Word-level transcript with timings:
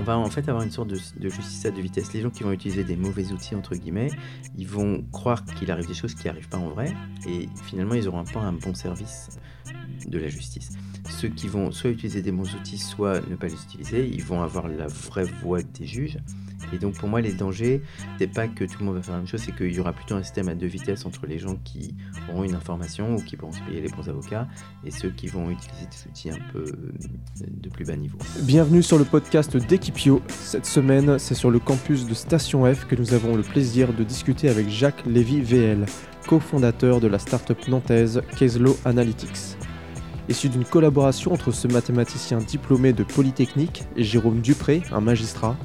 on 0.00 0.02
va 0.02 0.16
en 0.16 0.30
fait 0.30 0.48
avoir 0.48 0.62
une 0.62 0.70
sorte 0.70 0.88
de, 0.88 1.28
justice 1.28 1.66
à 1.66 1.70
deux 1.70 1.82
vitesses. 1.82 2.12
Les 2.14 2.22
gens 2.22 2.30
qui 2.30 2.42
vont 2.42 2.52
utiliser 2.52 2.84
des 2.84 2.96
mauvais 2.96 3.32
outils, 3.32 3.54
entre 3.54 3.74
guillemets, 3.76 4.10
ils 4.56 4.66
vont 4.66 5.04
croire 5.12 5.44
qu'il 5.44 5.70
arrive 5.70 5.86
des 5.86 5.94
choses 5.94 6.14
qui 6.14 6.26
n'arrivent 6.26 6.48
pas 6.48 6.56
en 6.56 6.70
vrai, 6.70 6.94
et 7.26 7.48
finalement, 7.64 7.94
ils 7.94 8.04
n'auront 8.04 8.24
pas 8.24 8.40
un 8.40 8.54
bon 8.54 8.74
service 8.74 9.38
de 10.06 10.18
la 10.18 10.28
justice. 10.28 10.70
Ceux 11.08 11.28
qui 11.28 11.48
vont 11.48 11.70
soit 11.70 11.90
utiliser 11.90 12.22
des 12.22 12.32
bons 12.32 12.54
outils, 12.54 12.78
soit 12.78 13.20
ne 13.28 13.36
pas 13.36 13.48
les 13.48 13.62
utiliser, 13.62 14.08
ils 14.08 14.24
vont 14.24 14.42
avoir 14.42 14.68
la 14.68 14.86
vraie 14.86 15.24
voix 15.42 15.62
des 15.62 15.86
juges, 15.86 16.18
et 16.72 16.78
donc 16.78 16.98
pour 16.98 17.08
moi, 17.08 17.20
les 17.20 17.32
dangers, 17.32 17.82
c'est 18.18 18.32
pas 18.32 18.48
que 18.48 18.64
tout 18.64 18.78
le 18.80 18.86
monde 18.86 18.96
va 18.96 19.02
faire 19.02 19.14
la 19.14 19.18
même 19.18 19.28
chose, 19.28 19.42
c'est 19.44 19.54
qu'il 19.54 19.72
y 19.72 19.80
aura 19.80 19.92
plutôt 19.92 20.14
un 20.14 20.22
système 20.22 20.48
à 20.48 20.54
deux 20.54 20.66
vitesses 20.66 21.04
entre 21.06 21.26
les 21.26 21.38
gens 21.38 21.56
qui 21.64 21.94
auront 22.28 22.44
une 22.44 22.54
information 22.54 23.14
ou 23.14 23.22
qui 23.22 23.36
pourront 23.36 23.52
se 23.52 23.60
payer 23.62 23.80
les 23.80 23.88
bons 23.88 24.08
avocats 24.08 24.48
et 24.84 24.90
ceux 24.90 25.10
qui 25.10 25.26
vont 25.26 25.50
utiliser 25.50 25.86
des 25.86 26.10
outils 26.10 26.30
un 26.30 26.52
peu 26.52 26.64
euh, 26.64 26.92
de 27.48 27.68
plus 27.68 27.84
bas 27.84 27.96
niveau. 27.96 28.18
Bienvenue 28.42 28.82
sur 28.82 28.98
le 28.98 29.04
podcast 29.04 29.56
d'Equipio. 29.56 30.22
Cette 30.28 30.66
semaine, 30.66 31.18
c'est 31.18 31.34
sur 31.34 31.50
le 31.50 31.58
campus 31.58 32.06
de 32.06 32.14
Station 32.14 32.72
F 32.72 32.86
que 32.86 32.94
nous 32.94 33.14
avons 33.14 33.36
le 33.36 33.42
plaisir 33.42 33.92
de 33.92 34.04
discuter 34.04 34.48
avec 34.48 34.68
Jacques 34.68 35.04
Lévy-VL, 35.06 35.86
cofondateur 36.26 37.00
de 37.00 37.08
la 37.08 37.18
start-up 37.18 37.66
nantaise 37.68 38.22
Keslo 38.36 38.76
Analytics. 38.84 39.56
Issu 40.30 40.48
d'une 40.48 40.64
collaboration 40.64 41.32
entre 41.32 41.50
ce 41.50 41.66
mathématicien 41.66 42.38
diplômé 42.38 42.92
de 42.92 43.02
Polytechnique 43.02 43.82
et 43.96 44.04
Jérôme 44.04 44.40
Dupré, 44.40 44.80
un 44.92 45.00
magistrat, 45.00 45.56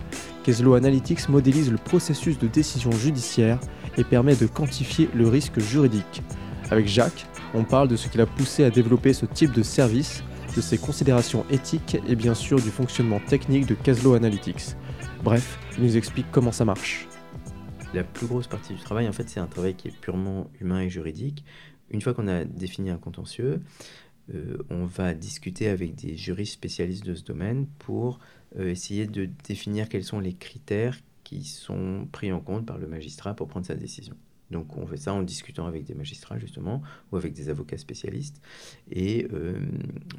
Keslo 0.43 0.73
Analytics 0.73 1.29
modélise 1.29 1.71
le 1.71 1.77
processus 1.77 2.39
de 2.39 2.47
décision 2.47 2.89
judiciaire 2.91 3.59
et 3.95 4.03
permet 4.03 4.35
de 4.35 4.47
quantifier 4.47 5.07
le 5.13 5.27
risque 5.27 5.59
juridique. 5.59 6.23
Avec 6.71 6.87
Jacques, 6.87 7.27
on 7.53 7.63
parle 7.63 7.89
de 7.89 7.95
ce 7.95 8.07
qui 8.07 8.17
l'a 8.17 8.25
poussé 8.25 8.63
à 8.63 8.71
développer 8.71 9.13
ce 9.13 9.27
type 9.27 9.51
de 9.51 9.61
service, 9.61 10.23
de 10.55 10.61
ses 10.61 10.79
considérations 10.79 11.45
éthiques 11.51 11.97
et 12.07 12.15
bien 12.15 12.33
sûr 12.33 12.59
du 12.59 12.71
fonctionnement 12.71 13.19
technique 13.19 13.67
de 13.67 13.75
Keslo 13.75 14.15
Analytics. 14.15 14.75
Bref, 15.23 15.59
il 15.77 15.83
nous 15.83 15.95
explique 15.95 16.25
comment 16.31 16.51
ça 16.51 16.65
marche. 16.65 17.07
La 17.93 18.03
plus 18.03 18.25
grosse 18.25 18.47
partie 18.47 18.73
du 18.73 18.79
travail, 18.79 19.07
en 19.07 19.11
fait, 19.11 19.29
c'est 19.29 19.39
un 19.39 19.45
travail 19.45 19.75
qui 19.75 19.89
est 19.89 19.95
purement 19.95 20.47
humain 20.59 20.81
et 20.81 20.89
juridique. 20.89 21.43
Une 21.91 22.01
fois 22.01 22.15
qu'on 22.15 22.27
a 22.27 22.45
défini 22.45 22.89
un 22.89 22.97
contentieux, 22.97 23.61
euh, 24.33 24.57
on 24.69 24.85
va 24.85 25.13
discuter 25.13 25.67
avec 25.67 25.95
des 25.95 26.17
juristes 26.17 26.53
spécialistes 26.53 27.05
de 27.05 27.13
ce 27.13 27.23
domaine 27.23 27.67
pour 27.79 28.19
euh, 28.57 28.69
essayer 28.69 29.05
de 29.05 29.29
définir 29.47 29.89
quels 29.89 30.03
sont 30.03 30.19
les 30.19 30.33
critères 30.33 30.97
qui 31.23 31.43
sont 31.43 32.07
pris 32.11 32.31
en 32.31 32.39
compte 32.39 32.65
par 32.65 32.77
le 32.77 32.87
magistrat 32.87 33.35
pour 33.35 33.47
prendre 33.47 33.65
sa 33.65 33.75
décision. 33.75 34.15
Donc 34.51 34.77
on 34.77 34.85
fait 34.85 34.97
ça 34.97 35.13
en 35.13 35.23
discutant 35.23 35.65
avec 35.65 35.85
des 35.85 35.95
magistrats 35.95 36.37
justement 36.37 36.81
ou 37.11 37.17
avec 37.17 37.33
des 37.33 37.49
avocats 37.49 37.79
spécialistes 37.79 38.41
et 38.91 39.27
euh, 39.33 39.59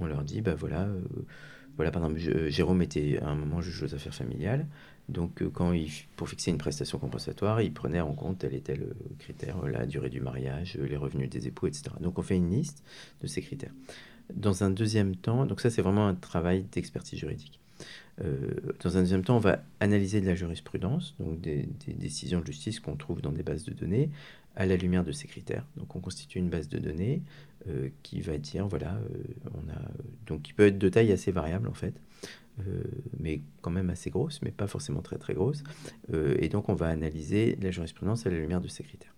on 0.00 0.06
leur 0.06 0.24
dit 0.24 0.40
bah 0.40 0.56
voilà 0.56 0.88
Jérôme 2.48 2.82
était 2.82 3.18
à 3.22 3.28
un 3.28 3.34
moment 3.34 3.60
juge 3.60 3.82
aux 3.82 3.94
affaires 3.94 4.14
familiales. 4.14 4.66
Donc 5.08 5.42
quand 5.52 5.72
il, 5.72 5.90
pour 6.16 6.28
fixer 6.28 6.50
une 6.50 6.58
prestation 6.58 6.98
compensatoire 6.98 7.60
il 7.62 7.72
prenait 7.72 8.00
en 8.00 8.12
compte 8.12 8.38
tel 8.38 8.54
et 8.54 8.60
tel 8.60 8.88
critère 9.20 9.64
la 9.68 9.86
durée 9.86 10.10
du 10.10 10.20
mariage 10.20 10.76
les 10.76 10.96
revenus 10.96 11.30
des 11.30 11.46
époux 11.46 11.68
etc 11.68 11.84
donc 12.00 12.18
on 12.18 12.22
fait 12.22 12.34
une 12.34 12.50
liste 12.50 12.82
de 13.22 13.28
ces 13.28 13.40
critères. 13.40 13.70
Dans 14.34 14.64
un 14.64 14.70
deuxième 14.70 15.14
temps 15.14 15.46
donc 15.46 15.60
ça 15.60 15.70
c'est 15.70 15.80
vraiment 15.80 16.08
un 16.08 16.16
travail 16.16 16.64
d'expertise 16.72 17.20
juridique. 17.20 17.60
Euh, 18.22 18.54
dans 18.82 18.96
un 18.96 19.00
deuxième 19.00 19.22
temps, 19.22 19.36
on 19.36 19.40
va 19.40 19.62
analyser 19.80 20.20
de 20.20 20.26
la 20.26 20.34
jurisprudence, 20.34 21.14
donc 21.20 21.40
des, 21.40 21.68
décisions 21.86 22.40
de 22.40 22.46
justice 22.46 22.80
qu'on 22.80 22.96
trouve 22.96 23.20
dans 23.20 23.32
des 23.32 23.42
bases 23.42 23.64
de 23.64 23.72
données, 23.72 24.10
à 24.54 24.64
la 24.64 24.76
lumière 24.76 25.04
de 25.04 25.12
ces 25.12 25.28
critères. 25.28 25.66
Donc 25.76 25.94
on 25.96 26.00
constitue 26.00 26.38
une 26.38 26.48
base 26.48 26.68
de 26.68 26.78
données 26.78 27.22
euh, 27.68 27.88
qui 28.02 28.20
va 28.20 28.38
dire, 28.38 28.66
voilà, 28.66 28.94
euh, 28.94 29.22
on 29.54 29.70
a, 29.70 29.80
donc 30.26 30.42
qui 30.42 30.52
peut 30.52 30.66
être 30.66 30.78
de 30.78 30.88
taille 30.88 31.12
assez 31.12 31.32
variable 31.32 31.68
en 31.68 31.74
fait, 31.74 31.94
mais 33.18 33.42
quand 33.60 33.70
même 33.70 33.90
assez 33.90 34.08
grosse, 34.08 34.40
mais 34.40 34.50
pas 34.50 34.66
forcément 34.66 35.02
très 35.02 35.18
très 35.18 35.34
grosse. 35.34 35.62
et 36.14 36.48
donc 36.48 36.70
on 36.70 36.74
va 36.74 36.88
analyser 36.88 37.58
la 37.60 37.70
jurisprudence 37.70 38.24
à 38.26 38.30
la 38.30 38.38
lumière 38.38 38.62
de 38.62 38.68
ces 38.68 38.82
critères. 38.82 39.15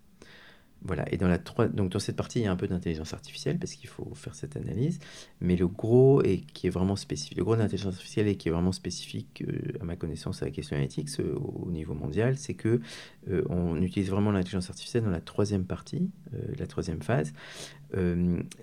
Voilà, 0.83 1.13
et 1.13 1.17
dans, 1.17 1.27
la 1.27 1.39
donc 1.39 1.91
dans 1.91 1.99
cette 1.99 2.15
partie, 2.15 2.39
il 2.39 2.43
y 2.45 2.47
a 2.47 2.53
un 2.53 2.57
peu 2.57 2.69
d'intelligence 2.69 3.13
artificielle 3.13 3.59
parce 3.59 3.75
qu'il 3.75 3.89
faut 3.89 4.15
faire 4.15 4.37
cette 4.37 4.57
analyse, 4.57 5.01
mais 5.41 5.57
le 5.57 5.67
gros 5.67 6.23
et 6.23 6.39
qui 6.39 6.69
est 6.69 6.71
vraiment 6.71 6.95
spécifique, 6.95 7.37
le 7.37 7.43
gros 7.43 7.57
d'intelligence 7.57 7.95
artificielle 7.95 8.29
et 8.29 8.37
qui 8.37 8.49
est 8.49 8.53
vraiment 8.53 8.71
spécifique 8.71 9.43
euh, 9.49 9.77
à 9.81 9.85
ma 9.85 9.97
connaissance 9.97 10.41
à 10.43 10.45
la 10.45 10.53
question 10.53 10.77
analytique 10.77 11.09
euh, 11.19 11.35
au 11.35 11.69
niveau 11.73 11.95
mondial, 11.95 12.39
c'est 12.39 12.55
que 12.55 12.81
euh, 13.29 13.43
on 13.51 13.83
utilise 13.83 14.09
vraiment 14.09 14.31
l'intelligence 14.31 14.71
artificielle 14.71 15.03
dans 15.03 15.11
la 15.11 15.21
troisième 15.21 15.65
partie, 15.65 16.11
la 16.59 16.67
troisième 16.67 17.03
phase. 17.03 17.33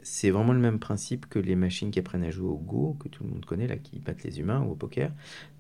c'est 0.04 0.30
vraiment 0.30 0.54
le 0.54 0.60
même 0.60 0.80
principe 0.80 1.26
que 1.28 1.40
les 1.40 1.56
machines 1.56 1.92
qui 1.92 2.00
apprennent 2.00 2.24
à 2.24 2.32
jouer 2.32 2.48
au 2.48 2.58
Go, 2.58 2.96
que 3.00 3.10
tout 3.10 3.24
le 3.24 3.30
monde 3.32 3.44
connaît, 3.44 3.68
là, 3.68 3.76
qui 3.76 4.00
battent 4.00 4.24
les 4.24 4.40
humains 4.40 4.62
ou 4.62 4.72
au 4.72 4.76
poker. 4.76 5.12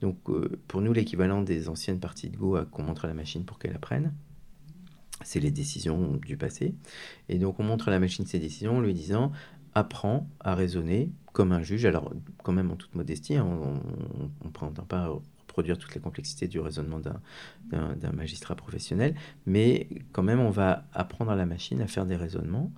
Donc 0.01 0.17
pour 0.67 0.81
nous, 0.81 0.93
l'équivalent 0.93 1.41
des 1.41 1.67
anciennes 1.67 1.99
parties 1.99 2.29
de 2.29 2.37
Go 2.37 2.57
qu'on 2.71 2.83
montre 2.83 3.05
à 3.05 3.07
la 3.07 3.13
machine 3.13 3.43
pour 3.43 3.59
qu'elle 3.59 3.75
apprenne 3.75 4.13
c'est 5.23 5.39
les 5.39 5.51
décisions 5.51 6.17
du 6.17 6.37
passé. 6.37 6.75
Et 7.29 7.37
donc 7.37 7.59
on 7.59 7.63
montre 7.63 7.87
à 7.87 7.91
la 7.91 7.99
machine 7.99 8.25
ces 8.25 8.39
décisions 8.39 8.77
en 8.77 8.81
lui 8.81 8.93
disant 8.93 9.31
apprends 9.73 10.27
à 10.39 10.55
raisonner 10.55 11.11
comme 11.33 11.51
un 11.51 11.61
juge. 11.61 11.85
Alors 11.85 12.13
quand 12.43 12.53
même 12.53 12.71
en 12.71 12.75
toute 12.75 12.95
modestie, 12.95 13.35
hein, 13.35 13.45
on 13.45 14.45
ne 14.45 14.51
prétend 14.51 14.83
pas 14.83 15.09
reproduire 15.55 15.77
toute 15.77 15.95
la 15.95 16.01
complexité 16.01 16.47
du 16.49 16.59
raisonnement 16.59 16.99
d'un 16.99 18.11
magistrat 18.11 18.55
professionnel, 18.55 19.15
mais 19.45 19.87
quand 20.11 20.23
même 20.23 20.41
on 20.41 20.49
va 20.49 20.85
apprendre 20.93 21.31
à 21.31 21.35
la 21.35 21.45
machine 21.45 21.81
à 21.81 21.87
faire 21.87 22.05
des 22.05 22.17
raisonnements 22.17 22.73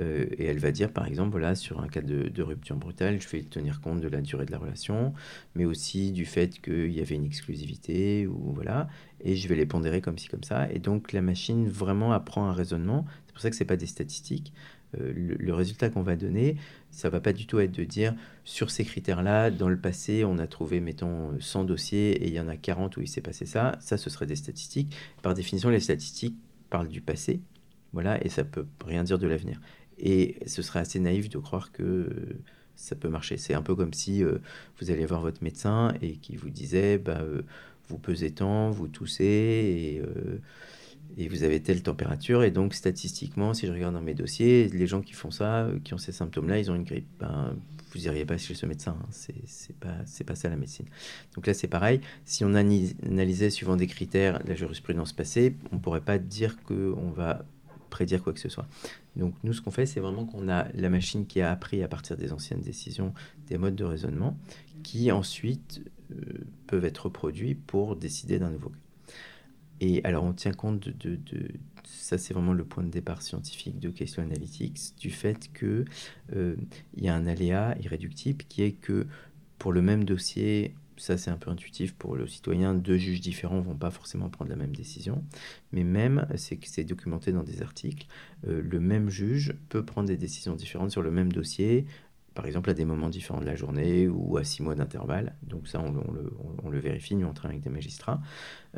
euh, 0.00 0.24
et 0.38 0.46
elle 0.46 0.58
va 0.58 0.72
dire 0.72 0.90
par 0.90 1.06
exemple 1.06 1.32
voilà 1.32 1.54
sur 1.54 1.82
un 1.82 1.88
cas 1.88 2.00
de, 2.00 2.28
de, 2.28 2.42
rupture 2.42 2.76
brutale 2.76 3.20
je 3.20 3.28
vais 3.28 3.42
tenir 3.42 3.82
compte 3.82 4.00
de 4.00 4.08
la 4.08 4.22
durée 4.22 4.46
de 4.46 4.50
la 4.50 4.56
relation 4.56 5.12
mais 5.54 5.66
aussi 5.66 6.12
du 6.12 6.24
fait 6.24 6.62
qu'il 6.62 6.90
y 6.92 7.00
avait 7.02 7.16
une 7.16 7.26
exclusivité 7.26 8.26
ou 8.26 8.52
voilà 8.54 8.88
et 9.24 9.36
je 9.36 9.48
vais 9.48 9.54
les 9.54 9.66
pondérer 9.66 10.00
comme 10.00 10.18
ci, 10.18 10.28
comme 10.28 10.42
ça. 10.42 10.70
Et 10.72 10.78
donc 10.78 11.12
la 11.12 11.22
machine 11.22 11.68
vraiment 11.68 12.12
apprend 12.12 12.46
un 12.46 12.52
raisonnement. 12.52 13.06
C'est 13.26 13.32
pour 13.32 13.42
ça 13.42 13.50
que 13.50 13.56
ce 13.56 13.62
n'est 13.62 13.68
pas 13.68 13.76
des 13.76 13.86
statistiques. 13.86 14.52
Euh, 15.00 15.12
le, 15.14 15.54
résultat 15.54 15.88
qu'on 15.88 16.02
va 16.02 16.16
donner, 16.16 16.56
ça 16.92 17.08
va 17.08 17.20
pas 17.20 17.32
du 17.32 17.46
tout 17.46 17.58
être 17.58 17.72
de 17.72 17.84
dire 17.84 18.14
sur 18.44 18.70
ces 18.70 18.84
critères-là, 18.84 19.50
dans 19.50 19.68
le 19.68 19.78
passé, 19.78 20.24
on 20.24 20.38
a 20.38 20.46
trouvé, 20.46 20.80
mettons, 20.80 21.32
100 21.40 21.64
dossiers 21.64 22.12
et 22.22 22.28
il 22.28 22.34
y 22.34 22.40
en 22.40 22.48
a 22.48 22.56
40 22.56 22.96
où 22.98 23.00
il 23.00 23.08
s'est 23.08 23.22
passé 23.22 23.46
ça. 23.46 23.76
Ça, 23.80 23.96
ce 23.96 24.10
serait 24.10 24.26
des 24.26 24.36
statistiques. 24.36 24.94
Par 25.22 25.34
définition, 25.34 25.70
les 25.70 25.80
statistiques 25.80 26.36
parlent 26.70 26.88
du 26.88 27.00
passé. 27.00 27.40
Voilà, 27.92 28.22
et 28.24 28.28
ça 28.28 28.44
peut 28.44 28.66
rien 28.84 29.04
dire 29.04 29.18
de 29.18 29.26
l'avenir. 29.26 29.60
Et 29.98 30.36
ce 30.46 30.62
serait 30.62 30.80
assez 30.80 31.00
naïf 31.00 31.28
de 31.28 31.38
croire 31.38 31.72
que 31.72 32.08
ça 32.76 32.96
peut 32.96 33.08
marcher. 33.08 33.36
C'est 33.36 33.54
un 33.54 33.62
peu 33.62 33.74
comme 33.74 33.92
si 33.92 34.24
euh, 34.24 34.38
vous 34.80 34.90
allez 34.90 35.06
voir 35.06 35.20
votre 35.20 35.42
médecin 35.42 35.94
et 36.02 36.16
qui 36.16 36.36
vous 36.36 36.50
disait, 36.50 36.98
bah, 36.98 37.20
euh, 37.20 37.42
vous 37.88 37.98
pesez 37.98 38.32
tant, 38.32 38.70
vous 38.70 38.88
toussez 38.88 39.24
et, 39.24 40.00
euh, 40.00 40.38
et, 41.16 41.28
vous 41.28 41.42
avez 41.42 41.60
telle 41.60 41.82
température. 41.82 42.42
Et 42.44 42.50
donc, 42.50 42.74
statistiquement, 42.74 43.54
si 43.54 43.66
je 43.66 43.72
regarde 43.72 43.94
dans 43.94 44.00
mes 44.00 44.14
dossiers, 44.14 44.68
les 44.68 44.86
gens 44.86 45.00
qui 45.00 45.12
font 45.12 45.30
ça, 45.30 45.64
euh, 45.64 45.78
qui 45.82 45.94
ont 45.94 45.98
ces 45.98 46.12
symptômes-là, 46.12 46.58
ils 46.58 46.70
ont 46.70 46.74
une 46.74 46.84
grippe. 46.84 47.06
Ben, 47.20 47.56
vous 47.92 48.00
n'iriez 48.00 48.24
pas 48.24 48.38
chez 48.38 48.54
ce 48.54 48.66
médecin. 48.66 48.96
Hein. 49.00 49.08
C'est 49.10 49.76
pas, 49.76 49.98
pas 50.26 50.34
ça 50.34 50.48
la 50.48 50.56
médecine. 50.56 50.86
Donc 51.34 51.46
là, 51.46 51.54
c'est 51.54 51.68
pareil. 51.68 52.00
Si 52.24 52.44
on 52.44 52.54
analysait 52.54 53.50
suivant 53.50 53.76
des 53.76 53.86
critères 53.86 54.40
la 54.46 54.54
jurisprudence 54.54 55.12
passée, 55.12 55.56
on 55.70 55.76
ne 55.76 55.80
pourrait 55.80 56.00
pas 56.00 56.18
dire 56.18 56.56
qu'on 56.64 57.10
va 57.10 57.44
prédire 57.90 58.22
quoi 58.22 58.32
que 58.32 58.40
ce 58.40 58.48
soit. 58.48 58.66
Donc 59.16 59.34
nous, 59.44 59.52
ce 59.52 59.60
qu'on 59.60 59.70
fait, 59.70 59.84
c'est 59.84 60.00
vraiment 60.00 60.24
qu'on 60.24 60.48
a 60.48 60.66
la 60.72 60.88
machine 60.88 61.26
qui 61.26 61.42
a 61.42 61.50
appris 61.50 61.82
à 61.82 61.88
partir 61.88 62.16
des 62.16 62.32
anciennes 62.32 62.62
décisions 62.62 63.12
des 63.48 63.58
modes 63.58 63.76
de 63.76 63.84
raisonnement, 63.84 64.38
qui 64.82 65.12
ensuite 65.12 65.82
euh, 66.10 66.14
peuvent 66.66 66.86
être 66.86 67.04
reproduits 67.06 67.54
pour 67.54 67.96
décider 67.96 68.38
d'un 68.38 68.50
nouveau 68.50 68.70
cas. 68.70 68.81
Et 69.84 70.00
alors 70.04 70.22
on 70.22 70.32
tient 70.32 70.52
compte 70.52 70.88
de, 70.88 71.18
ça 71.82 72.16
c'est 72.16 72.32
vraiment 72.32 72.52
le 72.52 72.64
point 72.64 72.84
de 72.84 72.88
départ 72.88 73.20
scientifique 73.20 73.80
de 73.80 73.90
Question 73.90 74.22
Analytics, 74.22 74.96
du 74.96 75.10
fait 75.10 75.50
qu'il 75.52 75.86
euh, 76.36 76.54
y 76.96 77.08
a 77.08 77.14
un 77.16 77.26
aléa 77.26 77.76
irréductible 77.80 78.44
qui 78.48 78.62
est 78.62 78.72
que 78.72 79.08
pour 79.58 79.72
le 79.72 79.82
même 79.82 80.04
dossier, 80.04 80.76
ça 80.96 81.18
c'est 81.18 81.30
un 81.30 81.36
peu 81.36 81.50
intuitif 81.50 81.94
pour 81.94 82.14
le 82.14 82.28
citoyen, 82.28 82.74
deux 82.74 82.96
juges 82.96 83.20
différents 83.20 83.60
vont 83.60 83.74
pas 83.74 83.90
forcément 83.90 84.28
prendre 84.28 84.50
la 84.50 84.56
même 84.56 84.76
décision, 84.76 85.24
mais 85.72 85.82
même, 85.82 86.28
c'est 86.36 86.58
que 86.58 86.68
c'est 86.68 86.84
documenté 86.84 87.32
dans 87.32 87.42
des 87.42 87.60
articles, 87.60 88.06
euh, 88.46 88.62
le 88.62 88.78
même 88.78 89.10
juge 89.10 89.52
peut 89.68 89.84
prendre 89.84 90.06
des 90.06 90.16
décisions 90.16 90.54
différentes 90.54 90.92
sur 90.92 91.02
le 91.02 91.10
même 91.10 91.32
dossier 91.32 91.86
par 92.34 92.46
exemple 92.46 92.70
à 92.70 92.74
des 92.74 92.84
moments 92.84 93.08
différents 93.08 93.40
de 93.40 93.46
la 93.46 93.54
journée 93.54 94.08
ou 94.08 94.36
à 94.36 94.44
six 94.44 94.62
mois 94.62 94.74
d'intervalle. 94.74 95.34
Donc 95.42 95.68
ça, 95.68 95.80
on, 95.80 96.70
le, 96.70 96.78
vérifie, 96.78 97.14
nous 97.14 97.26
on 97.26 97.32
travaille 97.32 97.56
avec 97.56 97.64
des 97.64 97.70
magistrats. 97.70 98.20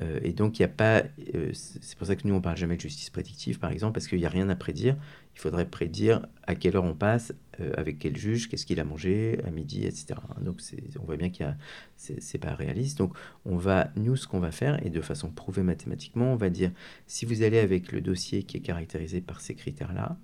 Euh, 0.02 0.18
et 0.22 0.32
donc 0.32 0.58
il 0.58 0.62
n'y 0.62 0.66
a 0.66 0.68
pas... 0.68 1.04
Euh, 1.34 1.50
c'est 1.52 1.96
pour 1.96 2.06
ça 2.06 2.16
que 2.16 2.26
nous 2.26 2.34
on 2.34 2.40
parle 2.40 2.56
jamais 2.56 2.76
de 2.76 2.80
justice 2.80 3.10
prédictive, 3.10 3.58
par 3.58 3.70
exemple, 3.70 3.94
parce 3.94 4.08
qu'il 4.08 4.18
n'y 4.18 4.26
a 4.26 4.30
rien 4.30 4.48
à 4.48 4.56
prédire. 4.56 4.96
Il 5.34 5.40
faudrait 5.40 5.68
prédire 5.68 6.26
à 6.46 6.54
quelle 6.54 6.76
heure 6.76 6.84
on 6.84 6.94
passe, 6.94 7.32
euh, 7.60 7.72
avec 7.76 7.98
quel 7.98 8.16
juge, 8.16 8.48
qu'est-ce 8.48 8.66
qu'il 8.66 8.80
a 8.80 8.84
mangé 8.84 9.40
à 9.44 9.50
midi, 9.50 9.84
etc. 9.84 10.14
Donc 10.40 10.60
on 11.00 11.04
voit 11.04 11.16
bien 11.16 11.30
qu'il 11.30 11.46
y 11.46 11.48
a... 11.48 11.56
C'est 11.96 12.38
pas 12.38 12.54
réaliste. 12.54 12.98
Donc 12.98 13.16
on 13.44 13.56
va, 13.56 13.90
nous, 13.96 14.16
ce 14.16 14.26
qu'on 14.26 14.40
va 14.40 14.50
faire, 14.50 14.84
et 14.84 14.90
de 14.90 15.00
façon 15.00 15.30
prouvée 15.30 15.62
mathématiquement, 15.62 16.32
on 16.32 16.36
va 16.36 16.50
dire, 16.50 16.72
si 17.06 17.24
vous 17.24 17.42
allez 17.42 17.58
avec 17.58 17.92
le 17.92 18.00
dossier 18.00 18.42
qui 18.42 18.56
est 18.56 18.60
caractérisé 18.60 19.20
par 19.20 19.40
ces 19.40 19.54
critères-là, 19.54 20.16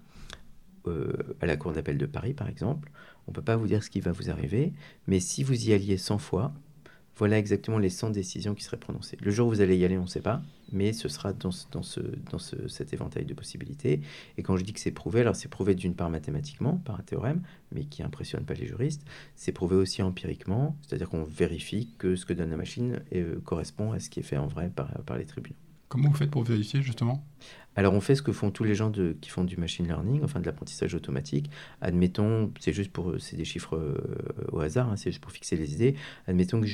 à 1.41 1.47
la 1.47 1.57
Cour 1.57 1.73
d'appel 1.73 1.99
de 1.99 2.07
Paris, 2.07 2.35
par 2.35 2.49
exemple, 2.49 2.91
on 3.27 3.31
ne 3.31 3.35
peut 3.35 3.43
pas 3.43 3.57
vous 3.57 3.67
dire 3.67 3.83
ce 3.83 3.91
qui 3.91 4.01
va 4.01 4.13
vous 4.13 4.31
arriver, 4.31 4.73
mais 5.07 5.21
si 5.21 5.43
vous 5.43 5.69
y 5.69 5.73
alliez 5.73 5.97
100 5.97 6.19
fois, 6.19 6.53
voilà 7.21 7.39
exactement 7.39 7.79
les 7.79 7.91
100 7.91 8.11
décisions 8.11 8.55
qui 8.55 8.65
seraient 8.65 8.79
prononcées. 8.79 9.19
Le 9.21 9.31
jour 9.31 9.49
où 9.49 9.51
vous 9.51 9.61
allez 9.61 9.77
y 9.77 9.85
aller, 9.85 9.99
on 9.99 10.05
ne 10.05 10.09
sait 10.09 10.23
pas, 10.23 10.41
mais 10.73 10.95
ce 10.95 11.07
sera 11.09 11.35
dans, 11.35 11.51
dans, 11.71 11.83
ce, 11.83 12.01
dans 12.31 12.39
ce, 12.39 12.67
cet 12.67 12.95
éventail 12.95 13.27
de 13.27 13.35
possibilités. 13.35 14.01
Et 14.39 14.43
quand 14.43 14.57
je 14.57 14.65
dis 14.65 14.73
que 14.73 14.81
c'est 14.81 14.91
prouvé, 14.91 15.21
alors 15.21 15.37
c'est 15.37 15.49
prouvé 15.49 15.75
d'une 15.75 15.95
part 15.95 16.09
mathématiquement, 16.09 16.79
par 16.79 16.99
un 16.99 17.03
théorème, 17.03 17.43
mais 17.73 17.85
qui 17.85 18.03
impressionne 18.03 18.45
pas 18.47 18.55
les 18.55 18.67
juristes, 18.67 19.07
c'est 19.37 19.53
prouvé 19.53 19.77
aussi 19.77 20.01
empiriquement, 20.01 20.79
c'est-à-dire 20.81 21.11
qu'on 21.11 21.25
vérifie 21.25 21.91
que 21.99 22.17
ce 22.17 22.25
que 22.25 22.33
donne 22.33 22.51
la 22.51 22.57
machine 22.57 23.03
euh, 23.15 23.39
correspond 23.45 23.93
à 23.93 24.01
ce 24.01 24.09
qui 24.09 24.21
est 24.21 24.25
fait 24.25 24.39
en 24.39 24.47
vrai 24.47 24.71
par 24.75 25.19
les 25.19 25.27
tribunaux. 25.27 25.60
Comment 25.91 26.09
vous 26.09 26.15
faites 26.15 26.31
pour 26.31 26.45
vérifier 26.45 26.83
justement? 26.83 27.27
Alors 27.75 27.95
on 27.95 28.01
fait 28.01 28.15
ce 28.15 28.23
que 28.23 28.31
font 28.31 28.53
tous 28.53 28.63
les 28.63 28.77
gens 28.77 28.93
qui 28.93 29.29
font 29.29 29.43
du 29.43 29.57
machine 29.57 29.89
learning, 29.89 30.23
enfin 30.23 30.39
de 30.39 30.47
l'apprentissage 30.47 30.95
automatique. 30.95 31.51
Admettons, 31.81 32.53
c'est 32.61 32.73
juste 32.73 32.93
pour, 32.93 33.17
c'est 33.19 33.35
des 33.35 33.45
chiffres 33.45 33.75
euh, 33.75 33.99
au 34.53 34.61
hasard, 34.61 34.89
hein, 34.89 34.97
c'est 34.97 35.11
juste 35.11 35.21
pour 35.21 35.33
fixer 35.33 35.57
les 35.57 35.73
idées. 35.73 35.97
Admettons 36.29 36.61
que 36.61 36.69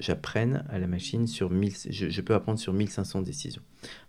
j'apprenne 0.00 0.66
à 0.68 0.78
la 0.78 0.86
machine 0.86 1.26
sur 1.26 1.48
1000, 1.48 1.72
je, 1.88 2.20
peux 2.20 2.34
apprendre 2.34 2.58
sur 2.58 2.74
1500 2.74 3.22
décisions. 3.22 3.62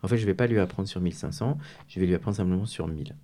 En 0.04 0.10
fait, 0.10 0.18
je 0.18 0.24
ne 0.24 0.28
vais 0.28 0.34
pas 0.34 0.48
lui 0.48 0.60
apprendre 0.60 0.90
sur 0.90 1.00
1500, 1.00 1.58
je 1.88 2.00
vais 2.02 2.06
lui 2.06 2.14
apprendre 2.14 2.36
simplement 2.36 2.66
sur 2.66 2.90
1000. 2.90 3.16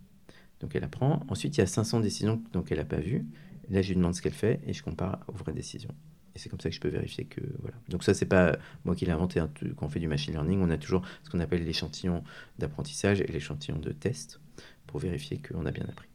Donc 0.61 0.73
elle 0.73 0.85
apprend. 0.85 1.25
Ensuite, 1.27 1.57
il 1.57 1.59
y 1.59 1.63
a 1.63 1.67
500 1.67 1.99
décisions 1.99 2.41
donc 2.53 2.71
elle 2.71 2.77
n'a 2.77 2.85
pas 2.85 3.01
vues. 3.01 3.25
Là, 3.69 3.81
je 3.81 3.89
lui 3.89 3.97
demande 3.97 4.15
ce 4.15 4.21
qu'elle 4.21 4.31
fait 4.31 4.61
et 4.65 4.71
je 4.71 4.81
compare 4.81 5.19
aux 5.27 5.33
vraies 5.33 5.51
décisions. 5.51 5.93
Et 6.35 6.39
c'est 6.39 6.49
comme 6.49 6.59
ça 6.59 6.69
que 6.69 6.75
je 6.75 6.81
peux 6.81 6.89
vérifier 6.89 7.25
que 7.25 7.41
voilà. 7.59 7.75
Donc 7.89 8.03
ça 8.03 8.13
c'est 8.13 8.25
pas 8.25 8.57
moi 8.85 8.95
qui 8.95 9.05
l'ai 9.05 9.11
inventé. 9.11 9.39
Hein. 9.39 9.51
Quand 9.77 9.85
on 9.85 9.89
fait 9.89 9.99
du 9.99 10.07
machine 10.07 10.33
learning, 10.33 10.61
on 10.61 10.69
a 10.69 10.77
toujours 10.77 11.03
ce 11.23 11.29
qu'on 11.29 11.39
appelle 11.39 11.63
l'échantillon 11.63 12.23
d'apprentissage 12.59 13.21
et 13.21 13.27
l'échantillon 13.27 13.77
de 13.77 13.91
test 13.91 14.39
pour 14.87 14.99
vérifier 14.99 15.39
qu'on 15.39 15.65
a 15.65 15.71
bien 15.71 15.85
appris. 15.85 16.12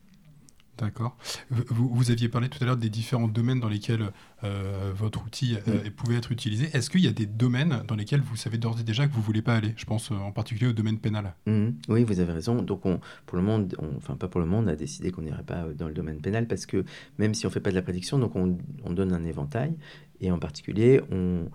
D'accord. 0.79 1.17
Vous, 1.51 2.11
aviez 2.11 2.29
parlé 2.29 2.49
tout 2.49 2.59
à 2.63 2.67
l'heure 2.67 2.77
des 2.77 2.89
différents 2.89 3.27
domaines 3.27 3.59
dans 3.59 3.69
lesquels 3.69 4.13
euh, 4.45 4.93
votre 4.95 5.25
outil 5.25 5.57
euh, 5.67 5.91
pouvait 5.97 6.17
être 6.17 6.31
utilisé. 6.31 6.69
Est-ce 6.73 6.89
qu'il 6.89 7.01
y 7.01 7.09
a 7.09 7.13
des 7.13 7.27
domaines 7.27 7.83
dans 7.89 7.97
lesquels 7.97 8.21
vous 8.21 8.37
savez 8.37 8.59
d'ores 8.59 8.79
et 8.81 8.85
déjà 8.85 9.07
que 9.09 9.13
vous 9.13 9.21
ne 9.21 9.25
voulez 9.25 9.43
pas 9.43 9.57
aller? 9.57 9.75
Je 9.77 9.85
pense 9.85 10.13
euh, 10.13 10.15
en 10.15 10.31
particulier 10.31 10.71
au 10.71 10.73
domaine 10.73 10.99
pénal. 10.99 11.35
Mmh. 11.47 11.69
Oui, 11.89 12.05
vous 12.05 12.21
avez 12.21 12.33
raison. 12.33 12.63
Donc, 12.63 12.87
on, 12.87 13.01
pour 13.27 13.37
le 13.37 13.43
monde, 13.43 13.75
enfin 13.97 14.15
pas 14.15 14.29
pour 14.29 14.41
le 14.41 14.47
monde, 14.47 14.67
on 14.67 14.69
a 14.69 14.77
décidé 14.77 15.11
qu'on 15.11 15.23
n'irait 15.23 15.43
pas 15.43 15.65
dans 15.77 15.89
le 15.89 15.95
domaine 15.95 16.21
pénal 16.21 16.47
parce 16.47 16.65
que 16.65 16.85
même 17.19 17.35
si 17.35 17.47
on 17.47 17.49
ne 17.49 17.53
fait 17.53 17.61
pas 17.61 17.71
de 17.71 17.77
la 17.77 17.83
prédiction, 17.83 18.19
donc 18.19 18.37
on, 18.37 18.57
on 18.85 18.93
donne 18.93 19.13
un 19.13 19.25
éventail 19.25 19.75
et 20.21 20.31
en 20.31 20.39
particulier, 20.39 21.01
on, 21.11 21.49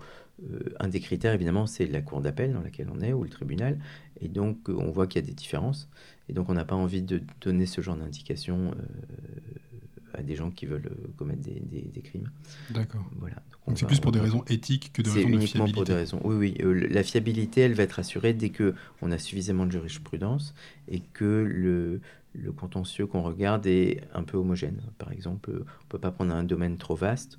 un 0.80 0.88
des 0.88 1.00
critères, 1.00 1.32
évidemment, 1.32 1.66
c'est 1.66 1.86
la 1.86 2.00
cour 2.00 2.20
d'appel 2.20 2.52
dans 2.52 2.60
laquelle 2.60 2.88
on 2.94 3.00
est 3.00 3.12
ou 3.12 3.22
le 3.22 3.30
tribunal. 3.30 3.78
Et 4.20 4.28
donc, 4.28 4.68
on 4.68 4.90
voit 4.90 5.06
qu'il 5.06 5.20
y 5.20 5.24
a 5.24 5.26
des 5.26 5.34
différences. 5.34 5.88
Et 6.28 6.32
donc, 6.32 6.48
on 6.48 6.54
n'a 6.54 6.64
pas 6.64 6.74
envie 6.74 7.02
de 7.02 7.22
donner 7.40 7.66
ce 7.66 7.80
genre 7.80 7.96
d'indication 7.96 8.72
euh, 8.72 10.18
à 10.18 10.22
des 10.22 10.36
gens 10.36 10.50
qui 10.50 10.66
veulent 10.66 10.90
euh, 10.90 11.08
commettre 11.16 11.42
des, 11.42 11.60
des, 11.60 12.00
crimes. 12.00 12.30
D'accord. 12.70 13.04
Voilà. 13.18 13.36
Donc, 13.66 13.78
c'est 13.78 13.86
plus 13.86 14.00
pour 14.00 14.12
des 14.12 14.20
raisons 14.20 14.44
éthiques 14.48 14.92
que 14.92 15.02
de 15.02 15.08
raisons 15.08 15.18
de 15.18 15.22
fiabilité. 15.22 15.46
C'est 15.46 15.58
uniquement 15.58 15.74
pour 15.74 15.84
des 15.84 15.94
raisons. 15.94 16.20
Oui, 16.24 16.36
oui. 16.36 16.54
Euh, 16.60 16.88
la 16.90 17.02
fiabilité, 17.02 17.62
elle 17.62 17.74
va 17.74 17.82
être 17.82 17.98
assurée 17.98 18.32
dès 18.32 18.50
que 18.50 18.74
on 19.02 19.10
a 19.10 19.18
suffisamment 19.18 19.66
de 19.66 19.72
jurisprudence 19.72 20.54
et 20.88 21.00
que 21.00 21.24
le, 21.24 22.00
le 22.32 22.52
contentieux 22.52 23.06
qu'on 23.06 23.22
regarde 23.22 23.66
est 23.66 24.00
un 24.14 24.22
peu 24.22 24.38
homogène. 24.38 24.80
Par 24.98 25.12
exemple, 25.12 25.50
on 25.50 25.58
ne 25.58 25.88
peut 25.88 25.98
pas 25.98 26.10
prendre 26.10 26.34
un 26.34 26.44
domaine 26.44 26.78
trop 26.78 26.94
vaste 26.94 27.38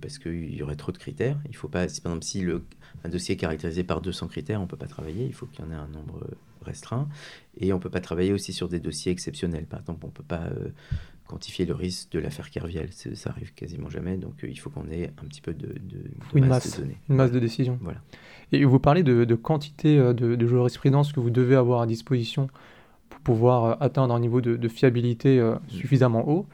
parce 0.00 0.18
qu'il 0.18 0.52
y 0.52 0.62
aurait 0.64 0.74
trop 0.74 0.90
de 0.90 0.98
critères. 0.98 1.38
Il 1.48 1.54
faut 1.54 1.68
pas, 1.68 1.88
si, 1.88 2.00
par 2.00 2.10
exemple, 2.10 2.24
si 2.24 2.40
le, 2.40 2.64
un 3.04 3.08
dossier 3.08 3.34
est 3.34 3.38
caractérisé 3.38 3.84
par 3.84 4.00
200 4.00 4.26
critères, 4.26 4.58
on 4.58 4.64
ne 4.64 4.68
peut 4.68 4.76
pas 4.76 4.88
travailler. 4.88 5.26
Il 5.26 5.32
faut 5.32 5.46
qu'il 5.46 5.64
y 5.64 5.68
en 5.68 5.70
ait 5.70 5.76
un 5.76 5.86
nombre 5.86 6.26
restreint. 6.66 7.08
Et 7.58 7.72
on 7.72 7.76
ne 7.76 7.82
peut 7.82 7.90
pas 7.90 8.00
travailler 8.00 8.32
aussi 8.32 8.52
sur 8.52 8.68
des 8.68 8.80
dossiers 8.80 9.12
exceptionnels. 9.12 9.66
Par 9.66 9.80
exemple, 9.80 10.00
on 10.04 10.08
ne 10.08 10.12
peut 10.12 10.22
pas 10.22 10.44
euh, 10.44 10.68
quantifier 11.26 11.64
le 11.64 11.74
risque 11.74 12.10
de 12.12 12.18
l'affaire 12.18 12.50
Kerviel. 12.50 12.90
Ça 12.92 13.30
arrive 13.30 13.54
quasiment 13.54 13.88
jamais. 13.88 14.16
Donc 14.16 14.44
euh, 14.44 14.48
il 14.48 14.56
faut 14.56 14.70
qu'on 14.70 14.88
ait 14.90 15.12
un 15.22 15.26
petit 15.26 15.40
peu 15.40 15.54
de, 15.54 15.74
une 16.34 16.46
masse, 16.46 16.76
de 16.76 16.82
données. 16.82 16.98
Une 17.08 17.16
masse 17.16 17.32
de 17.32 17.38
décisions. 17.38 17.78
Voilà. 17.80 18.00
Et 18.52 18.64
vous 18.64 18.78
parlez 18.78 19.02
de, 19.02 19.34
quantité 19.34 19.98
euh, 19.98 20.12
de, 20.12 20.46
jurisprudence 20.46 21.12
que 21.12 21.20
vous 21.20 21.30
devez 21.30 21.56
avoir 21.56 21.80
à 21.80 21.86
disposition 21.86 22.48
pour 23.08 23.20
pouvoir 23.20 23.80
atteindre 23.80 24.14
un 24.14 24.20
niveau 24.20 24.40
de, 24.40 24.68
fiabilité 24.68 25.40
mm. 25.40 25.60
suffisamment 25.68 26.28
haut. 26.28 26.46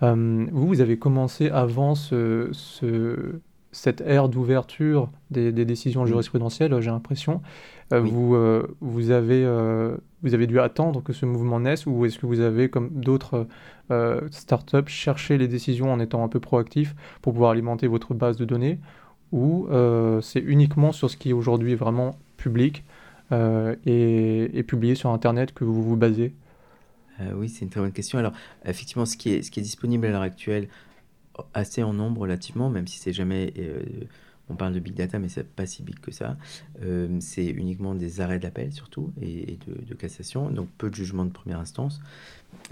vous, 0.00 0.66
vous 0.66 0.80
avez 0.80 0.98
commencé 0.98 1.48
avant 1.50 1.94
ce, 1.94 2.50
cette 3.72 4.00
ère 4.00 4.28
d'ouverture 4.28 5.10
des, 5.30 5.52
décisions 5.52 6.04
mm. 6.04 6.06
jurisprudentielles, 6.06 6.80
j'ai 6.80 6.90
l'impression. 6.90 7.42
Euh, 7.92 8.00
vous, 8.00 8.34
euh, 8.34 8.66
vous, 8.80 9.10
avez, 9.10 9.44
euh, 9.44 9.96
vous 10.22 10.34
avez 10.34 10.46
dû 10.46 10.60
attendre 10.60 11.02
que 11.02 11.12
ce 11.12 11.26
mouvement 11.26 11.60
naisse 11.60 11.86
ou 11.86 12.04
est-ce 12.04 12.18
que 12.18 12.26
vous 12.26 12.40
avez, 12.40 12.68
comme 12.68 12.90
d'autres 12.90 13.46
startups, 14.30 14.88
cherché 14.88 15.38
les 15.38 15.48
décisions 15.48 15.90
en 15.90 15.98
étant 15.98 16.22
un 16.22 16.28
peu 16.28 16.40
proactif 16.40 16.94
pour 17.22 17.32
pouvoir 17.32 17.52
alimenter 17.52 17.86
votre 17.86 18.12
base 18.12 18.36
de 18.36 18.44
données 18.44 18.78
ou 19.32 19.66
c'est 20.20 20.40
uniquement 20.40 20.92
sur 20.92 21.08
ce 21.08 21.16
qui 21.16 21.32
aujourd'hui 21.32 21.72
est 21.72 21.76
vraiment 21.76 22.18
public 22.36 22.84
et, 23.32 24.50
et, 24.52 24.62
publié 24.62 24.94
sur 24.94 25.08
Internet 25.08 25.52
que 25.54 25.64
vous 25.64 25.82
vous 25.82 25.96
basez? 25.96 26.34
Oui, 27.34 27.48
c'est 27.48 27.64
une 27.64 27.70
très 27.70 27.80
bonne 27.80 27.92
question. 27.92 28.18
Alors, 28.18 28.32
effectivement, 28.66 29.06
ce 29.06 29.16
qui 29.16 29.30
est, 29.30 29.42
ce 29.42 29.50
qui 29.50 29.60
est 29.60 29.62
disponible 29.62 30.06
à 30.06 30.10
l'heure 30.10 30.20
actuelle, 30.20 30.68
assez 31.54 31.82
en 31.82 31.92
nombre 31.92 32.22
relativement, 32.22 32.70
même 32.70 32.86
si 32.86 32.98
c'est 32.98 33.12
jamais 33.12 33.52
on 34.50 34.54
parle 34.56 34.72
de 34.72 34.80
big 34.80 34.94
data, 34.94 35.18
mais 35.18 35.28
c'est 35.28 35.46
pas 35.46 35.66
si 35.66 35.82
big 35.82 35.98
que 36.00 36.10
ça. 36.10 36.36
Euh, 36.82 37.18
c'est 37.20 37.46
uniquement 37.46 37.94
des 37.94 38.20
arrêts 38.20 38.38
d'appel 38.38 38.72
surtout 38.72 39.12
et, 39.20 39.58
de, 39.66 39.94
cassation, 39.94 40.50
donc 40.50 40.68
peu 40.78 40.90
de 40.90 40.94
jugements 40.94 41.24
de 41.24 41.30
première 41.30 41.58
instance. 41.58 42.00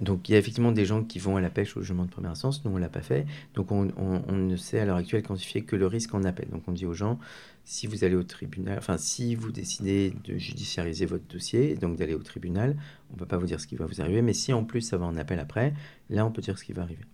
Donc 0.00 0.28
il 0.28 0.32
y 0.32 0.34
a 0.36 0.38
effectivement 0.38 0.72
des 0.72 0.86
gens 0.86 1.02
qui 1.02 1.18
vont 1.18 1.36
à 1.36 1.40
la 1.40 1.50
pêche 1.50 1.76
au 1.76 1.82
jugement 1.82 2.04
de 2.04 2.10
première 2.10 2.30
instance, 2.30 2.64
nous 2.64 2.70
on 2.70 2.78
l'a 2.78 2.88
pas 2.88 3.02
fait. 3.02 3.26
Donc 3.54 3.72
on, 3.72 3.84
ne 3.84 4.56
sait 4.56 4.78
à 4.78 4.84
l'heure 4.84 4.96
actuelle 4.96 5.22
quantifier 5.22 5.62
que 5.62 5.76
le 5.76 5.86
risque 5.86 6.14
en 6.14 6.24
appel. 6.24 6.48
Donc 6.50 6.62
on 6.66 6.72
dit 6.72 6.86
aux 6.86 6.94
gens, 6.94 7.18
si 7.64 7.86
vous 7.86 8.04
allez 8.04 8.14
au 8.14 8.22
tribunal, 8.22 8.78
enfin 8.78 8.96
si 8.96 9.34
vous 9.34 9.52
décidez 9.52 10.14
de 10.24 10.38
judiciariser 10.38 11.04
votre 11.04 11.26
dossier, 11.26 11.74
donc 11.74 11.96
d'aller 11.96 12.14
au 12.14 12.22
tribunal, 12.22 12.76
on 13.10 13.14
ne 13.14 13.18
peut 13.18 13.26
pas 13.26 13.38
vous 13.38 13.46
dire 13.46 13.60
ce 13.60 13.66
qui 13.66 13.76
va 13.76 13.86
vous 13.86 14.00
arriver, 14.00 14.22
mais 14.22 14.34
si 14.34 14.52
en 14.52 14.64
plus 14.64 14.82
ça 14.82 14.96
va 14.96 15.04
en 15.04 15.16
appel 15.16 15.40
après, 15.40 15.74
là 16.10 16.24
on 16.24 16.30
peut 16.30 16.42
dire 16.42 16.58
ce 16.58 16.64
qui 16.64 16.72
va 16.72 16.82
arriver. 16.82 17.04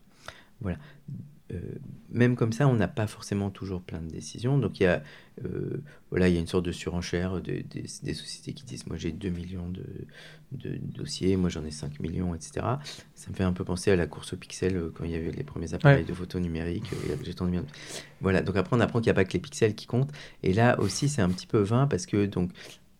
Voilà. 0.61 0.79
Euh, 1.53 1.59
même 2.11 2.37
comme 2.37 2.53
ça, 2.53 2.69
on 2.69 2.75
n'a 2.75 2.89
pas 2.89 3.07
forcément 3.07 3.51
toujours 3.51 3.83
plein 3.83 4.01
de 4.01 4.11
décisions. 4.11 4.59
Donc 4.59 4.81
il 4.81 4.85
y 4.85 4.87
a, 4.87 5.03
euh, 5.45 5.83
voilà, 6.11 6.29
il 6.29 6.35
y 6.35 6.37
a 6.37 6.41
une 6.41 6.47
sorte 6.47 6.65
de 6.65 6.73
surenchère 6.73 7.41
des 7.41 8.15
sociétés 8.15 8.53
qui 8.53 8.65
disent, 8.65 8.87
moi 8.87 8.97
j'ai 8.97 9.13
2 9.13 9.29
millions 9.31 9.69
de, 9.69 9.85
de, 10.53 10.77
dossiers, 10.77 11.37
moi 11.37 11.49
j'en 11.49 11.65
ai 11.65 11.71
5 11.71 12.01
millions, 12.01 12.35
etc. 12.35 12.67
Ça 13.15 13.31
me 13.31 13.35
fait 13.35 13.45
un 13.45 13.53
peu 13.53 13.65
penser 13.65 13.91
à 13.91 13.97
la 13.97 14.07
course 14.07 14.35
au 14.35 14.37
pixel 14.37 14.77
euh, 14.77 14.93
quand 14.95 15.05
il 15.05 15.11
y 15.11 15.17
avait 15.17 15.31
les 15.31 15.45
premiers 15.45 15.75
appareils 15.75 16.05
de 16.05 16.15
photo 16.15 16.39
numérique. 16.39 16.91
Voilà, 18.21 18.43
donc 18.43 18.57
après 18.57 18.77
on 18.77 18.81
apprend 18.81 19.01
qu'il 19.01 19.07
n'y 19.07 19.13
a 19.13 19.15
pas 19.15 19.25
que 19.25 19.33
les 19.33 19.41
pixels 19.41 19.75
qui 19.75 19.87
comptent. 19.87 20.13
Et 20.43 20.53
là 20.53 20.79
aussi 20.81 21.09
c'est 21.09 21.23
un 21.23 21.31
petit 21.31 21.47
peu 21.47 21.61
vain 21.61 21.87
parce 21.87 22.07
que 22.07 22.27
donc 22.27 22.51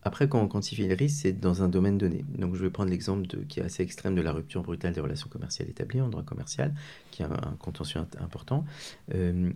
après, 0.05 0.27
quand 0.27 0.41
on 0.41 0.47
quantifie 0.47 0.87
le 0.87 0.95
risque, 0.95 1.21
c'est 1.21 1.39
dans 1.39 1.63
un 1.63 1.69
domaine 1.69 1.97
donné. 1.97 2.25
Donc, 2.37 2.55
je 2.55 2.63
vais 2.63 2.69
prendre 2.69 2.89
l'exemple 2.89 3.25
qui 3.47 3.59
est 3.59 3.63
assez 3.63 3.83
extrême 3.83 4.15
de 4.15 4.21
la 4.21 4.33
rupture 4.33 4.61
brutale 4.61 4.93
des 4.93 5.01
relations 5.01 5.29
commerciales 5.29 5.69
établies 5.69 6.01
en 6.01 6.09
droit 6.09 6.23
commercial, 6.23 6.73
qui 7.11 7.23
a 7.23 7.27
un, 7.27 7.55
contentieux 7.59 8.01
important. 8.19 8.65
Euh, 9.13 9.51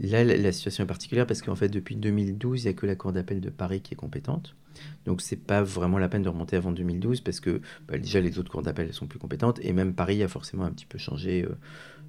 là, 0.00 0.24
la, 0.24 0.52
situation 0.52 0.84
est 0.84 0.86
particulière 0.86 1.26
parce 1.26 1.42
qu'en 1.42 1.56
fait, 1.56 1.68
depuis 1.68 1.96
2012, 1.96 2.62
il 2.62 2.66
n'y 2.66 2.70
a 2.70 2.74
que 2.74 2.86
la 2.86 2.94
Cour 2.94 3.12
d'appel 3.12 3.40
de 3.40 3.50
Paris 3.50 3.80
qui 3.80 3.94
est 3.94 3.96
compétente. 3.96 4.54
Donc, 5.04 5.20
c'est 5.20 5.36
pas 5.36 5.62
vraiment 5.62 5.98
la 5.98 6.08
peine 6.08 6.22
de 6.22 6.28
remonter 6.28 6.56
avant 6.56 6.70
2012 6.70 7.20
parce 7.20 7.40
que 7.40 7.60
bah, 7.88 7.98
déjà, 7.98 8.20
les 8.20 8.38
autres 8.38 8.50
cours 8.50 8.62
d'appel 8.62 8.92
sont 8.92 9.06
plus 9.06 9.18
compétentes 9.18 9.58
et 9.62 9.72
même 9.72 9.94
Paris 9.94 10.22
a 10.22 10.28
forcément 10.28 10.64
un 10.64 10.70
petit 10.70 10.86
peu 10.86 10.98
changé. 10.98 11.44
Euh, 11.44 11.56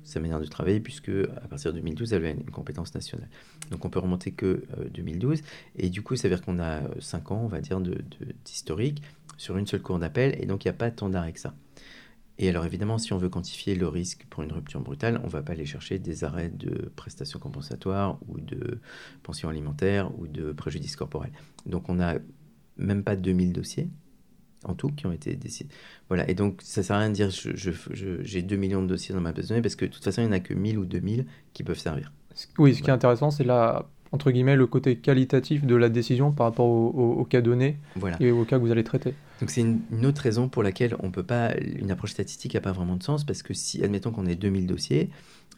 sa 0.03 0.20
manière 0.20 0.39
de 0.39 0.46
travailler, 0.46 0.79
puisque 0.79 1.10
à 1.10 1.48
partir 1.48 1.72
de 1.72 1.79
2012, 1.79 2.13
elle 2.13 2.25
a 2.25 2.29
une 2.29 2.50
compétence 2.51 2.93
nationale. 2.93 3.29
Donc 3.70 3.86
on 3.86 3.89
peut 3.89 4.00
remonter 4.00 4.31
que 4.31 4.63
2012, 4.93 5.39
euh, 5.39 5.43
et 5.77 5.89
du 5.89 6.01
coup, 6.01 6.15
ça 6.15 6.27
veut 6.27 6.36
dire 6.36 6.43
qu'on 6.43 6.60
a 6.60 6.81
5 7.00 7.31
euh, 7.31 7.34
ans, 7.34 7.41
on 7.43 7.48
va 7.48 7.62
dire, 7.62 7.79
d'historique 8.46 9.01
de, 9.01 9.08
sur 9.38 9.58
une 9.58 9.67
seule 9.67 9.81
cour 9.81 10.00
d'appel, 10.00 10.36
et 10.41 10.46
donc 10.46 10.65
il 10.65 10.67
n'y 10.67 10.72
a 10.72 10.77
pas 10.77 10.91
tant 10.91 11.10
d'arrêts 11.10 11.34
que 11.34 11.39
ça. 11.39 11.53
Et 12.38 12.50
alors 12.50 12.65
évidemment, 12.65 12.98
si 12.98 13.13
on 13.13 13.17
veut 13.17 13.29
quantifier 13.29 13.75
le 13.75 13.88
risque 13.88 14.25
pour 14.29 14.41
une 14.41 14.51
rupture 14.51 14.81
brutale, 14.81 15.20
on 15.24 15.27
ne 15.27 15.31
va 15.31 15.43
pas 15.43 15.53
aller 15.53 15.65
chercher 15.65 16.00
des 16.00 16.24
arrêts 16.24 16.50
de 16.50 16.91
prestations 16.96 17.39
compensatoires 17.39 18.17
ou 18.27 18.39
de 18.39 18.79
pensions 19.22 19.48
alimentaires 19.48 20.12
ou 20.20 20.27
de 20.27 20.51
préjudice 20.51 20.96
corporel. 20.96 21.31
Donc 21.67 21.88
on 21.89 21.96
n'a 21.96 22.17
même 22.77 23.03
pas 23.03 23.15
2000 23.15 23.53
dossiers, 23.53 23.89
en 24.63 24.73
tout 24.73 24.89
qui 24.89 25.05
ont 25.05 25.11
été 25.11 25.35
décidés. 25.35 25.69
Voilà, 26.07 26.29
et 26.29 26.33
donc 26.33 26.59
ça 26.63 26.83
sert 26.83 26.95
à 26.95 26.99
rien 26.99 27.09
de 27.09 27.15
dire 27.15 27.29
j'ai 27.29 27.55
je, 27.55 27.71
je, 28.23 28.39
2 28.39 28.55
millions 28.55 28.81
de 28.81 28.87
dossiers 28.87 29.15
dans 29.15 29.21
ma 29.21 29.31
base 29.31 29.45
de 29.45 29.49
données 29.49 29.61
parce 29.61 29.75
que 29.75 29.85
de 29.85 29.91
toute 29.91 30.03
façon 30.03 30.21
il 30.21 30.25
n'y 30.25 30.29
en 30.29 30.35
a 30.35 30.39
que 30.39 30.53
1000 30.53 30.77
ou 30.77 30.85
2000 30.85 31.25
qui 31.53 31.63
peuvent 31.63 31.79
servir. 31.79 32.11
Oui, 32.57 32.75
ce 32.75 32.81
qui 32.81 32.89
est 32.89 32.93
intéressant, 32.93 33.31
c'est 33.31 33.43
là, 33.43 33.89
entre 34.11 34.31
guillemets, 34.31 34.55
le 34.55 34.67
côté 34.67 34.97
qualitatif 34.97 35.65
de 35.65 35.75
la 35.75 35.89
décision 35.89 36.31
par 36.31 36.47
rapport 36.47 36.67
au, 36.67 37.25
cas 37.25 37.41
donné 37.41 37.77
et 38.19 38.31
au 38.31 38.45
cas 38.45 38.57
que 38.57 38.63
vous 38.63 38.71
allez 38.71 38.83
traiter. 38.83 39.13
Donc 39.39 39.49
c'est 39.49 39.61
une, 39.61 40.05
autre 40.05 40.21
raison 40.21 40.49
pour 40.49 40.63
laquelle 40.63 40.95
on 40.99 41.11
peut 41.11 41.23
pas, 41.23 41.53
une 41.57 41.91
approche 41.91 42.11
statistique 42.11 42.53
n'a 42.53 42.61
pas 42.61 42.71
vraiment 42.71 42.95
de 42.95 43.03
sens 43.03 43.23
parce 43.23 43.41
que 43.43 43.53
si, 43.53 43.83
admettons 43.83 44.11
qu'on 44.11 44.25
ait 44.25 44.35
2000 44.35 44.67
dossiers, 44.67 45.09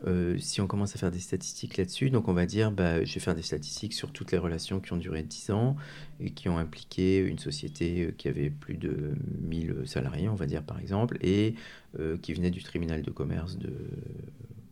euh, 0.06 0.38
si 0.38 0.60
on 0.60 0.68
commence 0.68 0.96
à 0.96 1.00
faire 1.00 1.12
des 1.12 1.20
statistiques 1.20 1.78
là-dessus, 1.78 2.10
donc 2.10 2.28
on 2.28 2.34
va 2.34 2.46
dire, 2.46 2.72
bah, 2.72 3.04
je 3.04 3.14
vais 3.14 3.20
faire 3.20 3.36
des 3.36 3.42
statistiques 3.42 3.94
sur 3.94 4.12
toutes 4.12 4.32
les 4.32 4.38
relations 4.38 4.80
qui 4.80 4.92
ont 4.94 4.98
duré 4.98 5.24
10 5.24 5.52
ans 5.52 5.78
et 6.20 6.32
qui 6.32 6.50
ont 6.50 6.58
impliqué 6.58 7.20
une 7.20 7.40
société 7.40 8.06
euh, 8.06 8.12
qui 8.18 8.28
avait 8.28 8.50
plus 8.50 8.76
de 8.76 9.14
1000 9.42 9.84
salariés, 9.86 10.28
on 10.28 10.36
va 10.36 10.46
dire 10.46 10.64
par 10.64 10.80
exemple, 10.80 11.18
et 11.22 11.56
euh, 12.00 12.18
qui 12.18 12.34
venait 12.34 12.52
du 12.52 12.64
tribunal 12.64 13.02
de 13.02 13.12
commerce 13.12 13.58
de, 13.58 13.74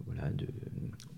voilà, 0.06 0.30
de, 0.32 0.48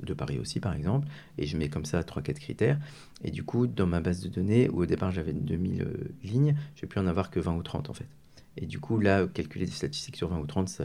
de, 0.03 0.13
Paris 0.13 0.37
aussi 0.37 0.59
par 0.59 0.75
exemple, 0.75 1.07
et 1.39 1.47
je 1.47 1.57
mets 1.57 1.69
comme 1.69 1.85
ça 1.85 2.01
3-4 2.01 2.33
critères, 2.33 2.79
et 3.23 3.31
du 3.31 3.43
coup 3.43 3.65
dans 3.65 3.87
ma 3.87 3.99
base 3.99 4.21
de 4.21 4.29
données, 4.29 4.69
où 4.69 4.83
au 4.83 4.85
départ 4.85 5.11
j'avais 5.11 5.33
2000 5.33 5.87
lignes, 6.23 6.55
je 6.75 6.81
vais 6.81 6.87
plus 6.87 6.99
en 6.99 7.07
avoir 7.07 7.31
que 7.31 7.39
20 7.39 7.55
ou 7.55 7.63
30 7.63 7.89
en 7.89 7.93
fait. 7.93 8.07
Et 8.57 8.67
du 8.67 8.79
coup 8.79 8.99
là, 8.99 9.25
calculer 9.25 9.65
des 9.65 9.71
statistiques 9.71 10.17
sur 10.17 10.29
20 10.29 10.37
ou 10.37 10.45
30, 10.45 10.81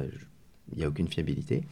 il 0.73 0.79
n'y 0.79 0.85
a 0.85 0.89
aucune 0.89 1.09
fiabilité. 1.09 1.65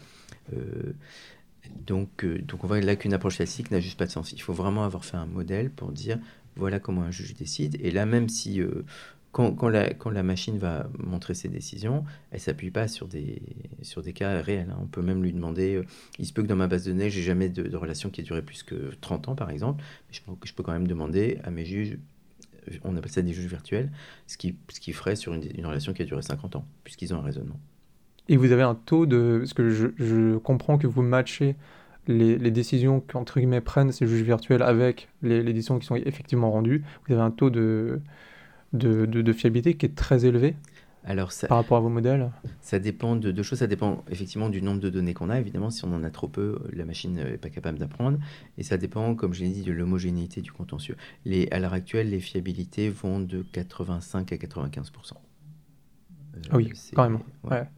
Donc, 1.87 2.25
euh, 2.25 2.38
donc 2.43 2.64
on 2.64 2.66
voit 2.66 2.81
là 2.81 2.97
qu'une 2.97 3.14
approche 3.14 3.37
classique 3.37 3.71
n'a 3.71 3.81
juste 3.81 3.99
pas 3.99 4.07
de 4.07 4.11
sens. 4.11 4.33
Il 4.33 4.43
faut 4.43 4.52
vraiment 4.52 4.85
avoir 4.85 5.05
fait 5.05 5.16
un 5.16 5.26
modèle 5.26 5.71
pour 5.71 5.93
dire 5.93 6.19
voilà 6.57 6.81
comment 6.81 7.02
un 7.02 7.11
juge 7.11 7.35
décide. 7.35 7.76
Et 7.81 7.90
là, 7.90 8.07
même 8.07 8.28
si 8.28 8.61
euh, 8.61 8.85
quand, 9.33 9.69
la, 9.69 9.93
quand, 9.93 10.09
la, 10.09 10.23
machine 10.23 10.57
va 10.57 10.88
montrer 10.99 11.35
ses 11.35 11.49
décisions, 11.49 12.05
elle 12.31 12.40
s'appuie 12.40 12.71
pas 12.71 12.88
sur 12.88 13.07
des, 13.07 13.43
sur 13.83 14.02
des 14.02 14.14
cas 14.14 14.40
réels. 14.40 14.71
Hein. 14.71 14.78
On 14.81 14.87
peut 14.87 15.02
même 15.02 15.23
lui 15.23 15.33
demander, 15.33 15.75
euh, 15.75 15.85
il 16.19 16.25
se 16.25 16.33
peut 16.33 16.43
que 16.43 16.49
dans 16.49 16.57
ma 16.57 16.69
base 16.69 16.85
de 16.85 16.93
données, 16.93 17.11
j'ai 17.11 17.23
jamais 17.23 17.50
de, 17.50 17.76
relation 17.76 18.09
qui 18.09 18.23
ait 18.23 18.25
duré 18.25 18.40
plus 18.40 18.62
que 18.62 18.93
30 19.02 19.28
ans, 19.28 19.35
par 19.35 19.50
exemple. 19.50 19.85
Je, 20.11 20.21
je 20.45 20.52
peux 20.55 20.62
quand 20.62 20.73
même 20.73 20.87
demander 20.87 21.38
à 21.45 21.50
mes 21.50 21.66
juges, 21.66 21.99
on 22.83 22.97
appelle 22.97 23.12
ça 23.12 23.21
des 23.21 23.35
juges 23.35 23.47
virtuels, 23.47 23.93
ce 24.26 24.38
qui, 24.38 24.57
ce 24.71 24.81
qui 24.81 24.95
ferait 24.95 25.16
sur 25.16 25.35
une, 25.35 25.66
relation 25.66 25.93
qui 25.93 26.00
a 26.00 26.07
duré 26.07 26.23
50 26.23 26.57
ans, 26.57 26.66
puisqu'ils 26.83 27.12
ont 27.12 27.19
un 27.19 27.23
raisonnement. 27.23 27.61
Et 28.28 28.38
vous 28.38 28.50
avez 28.50 28.62
un 28.62 28.75
taux 28.75 29.05
de... 29.05 29.37
Parce 29.40 29.52
que 29.52 29.69
je 29.71 30.37
comprends 30.38 30.78
que 30.78 30.87
vous 30.87 31.02
matchez 31.02 31.57
les, 32.06 32.38
les, 32.38 32.50
décisions 32.50 33.00
qu'entre 33.00 33.38
guillemets 33.38 33.60
prennent 33.60 33.92
ces 33.92 34.06
juges 34.06 34.22
virtuels 34.22 34.62
avec 34.62 35.08
les, 35.22 35.42
les, 35.42 35.52
décisions 35.52 35.78
qui 35.78 35.86
sont 35.86 35.96
effectivement 35.96 36.50
rendues. 36.50 36.84
Vous 37.06 37.14
avez 37.14 37.22
un 37.22 37.30
taux 37.30 37.50
de, 37.50 38.00
de, 38.72 39.06
de, 39.06 39.22
de 39.22 39.32
fiabilité 39.32 39.75
qui 39.75 39.86
est 39.86 39.94
très 39.94 40.25
élevé 40.25 40.54
alors 41.08 41.30
ça, 41.30 41.46
par 41.46 41.58
rapport 41.58 41.78
à 41.78 41.80
vos 41.80 41.88
modèles 41.88 42.32
Ça 42.60 42.80
dépend 42.80 43.14
de 43.14 43.30
deux 43.30 43.44
choses. 43.44 43.60
Ça 43.60 43.68
dépend 43.68 44.02
effectivement 44.10 44.48
du 44.48 44.60
nombre 44.60 44.80
de 44.80 44.90
données 44.90 45.14
qu'on 45.14 45.30
a. 45.30 45.38
Évidemment, 45.38 45.70
si 45.70 45.84
on 45.84 45.94
en 45.94 46.02
a 46.02 46.10
trop 46.10 46.26
peu, 46.26 46.58
la 46.72 46.84
machine 46.84 47.14
n'est 47.14 47.38
pas 47.38 47.48
capable 47.48 47.78
d'apprendre. 47.78 48.18
Et 48.58 48.64
ça 48.64 48.76
dépend, 48.76 49.14
comme 49.14 49.32
je 49.32 49.44
l'ai 49.44 49.50
dit, 49.50 49.62
de 49.62 49.70
l'homogénéité 49.70 50.40
du 50.40 50.50
contentieux. 50.50 50.96
Les, 51.25 51.46
à 51.52 51.60
l'heure 51.60 51.75
actuelle, 51.75 52.10
les 52.10 52.18
fiabilités 52.18 52.88
vont 52.90 53.20
de 53.20 53.46
85 53.52 54.32
à 54.32 54.36
95% 54.36 55.12
euh, 56.34 56.40
Ah 56.50 56.56
oui, 56.56 56.72
quand 56.92 57.08
même. 57.08 57.20
Ouais. 57.44 57.50
Ouais. 57.50 57.68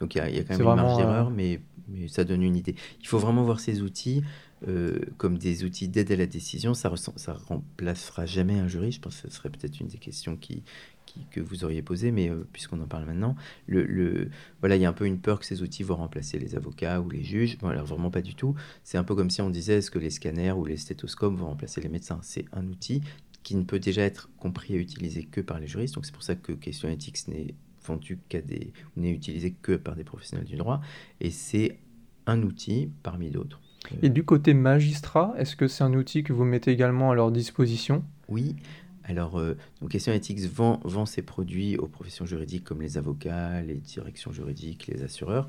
Donc 0.00 0.14
il 0.14 0.26
y, 0.26 0.36
y, 0.36 0.38
a 0.38 0.44
quand 0.44 0.56
même 0.56 0.66
une 0.66 0.74
marge 0.76 0.96
d'erreur, 0.96 1.26
euh... 1.26 1.32
mais, 1.34 1.60
mais, 1.88 2.08
ça 2.08 2.24
donne 2.24 2.42
une 2.42 2.56
idée. 2.56 2.74
Il 3.00 3.06
faut 3.06 3.18
vraiment 3.18 3.44
voir 3.44 3.60
ces 3.60 3.82
outils 3.82 4.22
euh, 4.66 4.98
comme 5.16 5.38
des 5.38 5.64
outils 5.64 5.88
d'aide 5.88 6.10
à 6.12 6.16
la 6.16 6.26
décision. 6.26 6.74
Ça 6.74 6.90
ne 6.90 7.32
remplacera 7.32 8.26
jamais 8.26 8.58
un 8.58 8.68
jury. 8.68 8.92
Je 8.92 9.00
pense 9.00 9.20
que 9.20 9.28
ce 9.28 9.34
serait 9.34 9.50
peut-être 9.50 9.80
une 9.80 9.88
des 9.88 9.98
questions 9.98 10.36
qui, 10.36 10.62
qui, 11.06 11.26
que 11.30 11.40
vous 11.40 11.64
auriez 11.64 11.82
posées, 11.82 12.10
mais 12.10 12.28
euh, 12.28 12.46
puisqu'on 12.52 12.80
en 12.80 12.86
parle 12.86 13.06
maintenant, 13.06 13.36
le, 13.66 13.84
le, 13.84 14.30
voilà, 14.60 14.76
il 14.76 14.82
y 14.82 14.84
a 14.84 14.88
un 14.88 14.94
peu 14.94 15.06
une 15.06 15.20
peur 15.20 15.38
que 15.38 15.46
ces 15.46 15.62
outils 15.62 15.82
vont 15.82 15.96
remplacer 15.96 16.38
les 16.38 16.56
avocats 16.56 17.00
ou 17.00 17.08
les 17.08 17.22
juges. 17.22 17.58
Bon, 17.58 17.68
alors 17.68 17.86
vraiment 17.86 18.10
pas 18.10 18.22
du 18.22 18.34
tout. 18.34 18.54
C'est 18.84 18.98
un 18.98 19.04
peu 19.04 19.14
comme 19.14 19.30
si 19.30 19.40
on 19.42 19.50
disait 19.50 19.78
est-ce 19.78 19.90
que 19.90 19.98
les 19.98 20.10
scanners 20.10 20.52
ou 20.52 20.64
les 20.64 20.76
stéthoscopes 20.76 21.34
vont 21.34 21.46
remplacer 21.46 21.80
les 21.80 21.88
médecins? 21.88 22.20
C'est 22.22 22.46
un 22.52 22.66
outil 22.66 23.02
qui 23.42 23.54
ne 23.54 23.62
peut 23.62 23.78
déjà 23.78 24.02
être 24.02 24.28
compris 24.38 24.74
et 24.74 24.78
utilisé 24.78 25.24
que 25.24 25.40
par 25.40 25.58
les 25.58 25.66
juristes. 25.66 25.94
Donc 25.94 26.04
c'est 26.04 26.12
pour 26.12 26.22
ça 26.22 26.34
que 26.34 26.52
Question 26.52 26.88
Ethics 26.88 27.28
n'est 27.28 27.54
vendu 27.88 28.18
qu'à 28.28 28.40
des, 28.40 28.72
n'est 28.96 29.10
utilisé 29.10 29.52
que 29.52 29.72
par 29.72 29.96
des 29.96 30.04
professionnels 30.04 30.46
du 30.46 30.56
droit, 30.56 30.80
et 31.20 31.30
c'est 31.30 31.78
un 32.26 32.42
outil 32.42 32.90
parmi 33.02 33.30
d'autres. 33.30 33.60
Et 34.02 34.10
du 34.10 34.24
côté 34.24 34.54
magistrat, 34.54 35.34
est-ce 35.38 35.56
que 35.56 35.66
c'est 35.66 35.84
un 35.84 35.94
outil 35.94 36.22
que 36.22 36.32
vous 36.32 36.44
mettez 36.44 36.70
également 36.72 37.10
à 37.10 37.14
leur 37.14 37.30
disposition? 37.30 38.04
Oui. 38.28 38.56
Alors, 39.04 39.38
euh, 39.38 39.56
donc 39.80 39.90
Question 39.90 40.12
Ethics 40.12 40.40
vend, 40.40 40.80
vend 40.84 41.06
ses 41.06 41.22
produits 41.22 41.78
aux 41.78 41.86
professions 41.86 42.26
juridiques 42.26 42.64
comme 42.64 42.82
les 42.82 42.98
avocats, 42.98 43.62
les 43.62 43.76
directions 43.76 44.32
juridiques, 44.32 44.86
les 44.86 45.02
assureurs, 45.02 45.48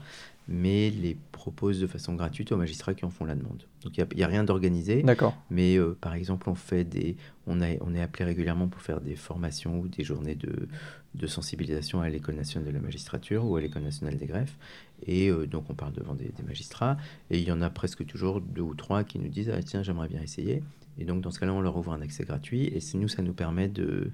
mais 0.50 0.90
les 0.90 1.16
propose 1.32 1.80
de 1.80 1.86
façon 1.86 2.16
gratuite 2.16 2.52
aux 2.52 2.58
magistrats 2.58 2.96
qui 2.96 3.06
en 3.06 3.12
font 3.12 3.24
la 3.24 3.36
demande. 3.36 3.64
Donc 3.84 3.96
il 3.98 4.06
n'y 4.16 4.24
a, 4.24 4.26
a, 4.26 4.30
rien 4.30 4.44
d'organisé. 4.44 5.04
D'accord. 5.04 5.38
Mais 5.52 5.78
euh, 5.78 5.96
par 6.02 6.16
exemple, 6.16 6.50
on, 6.50 6.56
fait 6.56 6.84
des, 6.84 7.16
on, 7.46 7.62
a, 7.62 7.68
on 7.82 7.94
est 7.94 8.02
appelé 8.02 8.26
régulièrement 8.26 8.68
pour 8.68 8.82
faire 8.82 9.00
des 9.00 9.16
formations 9.16 9.80
ou 9.80 9.88
des 9.88 10.04
journées 10.04 10.36
de, 10.36 10.68
de 11.14 11.28
sensibilisation 11.28 12.02
à 12.02 12.10
l'École 12.10 12.36
nationale 12.36 12.68
de 12.68 12.74
la 12.74 12.82
magistrature 12.82 13.46
ou 13.46 13.56
à 13.56 13.62
l'École 13.62 13.84
nationale 13.84 14.18
des 14.18 14.26
greffes. 14.26 14.58
Et 15.06 15.30
euh, 15.30 15.46
donc 15.46 15.70
on 15.70 15.76
parle 15.76 15.94
devant 15.94 16.16
des, 16.16 16.32
des, 16.36 16.44
magistrats. 16.44 16.98
Et 17.30 17.38
il 17.38 17.48
y 17.48 17.52
en 17.52 17.62
a 17.62 17.70
presque 17.70 18.06
toujours 18.08 18.42
deux 18.42 18.64
ou 18.64 18.74
trois 18.74 19.04
qui 19.04 19.20
nous 19.20 19.30
disent 19.30 19.52
Ah 19.56 19.62
tiens, 19.62 19.84
j'aimerais 19.84 20.08
bien 20.08 20.22
essayer. 20.22 20.64
Et 20.98 21.06
donc 21.06 21.22
dans 21.22 21.32
ce 21.32 21.40
cas-là, 21.40 21.54
on 21.54 21.62
leur 21.62 21.78
ouvre 21.78 21.94
un 21.94 22.02
accès 22.02 22.24
gratuit. 22.24 22.66
Et 22.66 22.80
nous, 22.98 23.08
ça 23.08 23.22
nous 23.22 23.34
permet 23.34 23.70
de 23.70 24.12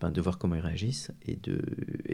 ben, 0.00 0.10
de 0.10 0.20
voir 0.20 0.38
comment 0.38 0.54
ils 0.54 0.60
réagissent 0.60 1.10
et, 1.26 1.36
de, 1.36 1.60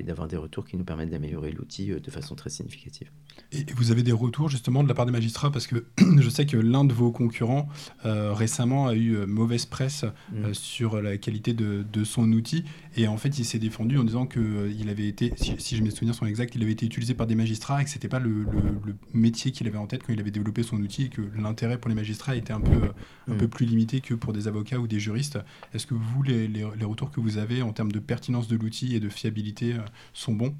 d'avoir 0.02 0.28
des 0.28 0.36
retours 0.36 0.64
qui 0.64 0.76
nous 0.76 0.84
permettent 0.84 1.10
d'améliorer 1.10 1.52
l'outil 1.52 1.88
de 1.88 2.10
façon 2.10 2.34
très 2.34 2.50
significative. 2.50 3.10
Et 3.50 3.64
vous 3.76 3.90
avez 3.90 4.02
des 4.02 4.12
retours 4.12 4.48
justement 4.48 4.82
de 4.82 4.88
la 4.88 4.94
part 4.94 5.06
des 5.06 5.12
magistrats? 5.12 5.50
Parce 5.50 5.66
que 5.66 5.84
je 6.20 6.28
sais 6.28 6.46
que 6.46 6.56
l'un 6.56 6.84
de 6.84 6.92
vos 6.92 7.10
concurrents 7.10 7.68
euh, 8.06 8.32
récemment 8.32 8.86
a 8.86 8.94
eu 8.94 9.26
mauvaise 9.26 9.66
presse 9.66 10.04
mmh. 10.04 10.36
euh, 10.44 10.54
sur 10.54 11.00
la 11.00 11.16
qualité 11.16 11.54
de, 11.54 11.84
de, 11.90 12.04
son 12.04 12.30
outil 12.32 12.64
et 12.96 13.06
en 13.08 13.16
fait 13.16 13.38
il 13.38 13.44
s'est 13.44 13.58
défendu 13.58 13.98
en 13.98 14.04
disant 14.04 14.26
que 14.26 14.40
euh, 14.40 14.72
il 14.78 14.88
avait 14.88 15.06
été, 15.06 15.32
si, 15.36 15.54
si, 15.58 15.76
je 15.76 15.82
mes 15.82 15.90
souvenirs 15.90 16.14
sont 16.14 16.26
exacts, 16.26 16.54
il 16.54 16.62
avait 16.62 16.72
été 16.72 16.86
utilisé 16.86 17.14
par 17.14 17.26
des 17.26 17.34
magistrats 17.34 17.80
et 17.80 17.84
que 17.84 17.90
c'était 17.90 18.08
pas 18.08 18.18
le, 18.18 18.44
le, 18.44 18.60
le, 18.84 18.96
métier 19.12 19.52
qu'il 19.52 19.66
avait 19.66 19.78
en 19.78 19.86
tête 19.86 20.02
quand 20.06 20.12
il 20.12 20.20
avait 20.20 20.30
développé 20.30 20.62
son 20.62 20.76
outil 20.76 21.04
et 21.04 21.08
que 21.08 21.22
l'intérêt 21.36 21.78
pour 21.78 21.88
les 21.88 21.94
magistrats 21.94 22.36
était 22.36 22.52
un 22.52 22.60
peu, 22.60 22.90
un 23.28 23.34
mmh. 23.34 23.36
peu 23.36 23.48
plus 23.48 23.66
limité 23.66 24.00
que 24.00 24.14
pour 24.14 24.32
des 24.32 24.48
avocats 24.48 24.78
ou 24.78 24.86
des 24.86 25.00
juristes. 25.00 25.38
Est-ce 25.74 25.86
que 25.86 25.94
vous, 25.94 26.22
les, 26.22 26.48
les, 26.48 26.66
les 26.78 26.84
retours 26.84 27.10
que 27.10 27.20
vous 27.20 27.38
avez 27.38 27.51
en 27.60 27.72
termes 27.72 27.92
de 27.92 27.98
pertinence 27.98 28.48
de 28.48 28.56
l'outil 28.56 28.96
et 28.96 29.00
de 29.00 29.10
fiabilité 29.10 29.74
sont 30.14 30.32
bons 30.32 30.54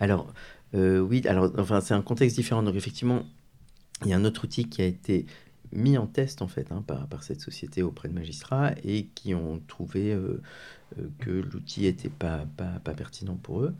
Alors, 0.00 0.32
euh, 0.74 1.00
oui, 1.00 1.26
alors, 1.26 1.52
enfin, 1.58 1.80
c'est 1.80 1.94
un 1.94 2.02
contexte 2.02 2.36
différent. 2.36 2.62
Donc, 2.62 2.76
effectivement, 2.76 3.24
il 4.04 4.08
y 4.08 4.14
a 4.14 4.16
un 4.16 4.24
autre 4.24 4.44
outil 4.44 4.68
qui 4.68 4.82
a 4.82 4.86
été 4.86 5.26
mis 5.72 5.96
en 5.96 6.06
test, 6.06 6.42
en 6.42 6.48
fait, 6.48 6.70
hein, 6.70 6.84
par, 6.86 7.22
cette 7.22 7.40
société 7.40 7.82
auprès 7.82 8.08
de 8.08 8.14
magistrats 8.14 8.72
et 8.84 9.06
qui 9.14 9.34
ont 9.34 9.60
trouvé 9.68 10.12
euh, 10.12 10.40
euh, 10.98 11.08
que 11.18 11.30
l'outil 11.30 11.82
n'était 11.82 12.08
pas, 12.08 12.46
pas, 12.56 12.94
pertinent 12.94 13.36
pour 13.36 13.62
eux. 13.62 13.74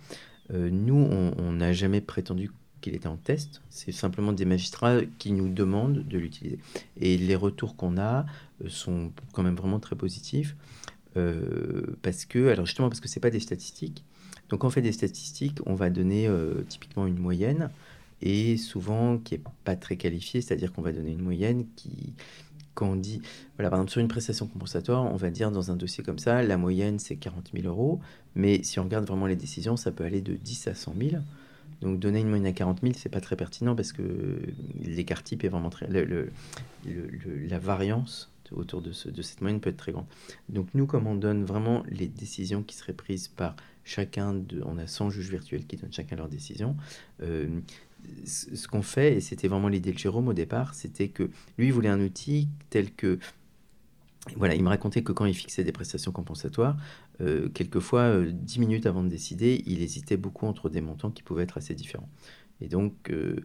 Euh, 0.52 0.70
nous, 0.70 0.94
on 0.94 1.52
n'a 1.52 1.72
jamais 1.72 2.00
prétendu 2.00 2.50
qu'il 2.80 2.94
était 2.94 3.08
en 3.08 3.16
test. 3.16 3.62
C'est 3.70 3.92
simplement 3.92 4.32
des 4.32 4.44
magistrats 4.44 5.00
qui 5.18 5.32
nous 5.32 5.48
demandent 5.48 6.06
de 6.06 6.18
l'utiliser. 6.18 6.58
Et 7.00 7.16
les 7.16 7.36
retours 7.36 7.76
qu'on 7.76 7.96
a 7.98 8.26
sont 8.68 9.12
quand 9.32 9.42
même 9.42 9.54
vraiment 9.54 9.78
très 9.78 9.96
positifs. 9.96 10.56
Euh, 11.16 11.96
parce 12.02 12.24
que, 12.24 12.48
alors 12.48 12.66
justement, 12.66 12.88
parce 12.88 13.00
que 13.00 13.08
ce 13.08 13.18
n'est 13.18 13.20
pas 13.20 13.30
des 13.30 13.40
statistiques. 13.40 14.04
Donc, 14.48 14.64
on 14.64 14.70
fait 14.70 14.82
des 14.82 14.92
statistiques, 14.92 15.58
on 15.66 15.74
va 15.74 15.90
donner 15.90 16.26
euh, 16.26 16.62
typiquement 16.68 17.06
une 17.06 17.18
moyenne 17.18 17.70
et 18.20 18.56
souvent 18.56 19.18
qui 19.18 19.34
n'est 19.34 19.42
pas 19.64 19.76
très 19.76 19.96
qualifiée, 19.96 20.40
c'est-à-dire 20.40 20.72
qu'on 20.72 20.82
va 20.82 20.92
donner 20.92 21.12
une 21.12 21.22
moyenne 21.22 21.66
qui, 21.76 22.12
quand 22.74 22.90
on 22.90 22.96
dit, 22.96 23.20
voilà, 23.56 23.70
par 23.70 23.78
exemple, 23.78 23.90
sur 23.90 24.00
une 24.00 24.08
prestation 24.08 24.46
compensatoire, 24.46 25.04
on 25.04 25.16
va 25.16 25.30
dire 25.30 25.50
dans 25.50 25.70
un 25.70 25.76
dossier 25.76 26.04
comme 26.04 26.18
ça, 26.18 26.42
la 26.42 26.56
moyenne 26.56 26.98
c'est 26.98 27.16
40 27.16 27.50
000 27.54 27.66
euros, 27.66 28.00
mais 28.34 28.62
si 28.62 28.78
on 28.78 28.84
regarde 28.84 29.06
vraiment 29.06 29.26
les 29.26 29.36
décisions, 29.36 29.76
ça 29.76 29.90
peut 29.90 30.04
aller 30.04 30.20
de 30.20 30.34
10 30.34 30.68
à 30.68 30.74
100 30.74 30.94
000. 30.98 31.22
Donc 31.80 31.98
donner 31.98 32.20
une 32.20 32.28
moyenne 32.28 32.46
à 32.46 32.52
40 32.52 32.80
000, 32.82 32.94
c'est 32.96 33.08
pas 33.08 33.20
très 33.20 33.34
pertinent 33.34 33.74
parce 33.74 33.92
que 33.92 34.02
l'écart 34.80 35.22
type 35.24 35.42
est 35.42 35.48
vraiment 35.48 35.70
très. 35.70 35.88
La 35.88 37.58
variance 37.58 38.31
autour 38.54 38.82
de, 38.82 38.92
ce, 38.92 39.08
de, 39.08 39.22
cette 39.22 39.40
moyenne 39.40 39.60
peut 39.60 39.70
être 39.70 39.76
très 39.76 39.92
grande. 39.92 40.06
Donc 40.48 40.68
nous, 40.74 40.86
comme 40.86 41.06
on 41.06 41.14
donne 41.14 41.44
vraiment 41.44 41.82
les 41.88 42.08
décisions 42.08 42.62
qui 42.62 42.76
seraient 42.76 42.92
prises 42.92 43.28
par 43.28 43.56
chacun, 43.84 44.34
de, 44.34 44.62
on 44.64 44.78
a 44.78 44.86
100 44.86 45.10
juges 45.10 45.30
virtuels 45.30 45.66
qui 45.66 45.76
donnent 45.76 45.92
chacun 45.92 46.16
leurs 46.16 46.28
décisions, 46.28 46.76
euh, 47.22 47.60
ce 48.24 48.66
qu'on 48.68 48.82
fait, 48.82 49.16
et 49.16 49.20
c'était 49.20 49.48
vraiment 49.48 49.68
l'idée 49.68 49.92
de 49.92 49.98
Jérôme 49.98 50.28
au 50.28 50.32
départ, 50.32 50.74
c'était 50.74 51.08
que 51.08 51.30
lui 51.58 51.70
voulait 51.70 51.88
un 51.88 52.00
outil 52.00 52.48
tel 52.70 52.92
que 52.92 53.18
voilà, 54.36 54.54
il 54.54 54.62
me 54.62 54.68
racontait 54.68 55.02
que 55.02 55.12
quand 55.12 55.24
il 55.24 55.34
fixait 55.34 55.64
des 55.64 55.72
prestations 55.72 56.12
compensatoires, 56.12 56.76
euh, 57.20 57.48
quelquefois, 57.48 58.02
euh, 58.02 58.30
10 58.32 58.60
minutes 58.60 58.86
avant 58.86 59.02
de 59.02 59.08
décider, 59.08 59.62
il 59.66 59.82
hésitait 59.82 60.16
beaucoup 60.16 60.46
entre 60.46 60.68
des 60.68 60.80
montants 60.80 61.10
qui 61.10 61.22
pouvaient 61.22 61.42
être 61.42 61.58
assez 61.58 61.74
différents. 61.74 62.08
Et 62.60 62.68
donc, 62.68 63.10
euh, 63.10 63.36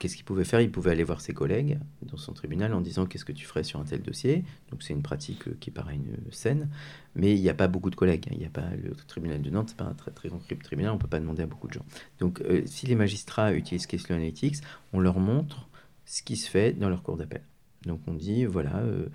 qu'est-ce 0.00 0.16
qu'il 0.16 0.24
pouvait 0.24 0.42
faire? 0.44 0.60
Il 0.60 0.72
pouvait 0.72 0.90
aller 0.90 1.04
voir 1.04 1.20
ses 1.20 1.32
collègues 1.32 1.78
dans 2.02 2.16
son 2.16 2.32
tribunal 2.32 2.74
en 2.74 2.80
disant 2.80 3.06
qu'est-ce 3.06 3.24
que 3.24 3.30
tu 3.30 3.46
ferais 3.46 3.62
sur 3.62 3.78
un 3.78 3.84
tel 3.84 4.02
dossier? 4.02 4.42
Donc 4.72 4.82
c'est 4.82 4.92
une 4.92 5.02
pratique 5.02 5.46
euh, 5.46 5.56
qui 5.60 5.70
paraît 5.70 5.94
une 5.94 6.16
saine, 6.32 6.68
mais 7.14 7.36
il 7.36 7.40
n'y 7.40 7.48
a 7.48 7.54
pas 7.54 7.68
beaucoup 7.68 7.90
de 7.90 7.96
collègues. 7.96 8.26
Hein. 8.28 8.32
Il 8.34 8.40
n'y 8.40 8.46
a 8.46 8.50
pas 8.50 8.70
le 8.82 8.90
tribunal 9.06 9.40
de 9.40 9.50
Nantes, 9.50 9.68
c'est 9.68 9.76
pas 9.76 9.84
un 9.84 9.94
très 9.94 10.10
très 10.10 10.28
grand 10.28 10.40
tribunal, 10.64 10.90
on 10.90 10.98
peut 10.98 11.06
pas 11.06 11.20
demander 11.20 11.44
à 11.44 11.46
beaucoup 11.46 11.68
de 11.68 11.74
gens. 11.74 11.84
Donc 12.18 12.40
euh, 12.40 12.62
si 12.66 12.86
les 12.86 12.96
magistrats 12.96 13.52
utilisent 13.54 13.86
Case 13.86 14.10
Analytics, 14.10 14.56
on 14.92 14.98
leur 14.98 15.20
montre 15.20 15.68
ce 16.06 16.24
qui 16.24 16.36
se 16.36 16.50
fait 16.50 16.72
dans 16.72 16.88
leur 16.88 17.04
cour 17.04 17.16
d'appel. 17.16 17.42
Donc 17.86 18.00
on 18.06 18.14
dit 18.14 18.44
voilà 18.44 18.78
euh, 18.78 19.06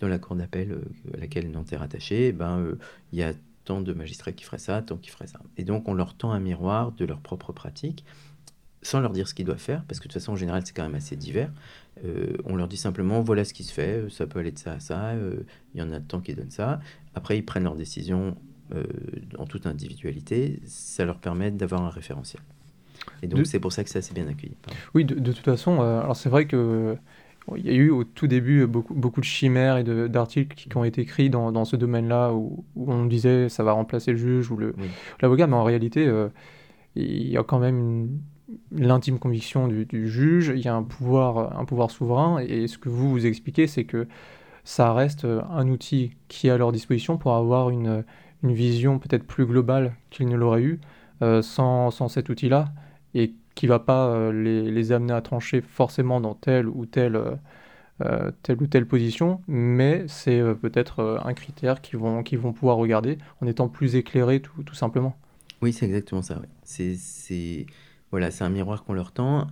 dans 0.00 0.08
la 0.08 0.18
cour 0.18 0.36
d'appel 0.36 0.72
euh, 0.72 0.84
à 1.14 1.18
laquelle 1.18 1.50
Nantes 1.50 1.72
est 1.72 1.76
rattachée, 1.76 2.28
eh 2.28 2.32
ben 2.32 2.58
euh, 2.58 2.78
il 3.12 3.18
y 3.18 3.22
a 3.22 3.32
tant 3.64 3.80
de 3.80 3.92
magistrats 3.92 4.32
qui 4.32 4.44
feraient 4.44 4.58
ça, 4.58 4.82
tant 4.82 4.96
qui 4.96 5.10
feraient 5.10 5.28
ça. 5.28 5.40
Et 5.56 5.64
donc 5.64 5.88
on 5.88 5.94
leur 5.94 6.14
tend 6.14 6.32
un 6.32 6.40
miroir 6.40 6.92
de 6.92 7.04
leur 7.04 7.20
propre 7.20 7.52
pratique 7.52 8.04
sans 8.82 9.00
leur 9.00 9.12
dire 9.12 9.28
ce 9.28 9.34
qu'ils 9.34 9.46
doivent 9.46 9.58
faire, 9.58 9.84
parce 9.86 10.00
que 10.00 10.04
de 10.04 10.12
toute 10.12 10.20
façon, 10.20 10.32
en 10.32 10.36
général, 10.36 10.62
c'est 10.64 10.74
quand 10.74 10.82
même 10.82 10.94
assez 10.94 11.16
divers. 11.16 11.50
Euh, 12.04 12.36
on 12.44 12.56
leur 12.56 12.68
dit 12.68 12.76
simplement, 12.76 13.20
voilà 13.20 13.44
ce 13.44 13.54
qui 13.54 13.64
se 13.64 13.72
fait, 13.72 14.04
ça 14.10 14.26
peut 14.26 14.40
aller 14.40 14.50
de 14.50 14.58
ça 14.58 14.72
à 14.72 14.80
ça, 14.80 15.12
il 15.74 15.80
y 15.80 15.82
en 15.82 15.92
a 15.92 16.00
temps 16.00 16.20
qui 16.20 16.34
donnent 16.34 16.50
ça. 16.50 16.80
Après, 17.14 17.38
ils 17.38 17.44
prennent 17.44 17.64
leur 17.64 17.76
décision 17.76 18.36
en 19.38 19.44
toute 19.44 19.66
individualité. 19.66 20.60
Ça 20.64 21.04
leur 21.04 21.18
permet 21.18 21.50
d'avoir 21.50 21.82
un 21.82 21.90
référentiel. 21.90 22.42
Et 23.22 23.26
donc, 23.26 23.46
c'est 23.46 23.60
pour 23.60 23.72
ça 23.72 23.84
que 23.84 23.90
c'est 23.90 23.98
assez 23.98 24.14
bien 24.14 24.26
accueilli. 24.26 24.56
Oui, 24.94 25.04
de, 25.04 25.14
de 25.14 25.32
toute 25.32 25.44
façon, 25.44 25.80
alors 25.82 26.16
c'est 26.16 26.28
vrai 26.28 26.46
que 26.46 26.96
il 27.56 27.66
y 27.66 27.70
a 27.70 27.74
eu 27.74 27.90
au 27.90 28.04
tout 28.04 28.26
début 28.26 28.66
beaucoup, 28.66 28.94
beaucoup 28.94 29.20
de 29.20 29.26
chimères 29.26 29.76
et 29.76 29.84
d'articles 29.84 30.54
qui, 30.54 30.76
ont 30.76 30.84
été 30.84 31.02
écrits 31.02 31.30
dans, 31.30 31.52
dans 31.52 31.64
ce 31.64 31.76
domaine-là 31.76 32.32
où, 32.32 32.64
on 32.76 33.04
disait 33.06 33.48
ça 33.48 33.64
va 33.64 33.72
remplacer 33.72 34.12
le 34.12 34.18
juge 34.18 34.50
ou 34.50 34.58
l'avocat, 35.20 35.46
mais 35.46 35.56
en 35.56 35.64
réalité, 35.64 36.06
euh, 36.06 36.28
il 36.94 37.28
y 37.28 37.36
a 37.36 37.42
quand 37.42 37.58
même 37.58 38.20
l'intime 38.70 39.18
conviction 39.18 39.68
du, 39.68 40.08
juge, 40.08 40.52
il 40.54 40.60
y 40.62 40.68
a 40.68 40.74
un 40.74 40.82
pouvoir, 40.82 41.58
un 41.58 41.64
pouvoir 41.64 41.90
souverain, 41.90 42.38
et 42.38 42.66
ce 42.66 42.78
que 42.78 42.88
vous 42.88 43.10
vous 43.10 43.26
expliquez, 43.26 43.66
c'est 43.66 43.84
que 43.84 44.06
ça 44.64 44.92
reste 44.92 45.24
un 45.24 45.68
outil 45.68 46.12
qui 46.28 46.48
est 46.48 46.50
à 46.50 46.56
leur 46.56 46.72
disposition 46.72 47.18
pour 47.18 47.34
avoir 47.34 47.70
une, 47.70 48.04
vision 48.42 48.98
peut-être 48.98 49.24
plus 49.24 49.46
globale 49.46 49.94
qu'ils 50.10 50.26
ne 50.26 50.34
l'auraient 50.36 50.62
eu 50.62 50.80
euh, 51.22 51.42
sans, 51.42 51.90
cet 52.08 52.28
outil-là, 52.28 52.72
et 53.14 53.34
qui 53.54 53.68
va 53.68 53.78
pas 53.78 54.08
euh, 54.08 54.32
les, 54.32 54.92
amener 54.92 55.12
à 55.12 55.20
trancher 55.20 55.60
forcément 55.60 56.20
dans 56.20 56.34
telle 56.34 56.66
ou 56.68 56.86
telle, 56.86 57.20
euh, 58.00 58.30
telle 58.42 58.60
ou 58.60 58.66
telle 58.66 58.86
position, 58.86 59.40
mais 59.46 60.04
c'est 60.08 60.42
peut-être 60.60 61.20
un 61.24 61.34
critère 61.34 61.80
qu'ils 61.80 61.98
vont, 61.98 62.22
pouvoir 62.52 62.76
regarder 62.76 63.18
en 63.40 63.46
étant 63.46 63.68
plus 63.68 63.94
éclairés 63.94 64.40
tout, 64.40 64.62
tout 64.64 64.74
simplement. 64.74 65.16
Oui, 65.62 65.72
c'est 65.72 65.86
exactement 65.86 66.22
ça. 66.22 66.42
C'est 66.64 67.66
voilà, 68.12 68.30
un 68.40 68.48
miroir 68.48 68.84
qu'on 68.84 68.92
leur 68.92 69.10
tend. 69.10 69.48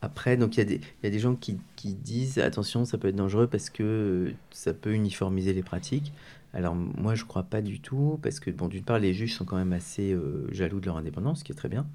Après, 0.00 0.36
donc 0.36 0.56
il 0.56 0.70
y, 0.70 0.74
y, 0.74 1.06
a 1.06 1.10
des 1.10 1.18
gens 1.18 1.34
qui, 1.34 1.58
qui, 1.76 1.94
disent 1.94 2.38
attention, 2.38 2.84
ça 2.84 2.98
peut 2.98 3.08
être 3.08 3.16
dangereux 3.16 3.46
parce 3.46 3.70
que 3.70 4.32
ça 4.50 4.72
peut 4.72 4.92
uniformiser 4.92 5.52
les 5.52 5.62
pratiques. 5.62 6.12
Alors 6.54 6.74
moi, 6.74 7.14
je 7.14 7.24
crois 7.24 7.42
pas 7.42 7.60
du 7.60 7.80
tout 7.80 8.18
parce 8.22 8.40
que 8.40 8.50
bon, 8.50 8.68
d'une 8.68 8.84
part, 8.84 8.98
les 8.98 9.12
juges 9.12 9.34
sont 9.34 9.44
quand 9.44 9.56
même 9.56 9.72
assez 9.72 10.16
jaloux 10.50 10.80
de 10.80 10.86
leur 10.86 10.96
indépendance, 10.96 11.40
ce 11.40 11.44
qui 11.44 11.52
est 11.52 11.56
très 11.56 11.68
bien. 11.68 11.86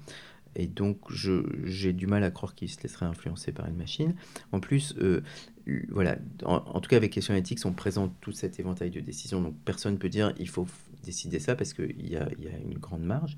Et 0.56 0.66
donc, 0.66 0.98
j'ai 1.64 1.92
du 1.92 2.06
mal 2.06 2.24
à 2.24 2.30
croire 2.30 2.54
qu'il 2.54 2.68
se 2.68 2.82
laisserait 2.82 3.06
influencer 3.06 3.52
par 3.52 3.66
une 3.68 3.76
machine. 3.76 4.14
En 4.50 4.60
plus, 4.60 4.94
euh, 4.98 5.22
voilà, 5.90 6.16
en, 6.44 6.80
tout 6.80 6.88
cas 6.88 6.96
avec 6.96 7.12
question 7.12 7.34
éthique, 7.34 7.60
on 7.64 7.72
présente 7.72 8.12
tout 8.20 8.32
cet 8.32 8.58
éventail 8.58 8.90
de 8.90 9.00
décisions. 9.00 9.40
Donc, 9.40 9.54
personne 9.64 9.94
ne 9.94 9.98
peut 9.98 10.08
dire 10.08 10.32
il 10.38 10.48
faut 10.48 10.66
décider 11.02 11.38
ça 11.38 11.56
parce 11.56 11.72
qu'il 11.74 12.08
y 12.08 12.16
a, 12.16 12.28
y 12.38 12.48
a, 12.48 12.58
une 12.58 12.78
grande 12.78 13.02
marge. 13.02 13.36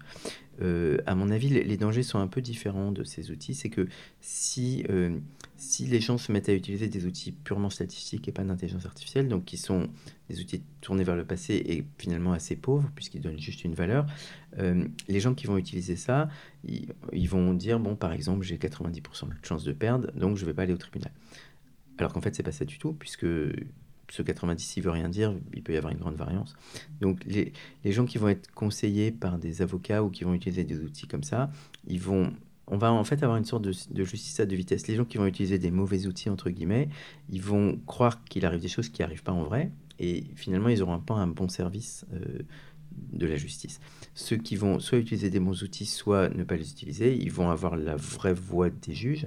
Euh, 0.61 0.99
à 1.07 1.15
mon 1.15 1.31
avis, 1.31 1.49
les, 1.49 1.77
dangers 1.77 2.03
sont 2.03 2.19
un 2.19 2.27
peu 2.27 2.41
différents 2.41 2.93
de 2.93 3.05
ces 3.05 3.31
outils. 3.31 3.55
C'est 3.55 3.71
que 3.71 3.89
si, 4.21 4.85
euh, 4.91 5.19
si 5.57 5.87
les 5.87 6.01
gens 6.01 6.19
se 6.19 6.31
mettent 6.31 6.49
à 6.49 6.55
utiliser 6.55 6.89
des 6.89 7.07
outils 7.07 7.33
purement 7.33 7.71
statistiques 7.71 8.29
et 8.29 8.33
pas 8.33 8.45
d'intelligence 8.45 8.87
artificielle, 8.87 9.29
donc 9.29 9.45
qui 9.45 9.57
sont 9.57 9.89
des 10.29 10.41
outils 10.41 10.63
tournés 10.81 11.05
vers 11.05 11.17
le 11.17 11.25
passé 11.25 11.55
et 11.55 11.85
finalement 11.99 12.33
assez 12.33 12.57
pauvres, 12.57 12.91
puisqu'ils 12.95 13.21
donnent 13.21 13.41
juste 13.41 13.65
une 13.65 13.75
valeur, 13.75 14.07
euh, 14.59 14.87
les 15.09 15.21
gens 15.21 15.35
qui 15.35 15.47
vont 15.47 15.57
utiliser 15.57 15.97
ça, 15.97 16.29
ils, 16.65 17.29
vont 17.29 17.55
dire, 17.55 17.81
bon, 17.81 17.97
par 17.97 18.13
exemple, 18.13 18.45
j'ai 18.45 18.57
90% 18.57 19.29
de 19.29 19.35
chance 19.43 19.65
de 19.65 19.73
perdre, 19.73 20.13
donc 20.13 20.37
je 20.37 20.43
ne 20.43 20.51
vais 20.51 20.55
pas 20.55 20.63
aller 20.63 20.75
au 20.75 20.79
tribunal. 20.79 21.13
Alors 21.99 22.13
qu'en 22.13 22.21
fait, 22.21 22.35
c'est 22.35 22.43
pas 22.43 22.53
ça 22.53 22.65
du 22.65 22.79
tout, 22.79 22.93
puisque 22.93 23.27
ce 24.13 24.21
90, 24.21 24.77
il 24.77 24.83
veut 24.83 24.91
rien 24.91 25.09
dire, 25.09 25.35
il 25.55 25.63
peut 25.63 25.73
y 25.73 25.79
avoir 25.79 25.91
une 25.91 25.99
grande 25.99 26.17
variance. 26.17 26.55
Donc 27.01 27.25
les, 27.25 27.53
gens 27.87 28.05
qui 28.05 28.19
vont 28.19 28.29
être 28.29 28.53
conseillés 28.53 29.11
par 29.11 29.39
des 29.39 29.63
avocats 29.63 30.03
ou 30.05 30.11
qui 30.11 30.25
vont 30.25 30.35
utiliser 30.35 30.65
des 30.65 30.79
outils 30.81 31.07
comme 31.07 31.23
ça, 31.23 31.51
ils 31.87 32.01
vont... 32.01 32.31
On 32.67 32.77
va 32.77 32.93
en 32.93 33.05
fait 33.05 33.23
avoir 33.23 33.39
une 33.39 33.47
sorte 33.47 33.63
de, 33.63 34.05
justice 34.05 34.39
à 34.39 34.45
deux 34.45 34.55
vitesses. 34.55 34.87
Les 34.87 34.97
gens 34.97 35.07
qui 35.07 35.17
vont 35.17 35.27
utiliser 35.27 35.59
des 35.59 35.71
mauvais 35.71 36.07
outils, 36.07 36.29
entre 36.29 36.51
guillemets, 36.51 36.91
ils 37.31 37.41
vont 37.41 37.81
croire 37.87 38.23
qu'il 38.25 38.45
arrive 38.45 38.61
des 38.61 38.69
choses 38.69 38.91
qui 38.91 39.01
n'arrivent 39.01 39.23
pas 39.23 39.33
en 39.33 39.45
vrai, 39.45 39.73
et 39.99 40.25
finalement, 40.37 40.69
ils 40.69 40.81
n'auront 40.81 41.01
pas 41.01 41.15
un 41.15 41.27
bon 41.27 41.49
service 41.49 42.05
euh, 42.13 42.43
de 43.13 43.27
la 43.27 43.37
justice. 43.37 43.81
Ceux 44.15 44.37
qui 44.37 44.57
vont 44.57 44.79
soit 44.79 44.99
utiliser 44.99 45.31
des 45.31 45.41
bons 45.41 45.63
outils, 45.63 45.87
soit 45.87 46.29
ne 46.29 46.45
pas 46.45 46.57
les 46.57 46.71
utiliser, 46.71 47.17
ils 47.17 47.33
vont 47.33 47.51
avoir 47.51 47.77
la 47.77 47.97
vraie 47.97 48.35
voix 48.35 48.69
des 48.69 48.95
juges. 48.95 49.27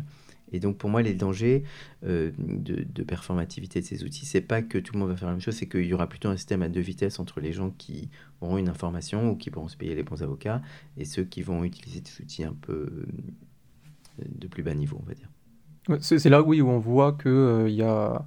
Et 0.55 0.59
donc 0.59 0.77
pour 0.77 0.89
moi, 0.89 1.01
les 1.01 1.13
dangers 1.13 1.63
euh, 2.05 2.31
de, 2.37 3.03
performativité 3.03 3.81
de 3.81 3.85
ces 3.85 4.03
outils, 4.03 4.25
c'est 4.25 4.41
pas 4.41 4.61
que 4.61 4.77
tout 4.77 4.93
le 4.93 4.99
monde 4.99 5.09
va 5.09 5.15
faire 5.15 5.27
la 5.27 5.33
même 5.33 5.41
chose, 5.41 5.55
c'est 5.55 5.67
qu'il 5.67 5.85
y 5.85 5.93
aura 5.93 6.07
plutôt 6.07 6.29
un 6.29 6.37
système 6.37 6.61
à 6.61 6.69
deux 6.69 6.81
vitesses 6.81 7.19
entre 7.19 7.39
les 7.39 7.53
gens 7.53 7.71
qui 7.71 8.09
auront 8.41 8.57
une 8.57 8.69
information 8.69 9.31
ou 9.31 9.35
qui 9.35 9.51
pourront 9.51 9.67
se 9.67 9.77
payer 9.77 9.95
les 9.95 10.03
bons 10.03 10.23
avocats 10.23 10.61
et 10.97 11.05
ceux 11.05 11.23
qui 11.23 11.41
vont 11.41 11.63
utiliser 11.63 12.01
des 12.01 12.23
outils 12.23 12.43
un 12.43 12.55
peu 12.59 12.73
euh, 12.73 13.05
de 14.27 14.47
plus 14.47 14.63
bas 14.63 14.73
niveau, 14.73 14.99
on 15.01 15.07
va 15.07 15.13
dire. 15.13 15.29
C'est 15.99 16.29
là, 16.29 16.41
où 16.41 16.53
on 16.53 16.79
voit 16.79 17.13
qu'il 17.13 17.29
euh, 17.29 17.69
y 17.69 17.83
a 17.83 18.25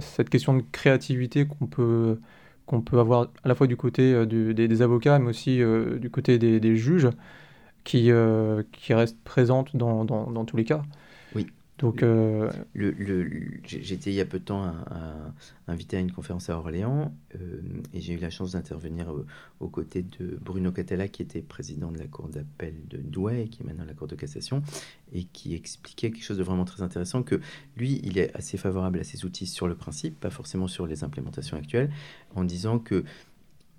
cette 0.00 0.28
question 0.28 0.54
de 0.54 0.62
créativité 0.70 1.46
qu'on 1.46 1.66
peut 1.66 2.18
qu'on 2.70 2.82
peut 2.82 3.00
avoir 3.00 3.22
à 3.42 3.48
la 3.48 3.56
fois 3.56 3.66
du 3.66 3.76
côté 3.76 4.14
euh, 4.14 4.26
des, 4.26 4.82
avocats, 4.82 5.18
mais 5.18 5.30
aussi 5.30 5.60
euh, 5.60 5.98
du 5.98 6.08
côté 6.08 6.38
des, 6.38 6.76
juges, 6.76 7.08
qui, 7.82 8.12
euh, 8.12 8.62
qui 8.70 8.94
restent 8.94 9.20
présentes 9.24 9.74
dans, 9.74 10.04
dans, 10.04 10.44
tous 10.44 10.56
les 10.56 10.64
cas. 10.64 10.82
Donc, 11.80 12.02
le, 12.02 12.50
j'étais 13.64 14.10
il 14.10 14.14
y 14.14 14.20
a 14.20 14.26
peu 14.26 14.38
de 14.38 14.44
temps 14.44 14.70
invité 15.66 15.96
à 15.96 16.00
une 16.00 16.12
conférence 16.12 16.50
à 16.50 16.58
Orléans 16.58 17.14
et 17.94 18.02
j'ai 18.02 18.12
eu 18.12 18.18
la 18.18 18.28
chance 18.28 18.52
d'intervenir 18.52 19.10
aux 19.60 19.68
côtés 19.68 20.02
de 20.02 20.38
Bruno 20.42 20.72
Catala 20.72 21.08
qui 21.08 21.22
était 21.22 21.40
président 21.40 21.90
de 21.90 21.98
la 21.98 22.06
cour 22.06 22.28
d'appel 22.28 22.74
de 22.88 22.98
Douai 22.98 23.44
et 23.44 23.48
qui 23.48 23.62
est 23.62 23.64
maintenant 23.64 23.86
la 23.86 23.94
cour 23.94 24.08
de 24.08 24.14
cassation 24.14 24.62
et 25.12 25.24
qui 25.24 25.54
expliquait 25.54 26.10
quelque 26.10 26.22
chose 26.22 26.36
de 26.36 26.42
vraiment 26.42 26.66
très 26.66 26.82
intéressant 26.82 27.22
que 27.22 27.40
lui, 27.78 27.98
il 28.04 28.18
est 28.18 28.36
assez 28.36 28.58
favorable 28.58 29.00
à 29.00 29.04
ces 29.04 29.24
outils 29.24 29.46
sur 29.46 29.66
le 29.66 29.74
principe, 29.74 30.20
pas 30.20 30.30
forcément 30.30 30.68
sur 30.68 30.86
les 30.86 31.02
implémentations 31.02 31.56
actuelles, 31.56 31.90
en 32.34 32.44
disant 32.44 32.78
que 32.78 33.04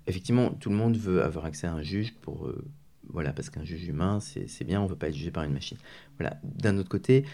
effectivement, 0.08 0.50
tout 0.50 0.70
le 0.70 0.76
monde 0.76 0.96
veut 0.96 1.22
avoir 1.22 1.44
accès 1.44 1.68
à 1.68 1.72
un 1.72 1.82
juge 1.82 2.14
pour 2.20 2.48
euh, 2.48 2.64
voilà, 3.08 3.32
parce 3.32 3.50
qu'un 3.50 3.64
juge 3.64 3.86
humain, 3.86 4.18
c'est 4.20 4.64
bien, 4.64 4.80
on 4.80 4.84
ne 4.84 4.88
veut 4.88 4.96
pas 4.96 5.08
être 5.08 5.14
jugé 5.14 5.30
par 5.30 5.44
une 5.44 5.52
machine. 5.52 5.78
Voilà. 6.18 6.38
D'un 6.42 6.78
autre 6.78 6.88
côté, 6.88 7.24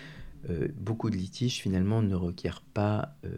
euh, 0.49 0.69
beaucoup 0.77 1.11
de 1.11 1.17
litiges 1.17 1.61
finalement 1.61 2.03
ne 2.03 2.15
requièrent 2.15 2.63
pas 2.63 3.17
euh, 3.25 3.31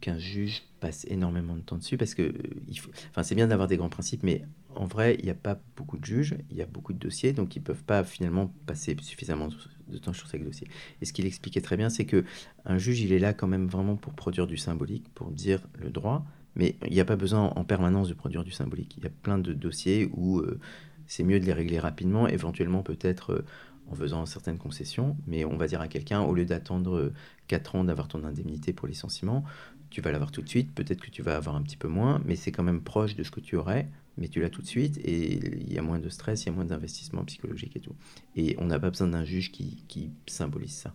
qu'un 0.00 0.18
juge 0.18 0.62
passe 0.80 1.04
énormément 1.08 1.56
de 1.56 1.60
temps 1.60 1.76
dessus 1.76 1.96
parce 1.96 2.14
que 2.14 2.32
il 2.68 2.78
faut, 2.78 2.90
enfin, 3.10 3.22
c'est 3.22 3.34
bien 3.34 3.48
d'avoir 3.48 3.68
des 3.68 3.76
grands 3.76 3.88
principes, 3.88 4.22
mais 4.22 4.42
en 4.74 4.86
vrai, 4.86 5.16
il 5.18 5.24
n'y 5.24 5.30
a 5.30 5.36
pas 5.36 5.60
beaucoup 5.76 5.98
de 5.98 6.04
juges, 6.04 6.36
il 6.50 6.56
y 6.56 6.62
a 6.62 6.66
beaucoup 6.66 6.92
de 6.92 6.98
dossiers, 6.98 7.32
donc 7.32 7.56
ils 7.56 7.60
ne 7.60 7.64
peuvent 7.64 7.84
pas 7.84 8.04
finalement 8.04 8.52
passer 8.66 8.96
suffisamment 9.00 9.48
de 9.88 9.98
temps 9.98 10.12
sur 10.12 10.28
chaque 10.28 10.44
dossier. 10.44 10.68
Et 11.00 11.04
ce 11.04 11.12
qu'il 11.12 11.26
expliquait 11.26 11.60
très 11.60 11.76
bien, 11.76 11.90
c'est 11.90 12.04
que 12.04 12.24
un 12.64 12.78
juge, 12.78 13.00
il 13.00 13.12
est 13.12 13.18
là 13.18 13.32
quand 13.32 13.46
même 13.46 13.68
vraiment 13.68 13.96
pour 13.96 14.14
produire 14.14 14.46
du 14.46 14.56
symbolique, 14.56 15.08
pour 15.14 15.30
dire 15.30 15.60
le 15.78 15.90
droit, 15.90 16.24
mais 16.56 16.76
il 16.86 16.92
n'y 16.92 17.00
a 17.00 17.04
pas 17.04 17.16
besoin 17.16 17.52
en 17.56 17.64
permanence 17.64 18.08
de 18.08 18.14
produire 18.14 18.44
du 18.44 18.50
symbolique. 18.50 18.94
Il 18.96 19.04
y 19.04 19.06
a 19.06 19.10
plein 19.10 19.38
de 19.38 19.52
dossiers 19.52 20.08
où 20.12 20.38
euh, 20.38 20.58
c'est 21.06 21.24
mieux 21.24 21.40
de 21.40 21.44
les 21.44 21.52
régler 21.52 21.78
rapidement, 21.78 22.26
éventuellement 22.28 22.82
peut-être 22.82 23.32
euh, 23.32 23.44
en 23.90 23.94
faisant 23.94 24.26
certaines 24.26 24.58
concessions, 24.58 25.16
mais 25.26 25.44
on 25.44 25.56
va 25.56 25.66
dire 25.66 25.80
à 25.80 25.88
quelqu'un, 25.88 26.22
au 26.22 26.34
lieu 26.34 26.44
d'attendre 26.44 27.12
4 27.48 27.76
ans 27.76 27.84
d'avoir 27.84 28.08
ton 28.08 28.24
indemnité 28.24 28.72
pour 28.72 28.88
licenciement, 28.88 29.44
tu 29.90 30.00
vas 30.00 30.10
l'avoir 30.10 30.32
tout 30.32 30.42
de 30.42 30.48
suite, 30.48 30.74
peut-être 30.74 31.00
que 31.00 31.10
tu 31.10 31.22
vas 31.22 31.36
avoir 31.36 31.54
un 31.54 31.62
petit 31.62 31.76
peu 31.76 31.88
moins, 31.88 32.20
mais 32.24 32.34
c'est 32.34 32.50
quand 32.50 32.62
même 32.62 32.80
proche 32.80 33.14
de 33.14 33.22
ce 33.22 33.30
que 33.30 33.40
tu 33.40 33.56
aurais, 33.56 33.88
mais 34.18 34.28
tu 34.28 34.40
l'as 34.40 34.50
tout 34.50 34.62
de 34.62 34.66
suite, 34.66 34.98
et 34.98 35.60
il 35.60 35.72
y 35.72 35.78
a 35.78 35.82
moins 35.82 35.98
de 35.98 36.08
stress, 36.08 36.44
il 36.44 36.46
y 36.46 36.48
a 36.48 36.52
moins 36.52 36.64
d'investissement 36.64 37.24
psychologique 37.24 37.76
et 37.76 37.80
tout. 37.80 37.94
Et 38.36 38.56
on 38.58 38.66
n'a 38.66 38.78
pas 38.78 38.90
besoin 38.90 39.08
d'un 39.08 39.24
juge 39.24 39.52
qui, 39.52 39.84
qui, 39.88 40.10
symbolise 40.26 40.72
ça. 40.72 40.94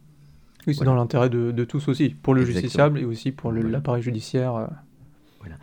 Oui, 0.67 0.75
c'est 0.75 0.83
dans 0.83 0.95
l'intérêt 0.95 1.29
de, 1.29 1.51
de, 1.51 1.63
tous 1.63 1.87
aussi, 1.87 2.09
pour 2.09 2.33
le 2.33 2.43
justiciable 2.43 2.99
et 2.99 3.05
aussi 3.05 3.31
pour 3.31 3.51
l'appareil 3.51 4.03
judiciaire. 4.03 4.55
Euh. 4.55 4.67
Voilà. 5.39 5.57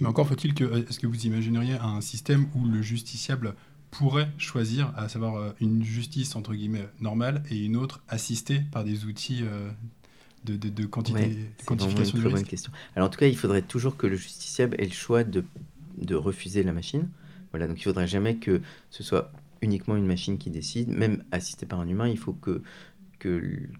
Mais 0.00 0.06
encore 0.06 0.28
faut-il 0.28 0.54
que, 0.54 0.64
est-ce 0.88 1.00
que 1.00 1.06
vous 1.06 1.26
imagineriez 1.26 1.74
un 1.74 2.00
système 2.00 2.46
où 2.54 2.66
le 2.66 2.82
justiciable 2.82 3.54
pourrait 3.98 4.28
choisir, 4.38 4.92
à 4.96 5.08
savoir 5.08 5.36
euh, 5.36 5.50
une 5.60 5.82
justice 5.82 6.36
entre 6.36 6.54
guillemets 6.54 6.88
normale 7.00 7.42
et 7.50 7.64
une 7.64 7.76
autre 7.76 8.02
assistée 8.08 8.60
par 8.72 8.84
des 8.84 9.04
outils 9.04 9.40
euh, 9.42 9.70
de, 10.44 10.56
de, 10.56 10.68
de, 10.68 10.86
quantité, 10.86 11.26
de 11.26 11.64
quantification 11.64 12.16
une 12.18 12.24
très 12.24 12.32
bonne 12.32 12.44
question. 12.44 12.72
Alors 12.94 13.08
en 13.08 13.10
tout 13.10 13.18
cas, 13.18 13.26
il 13.26 13.36
faudrait 13.36 13.62
toujours 13.62 13.96
que 13.96 14.06
le 14.06 14.16
justiciable 14.16 14.76
ait 14.80 14.86
le 14.86 14.92
choix 14.92 15.24
de, 15.24 15.44
de 15.98 16.14
refuser 16.14 16.62
la 16.62 16.72
machine. 16.72 17.08
Voilà, 17.52 17.66
donc 17.66 17.80
il 17.80 17.84
faudrait 17.84 18.08
jamais 18.08 18.36
que 18.36 18.60
ce 18.90 19.02
soit 19.02 19.32
uniquement 19.62 19.96
une 19.96 20.06
machine 20.06 20.36
qui 20.38 20.50
décide, 20.50 20.88
même 20.88 21.24
assistée 21.32 21.66
par 21.66 21.80
un 21.80 21.88
humain, 21.88 22.08
il 22.08 22.18
faut 22.18 22.34
que 22.34 22.62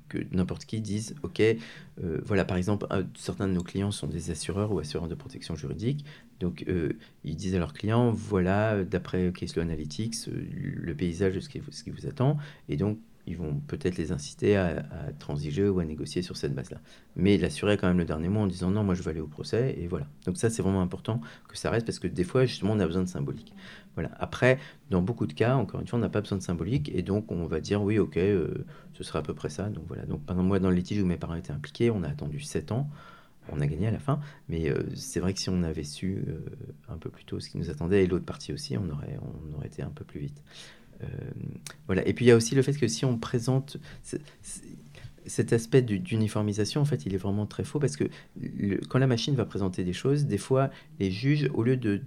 que, 0.08 0.18
n'importe 0.32 0.64
qui 0.64 0.80
dise, 0.80 1.14
OK, 1.22 1.40
euh, 1.40 2.20
voilà, 2.24 2.44
par 2.44 2.56
exemple, 2.56 2.86
certains 3.14 3.48
de 3.48 3.52
nos 3.52 3.62
clients 3.62 3.90
sont 3.90 4.06
des 4.06 4.30
assureurs 4.30 4.72
ou 4.72 4.78
assureurs 4.78 5.08
de 5.08 5.14
protection 5.14 5.54
juridique. 5.56 6.04
Donc, 6.40 6.64
euh, 6.68 6.92
ils 7.24 7.36
disent 7.36 7.54
à 7.54 7.58
leurs 7.58 7.72
clients, 7.72 8.10
voilà, 8.10 8.84
d'après 8.84 9.32
Case 9.32 9.56
Analytics, 9.58 10.28
euh, 10.28 10.46
le 10.52 10.94
paysage 10.94 11.34
de 11.34 11.40
ce 11.40 11.48
qui, 11.48 11.60
ce 11.70 11.82
qui 11.82 11.90
vous 11.90 12.06
attend. 12.06 12.36
Et 12.68 12.76
donc, 12.76 12.98
ils 13.26 13.36
vont 13.36 13.60
peut-être 13.66 13.96
les 13.96 14.12
inciter 14.12 14.56
à, 14.56 14.84
transiger 15.18 15.68
ou 15.68 15.80
à 15.80 15.84
négocier 15.84 16.22
sur 16.22 16.36
cette 16.36 16.54
base-là. 16.54 16.80
Mais 17.16 17.36
l'assurer 17.38 17.76
quand 17.76 17.88
même 17.88 17.98
le 17.98 18.04
dernier 18.04 18.28
mot 18.28 18.40
en 18.40 18.46
disant 18.46 18.70
non, 18.70 18.84
moi 18.84 18.94
je 18.94 19.02
vais 19.02 19.10
aller 19.10 19.20
au 19.20 19.26
procès, 19.26 19.74
et 19.78 19.88
voilà. 19.88 20.06
Donc 20.26 20.36
ça, 20.36 20.48
c'est 20.48 20.62
vraiment 20.62 20.82
important 20.82 21.20
que 21.48 21.56
ça 21.56 21.70
reste, 21.70 21.86
parce 21.86 21.98
que 21.98 22.06
des 22.06 22.24
fois, 22.24 22.44
justement, 22.44 22.72
on 22.72 22.80
a 22.80 22.86
besoin 22.86 23.02
de 23.02 23.08
symbolique. 23.08 23.52
Voilà. 23.94 24.10
Après, 24.18 24.58
dans 24.90 25.02
beaucoup 25.02 25.26
de 25.26 25.32
cas, 25.32 25.56
encore 25.56 25.80
une 25.80 25.88
fois, 25.88 25.98
on 25.98 26.02
n'a 26.02 26.08
pas 26.08 26.20
besoin 26.20 26.38
de 26.38 26.42
symbolique, 26.42 26.90
et 26.94 27.02
donc 27.02 27.32
on 27.32 27.46
va 27.46 27.60
dire 27.60 27.82
oui, 27.82 27.98
ok, 27.98 28.16
euh, 28.16 28.64
ce 28.96 29.04
sera 29.04 29.18
à 29.18 29.22
peu 29.22 29.34
près 29.34 29.50
ça. 29.50 29.68
Donc 29.68 29.84
voilà. 29.88 30.06
Donc 30.06 30.20
exemple, 30.28 30.42
moi, 30.42 30.58
dans 30.58 30.70
le 30.70 30.76
litige 30.76 31.02
où 31.02 31.06
mes 31.06 31.16
parents 31.16 31.34
étaient 31.34 31.52
impliqués, 31.52 31.90
on 31.90 32.02
a 32.02 32.08
attendu 32.08 32.40
7 32.40 32.72
ans. 32.72 32.88
On 33.48 33.60
a 33.60 33.66
gagné 33.68 33.86
à 33.86 33.92
la 33.92 34.00
fin, 34.00 34.18
mais 34.48 34.68
euh, 34.68 34.82
c'est 34.96 35.20
vrai 35.20 35.32
que 35.32 35.38
si 35.38 35.50
on 35.50 35.62
avait 35.62 35.84
su 35.84 36.24
euh, 36.26 36.40
un 36.88 36.96
peu 36.96 37.10
plus 37.10 37.24
tôt 37.24 37.38
ce 37.38 37.48
qui 37.48 37.58
nous 37.58 37.70
attendait, 37.70 38.02
et 38.02 38.06
l'autre 38.08 38.24
partie 38.24 38.52
aussi, 38.52 38.76
on 38.76 38.88
aurait, 38.90 39.20
on 39.22 39.56
aurait 39.56 39.68
été 39.68 39.82
un 39.82 39.90
peu 39.90 40.04
plus 40.04 40.18
vite. 40.18 40.42
Euh, 41.04 41.06
voilà. 41.86 42.06
Et 42.08 42.12
puis 42.12 42.24
il 42.24 42.28
y 42.28 42.32
a 42.32 42.36
aussi 42.36 42.56
le 42.56 42.62
fait 42.62 42.72
que 42.72 42.88
si 42.88 43.04
on 43.04 43.18
présente 43.18 43.76
cet 45.26 45.52
aspect 45.52 45.82
d'uniformisation, 45.82 46.80
en 46.80 46.84
fait, 46.84 47.06
il 47.06 47.14
est 47.14 47.18
vraiment 47.18 47.46
très 47.46 47.64
faux 47.64 47.78
parce 47.78 47.96
que 47.96 48.04
quand 48.88 48.98
la 48.98 49.06
machine 49.06 49.34
va 49.34 49.44
présenter 49.44 49.84
des 49.84 49.92
choses, 49.92 50.26
des 50.26 50.38
fois, 50.38 50.70
les 50.98 51.10
juges, 51.10 51.50
au 51.54 51.62
lieu 51.62 51.76
de, 51.76 52.00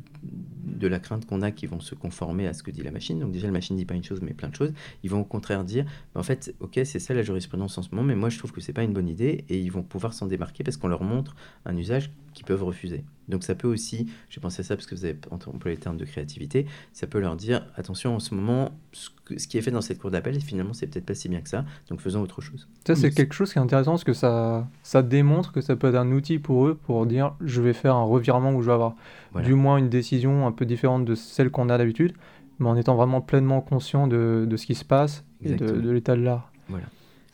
la 0.81 0.99
crainte 0.99 1.25
qu'on 1.25 1.41
a 1.41 1.51
qu'ils 1.51 1.69
vont 1.69 1.79
se 1.79 1.93
conformer 1.95 2.47
à 2.47 2.53
ce 2.53 2.63
que 2.63 2.71
dit 2.71 2.81
la 2.81 2.91
machine, 2.91 3.19
donc 3.19 3.31
déjà 3.31 3.47
la 3.47 3.53
machine 3.53 3.75
ne 3.75 3.81
dit 3.81 3.85
pas 3.85 3.95
une 3.95 4.03
chose 4.03 4.21
mais 4.21 4.33
plein 4.33 4.49
de 4.49 4.55
choses, 4.55 4.73
ils 5.03 5.09
vont 5.09 5.21
au 5.21 5.25
contraire 5.25 5.63
dire, 5.63 5.85
bah, 6.13 6.21
en 6.21 6.23
fait, 6.23 6.55
ok, 6.59 6.79
c'est 6.85 6.99
ça 6.99 7.13
la 7.13 7.21
jurisprudence 7.21 7.77
en 7.77 7.81
ce 7.81 7.89
moment, 7.91 8.03
mais 8.03 8.15
moi 8.15 8.29
je 8.29 8.37
trouve 8.37 8.51
que 8.51 8.61
c'est 8.61 8.73
pas 8.73 8.83
une 8.83 8.93
bonne 8.93 9.09
idée 9.09 9.45
et 9.49 9.59
ils 9.59 9.71
vont 9.71 9.83
pouvoir 9.83 10.13
s'en 10.13 10.27
démarquer 10.27 10.63
parce 10.63 10.77
qu'on 10.77 10.87
leur 10.87 11.03
montre 11.03 11.35
un 11.65 11.75
usage 11.77 12.11
qu'ils 12.33 12.45
peuvent 12.45 12.63
refuser. 12.63 13.03
Donc 13.29 13.43
ça 13.43 13.55
peut 13.55 13.67
aussi, 13.67 14.07
j'ai 14.29 14.41
pensé 14.41 14.61
à 14.61 14.63
ça 14.63 14.75
parce 14.75 14.85
que 14.85 14.95
vous 14.95 15.05
avez 15.05 15.17
employé 15.31 15.77
le 15.77 15.81
terme 15.81 15.97
de 15.97 16.05
créativité, 16.05 16.65
ça 16.93 17.07
peut 17.07 17.19
leur 17.19 17.35
dire 17.35 17.65
attention 17.75 18.15
en 18.15 18.19
ce 18.19 18.33
moment, 18.33 18.71
ce, 18.91 19.09
qui 19.47 19.57
est 19.57 19.61
fait 19.61 19.71
dans 19.71 19.81
cette 19.81 19.99
cour 19.99 20.11
d'appel, 20.11 20.41
finalement 20.41 20.73
c'est 20.73 20.87
peut-être 20.87 21.05
pas 21.05 21.13
si 21.13 21.29
bien 21.29 21.41
que 21.41 21.49
ça, 21.49 21.63
donc 21.89 22.01
faisons 22.01 22.21
autre 22.21 22.41
chose. 22.41 22.67
Ça 22.85 22.95
c'est 22.95 23.11
quelque 23.11 23.33
chose 23.33 23.53
qui 23.53 23.59
est 23.59 23.61
intéressant 23.61 23.91
parce 23.91 24.03
que 24.03 24.13
ça, 24.13 24.67
ça 24.83 25.03
démontre 25.03 25.51
que 25.51 25.61
ça 25.61 25.75
peut 25.75 25.87
être 25.87 25.95
un 25.95 26.11
outil 26.11 26.39
pour 26.39 26.67
eux 26.67 26.75
pour 26.75 27.05
dire 27.05 27.35
je 27.41 27.61
vais 27.61 27.73
faire 27.73 27.95
un 27.95 28.03
revirement 28.03 28.53
où 28.53 28.61
je 28.61 28.67
vais 28.67 28.73
avoir 28.73 28.95
du 29.43 29.53
moins 29.53 29.77
une 29.77 29.89
décision 29.89 30.47
un 30.47 30.51
peu 30.51 30.65
différente 30.65 31.05
de 31.05 31.15
celle 31.15 31.51
qu'on 31.51 31.69
a 31.69 31.77
d'habitude, 31.77 32.13
mais 32.57 32.67
en 32.67 32.75
étant 32.75 32.95
vraiment 32.95 33.21
pleinement 33.21 33.61
conscient 33.61 34.07
de, 34.07 34.45
de 34.49 34.57
ce 34.57 34.65
qui 34.65 34.75
se 34.75 34.85
passe 34.85 35.23
et 35.43 35.55
de, 35.55 35.67
de 35.67 35.91
l'état 35.91 36.15
de 36.15 36.21
l'art. 36.21 36.51
Voilà. 36.67 36.85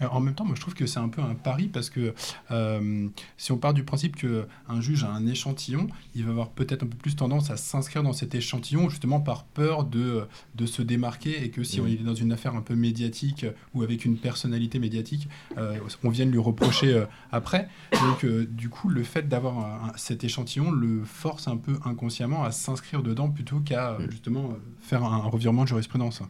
Euh, 0.01 0.08
en 0.12 0.19
même 0.19 0.36
temps, 0.36 0.45
moi 0.45 0.55
je 0.55 0.62
trouve 0.62 0.73
que 0.73 0.86
c'est 0.86 0.99
un 0.99 1.10
peu 1.10 1.21
un 1.21 1.36
pari 1.36 1.67
parce 1.67 1.89
que 1.89 2.13
euh, 2.51 3.08
si 3.38 3.51
on 3.51 3.58
part 3.58 3.73
du 3.73 3.84
principe 3.84 4.15
qu'un 4.15 4.81
juge 4.81 5.03
a 5.03 5.10
un 5.10 5.25
échantillon, 5.27 5.88
il 6.13 6.23
va 6.23 6.31
avoir 6.31 6.49
peut-être 6.49 6.84
un 6.84 6.88
peu 6.88 6.97
plus 6.97 7.15
tendance 7.15 7.49
à 7.49 7.58
s'inscrire 7.58 8.03
dans 8.03 8.13
cet 8.13 8.36
échantillon 8.36 8.89
justement 8.89 9.19
par 9.19 9.45
peur 9.45 9.84
de, 9.84 10.27
de 10.55 10.65
se 10.65 10.81
démarquer 10.81 11.43
et 11.43 11.49
que 11.49 11.63
si 11.63 11.79
on 11.79 11.88
est 11.88 11.95
dans 11.95 12.15
une 12.15 12.31
affaire 12.31 12.55
un 12.55 12.62
peu 12.62 12.75
médiatique 12.75 13.45
ou 13.73 13.84
avec 13.84 14.05
une 14.05 14.17
personnalité 14.17 14.79
médiatique, 14.79 15.29
euh, 15.58 15.77
on 16.03 16.10
vienne 16.10 16.31
lui 16.31 16.39
reprocher 16.39 17.03
après. 17.31 17.69
Donc 17.93 18.25
du 18.25 18.69
coup, 18.69 18.89
le 18.89 19.03
fait 19.03 19.27
d'avoir 19.27 19.93
cet 19.97 20.23
échantillon 20.23 20.71
le 20.71 21.03
force 21.03 21.47
un 21.47 21.58
peu 21.58 21.79
inconsciemment 21.86 22.43
à 22.43 22.51
s'inscrire 22.51 23.03
dedans 23.03 23.29
plutôt 23.29 23.60
qu'à 23.60 23.93
mm. 23.93 24.12
justement 24.12 24.49
faire 24.79 25.03
un 25.03 25.17
revirement 25.17 25.63
de 25.63 25.69
jurisprudence. 25.69 26.21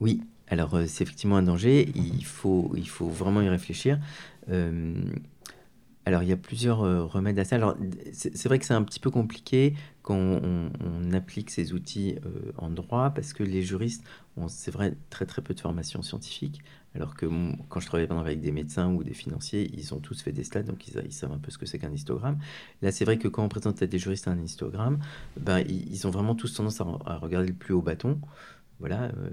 Oui, 0.00 0.20
alors, 0.50 0.74
euh, 0.74 0.84
c'est 0.86 1.04
effectivement 1.04 1.36
un 1.36 1.42
danger, 1.42 1.90
il 1.94 2.24
faut, 2.24 2.72
il 2.76 2.88
faut 2.88 3.08
vraiment 3.08 3.40
y 3.40 3.48
réfléchir. 3.48 3.98
Euh, 4.50 4.94
alors, 6.04 6.24
il 6.24 6.28
y 6.28 6.32
a 6.32 6.36
plusieurs 6.36 6.82
euh, 6.82 7.04
remèdes 7.04 7.38
à 7.38 7.44
ça. 7.44 7.54
Alors, 7.54 7.76
c'est 8.12 8.46
vrai 8.46 8.58
que 8.58 8.64
c'est 8.64 8.74
un 8.74 8.82
petit 8.82 8.98
peu 8.98 9.10
compliqué 9.10 9.74
quand 10.02 10.16
on, 10.16 10.70
applique 11.12 11.50
ces 11.50 11.72
outils 11.72 12.16
en 12.56 12.70
droit, 12.70 13.10
parce 13.10 13.32
que 13.32 13.42
les 13.42 13.62
juristes 13.62 14.04
ont, 14.36 14.46
c'est 14.46 14.70
vrai, 14.70 14.94
très 15.10 15.26
très 15.26 15.42
peu 15.42 15.54
de 15.54 15.60
formation 15.60 16.02
scientifique, 16.02 16.62
alors 16.94 17.14
que 17.14 17.26
quand 17.68 17.80
je 17.80 17.86
travaillais 17.86 18.10
avec 18.12 18.40
des 18.40 18.52
médecins 18.52 18.92
ou 18.92 19.02
des 19.02 19.12
financiers, 19.12 19.68
ils 19.74 19.92
ont 19.92 19.98
tous 19.98 20.22
fait 20.22 20.30
des 20.30 20.44
stats, 20.44 20.62
donc 20.62 20.86
ils, 20.86 21.12
savent 21.12 21.32
un 21.32 21.38
peu 21.38 21.50
ce 21.50 21.58
que 21.58 21.66
c'est 21.66 21.80
qu'un 21.80 21.92
histogramme. 21.92 22.38
Là, 22.80 22.92
c'est 22.92 23.04
vrai 23.04 23.18
que 23.18 23.26
quand 23.26 23.44
on 23.44 23.48
présente 23.48 23.82
à 23.82 23.88
des 23.88 23.98
juristes 23.98 24.28
un 24.28 24.40
histogramme, 24.40 25.00
ben, 25.36 25.58
ils, 25.68 26.06
ont 26.06 26.10
vraiment 26.10 26.36
tous 26.36 26.54
tendance 26.54 26.80
à 26.80 27.16
regarder 27.16 27.48
le 27.48 27.54
plus 27.54 27.74
haut 27.74 27.82
bâton. 27.82 28.20
Voilà. 28.80 29.04
Euh, 29.04 29.30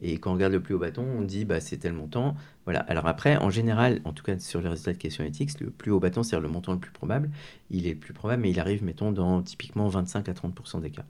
et 0.00 0.18
quand 0.18 0.30
on 0.30 0.34
regarde 0.34 0.52
le 0.52 0.62
plus 0.62 0.74
haut 0.74 0.78
bâton, 0.78 1.04
on 1.18 1.22
dit 1.22 1.44
bah, 1.44 1.60
c'est 1.60 1.78
tel 1.78 1.92
montant. 1.92 2.36
Voilà. 2.64 2.80
Alors 2.80 3.06
après, 3.06 3.36
en 3.36 3.50
général, 3.50 4.00
en 4.04 4.12
tout 4.12 4.24
cas 4.24 4.38
sur 4.38 4.60
les 4.60 4.68
résultats 4.68 4.92
de 4.92 4.98
questions 4.98 5.24
éthiques, 5.24 5.60
le 5.60 5.70
plus 5.70 5.90
haut 5.90 6.00
bâton, 6.00 6.22
c'est 6.22 6.38
le 6.38 6.48
montant 6.48 6.72
le 6.72 6.78
plus 6.78 6.92
probable. 6.92 7.30
Il 7.70 7.86
est 7.86 7.94
le 7.94 8.00
plus 8.00 8.14
probable, 8.14 8.42
mais 8.42 8.50
il 8.50 8.60
arrive, 8.60 8.82
mettons, 8.84 9.12
dans 9.12 9.42
typiquement 9.42 9.88
25 9.88 10.28
à 10.28 10.32
30% 10.32 10.80
des 10.80 10.90
cas. 10.90 11.04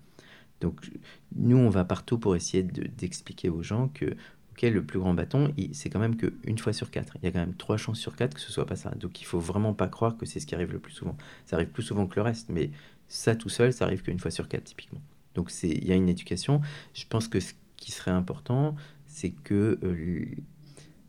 Donc 0.60 0.90
nous, 1.36 1.58
on 1.58 1.68
va 1.68 1.84
partout 1.84 2.18
pour 2.18 2.36
essayer 2.36 2.62
d'expliquer 2.62 3.50
aux 3.50 3.62
gens 3.62 3.88
que 3.88 4.16
ok, 4.52 4.62
le 4.62 4.84
plus 4.84 4.98
grand 4.98 5.14
bâton, 5.14 5.52
c'est 5.72 5.90
quand 5.90 5.98
même 5.98 6.16
qu'une 6.16 6.58
fois 6.58 6.72
sur 6.72 6.90
quatre. 6.90 7.16
Il 7.22 7.26
y 7.26 7.28
a 7.28 7.32
quand 7.32 7.40
même 7.40 7.54
trois 7.54 7.76
chances 7.76 7.98
sur 7.98 8.16
quatre 8.16 8.34
que 8.34 8.40
ce 8.40 8.52
soit 8.52 8.66
pas 8.66 8.76
ça. 8.76 8.90
Donc 8.90 9.20
il 9.20 9.24
faut 9.24 9.40
vraiment 9.40 9.74
pas 9.74 9.88
croire 9.88 10.16
que 10.16 10.26
c'est 10.26 10.40
ce 10.40 10.46
qui 10.46 10.54
arrive 10.54 10.72
le 10.72 10.78
plus 10.78 10.92
souvent. 10.92 11.16
Ça 11.46 11.56
arrive 11.56 11.68
plus 11.68 11.82
souvent 11.82 12.06
que 12.06 12.16
le 12.16 12.22
reste, 12.22 12.48
mais 12.48 12.70
ça 13.08 13.36
tout 13.36 13.48
seul, 13.48 13.72
ça 13.72 13.84
arrive 13.84 14.02
qu'une 14.02 14.18
fois 14.18 14.30
sur 14.30 14.48
quatre 14.48 14.64
typiquement. 14.64 15.02
Donc 15.34 15.50
il 15.62 15.84
y 15.84 15.92
a 15.92 15.96
une 15.96 16.08
éducation. 16.08 16.60
Je 16.94 17.04
pense 17.08 17.28
que 17.28 17.38
qui 17.76 17.92
serait 17.92 18.10
important, 18.10 18.74
c'est 19.06 19.30
que 19.30 19.78
euh, 19.82 20.24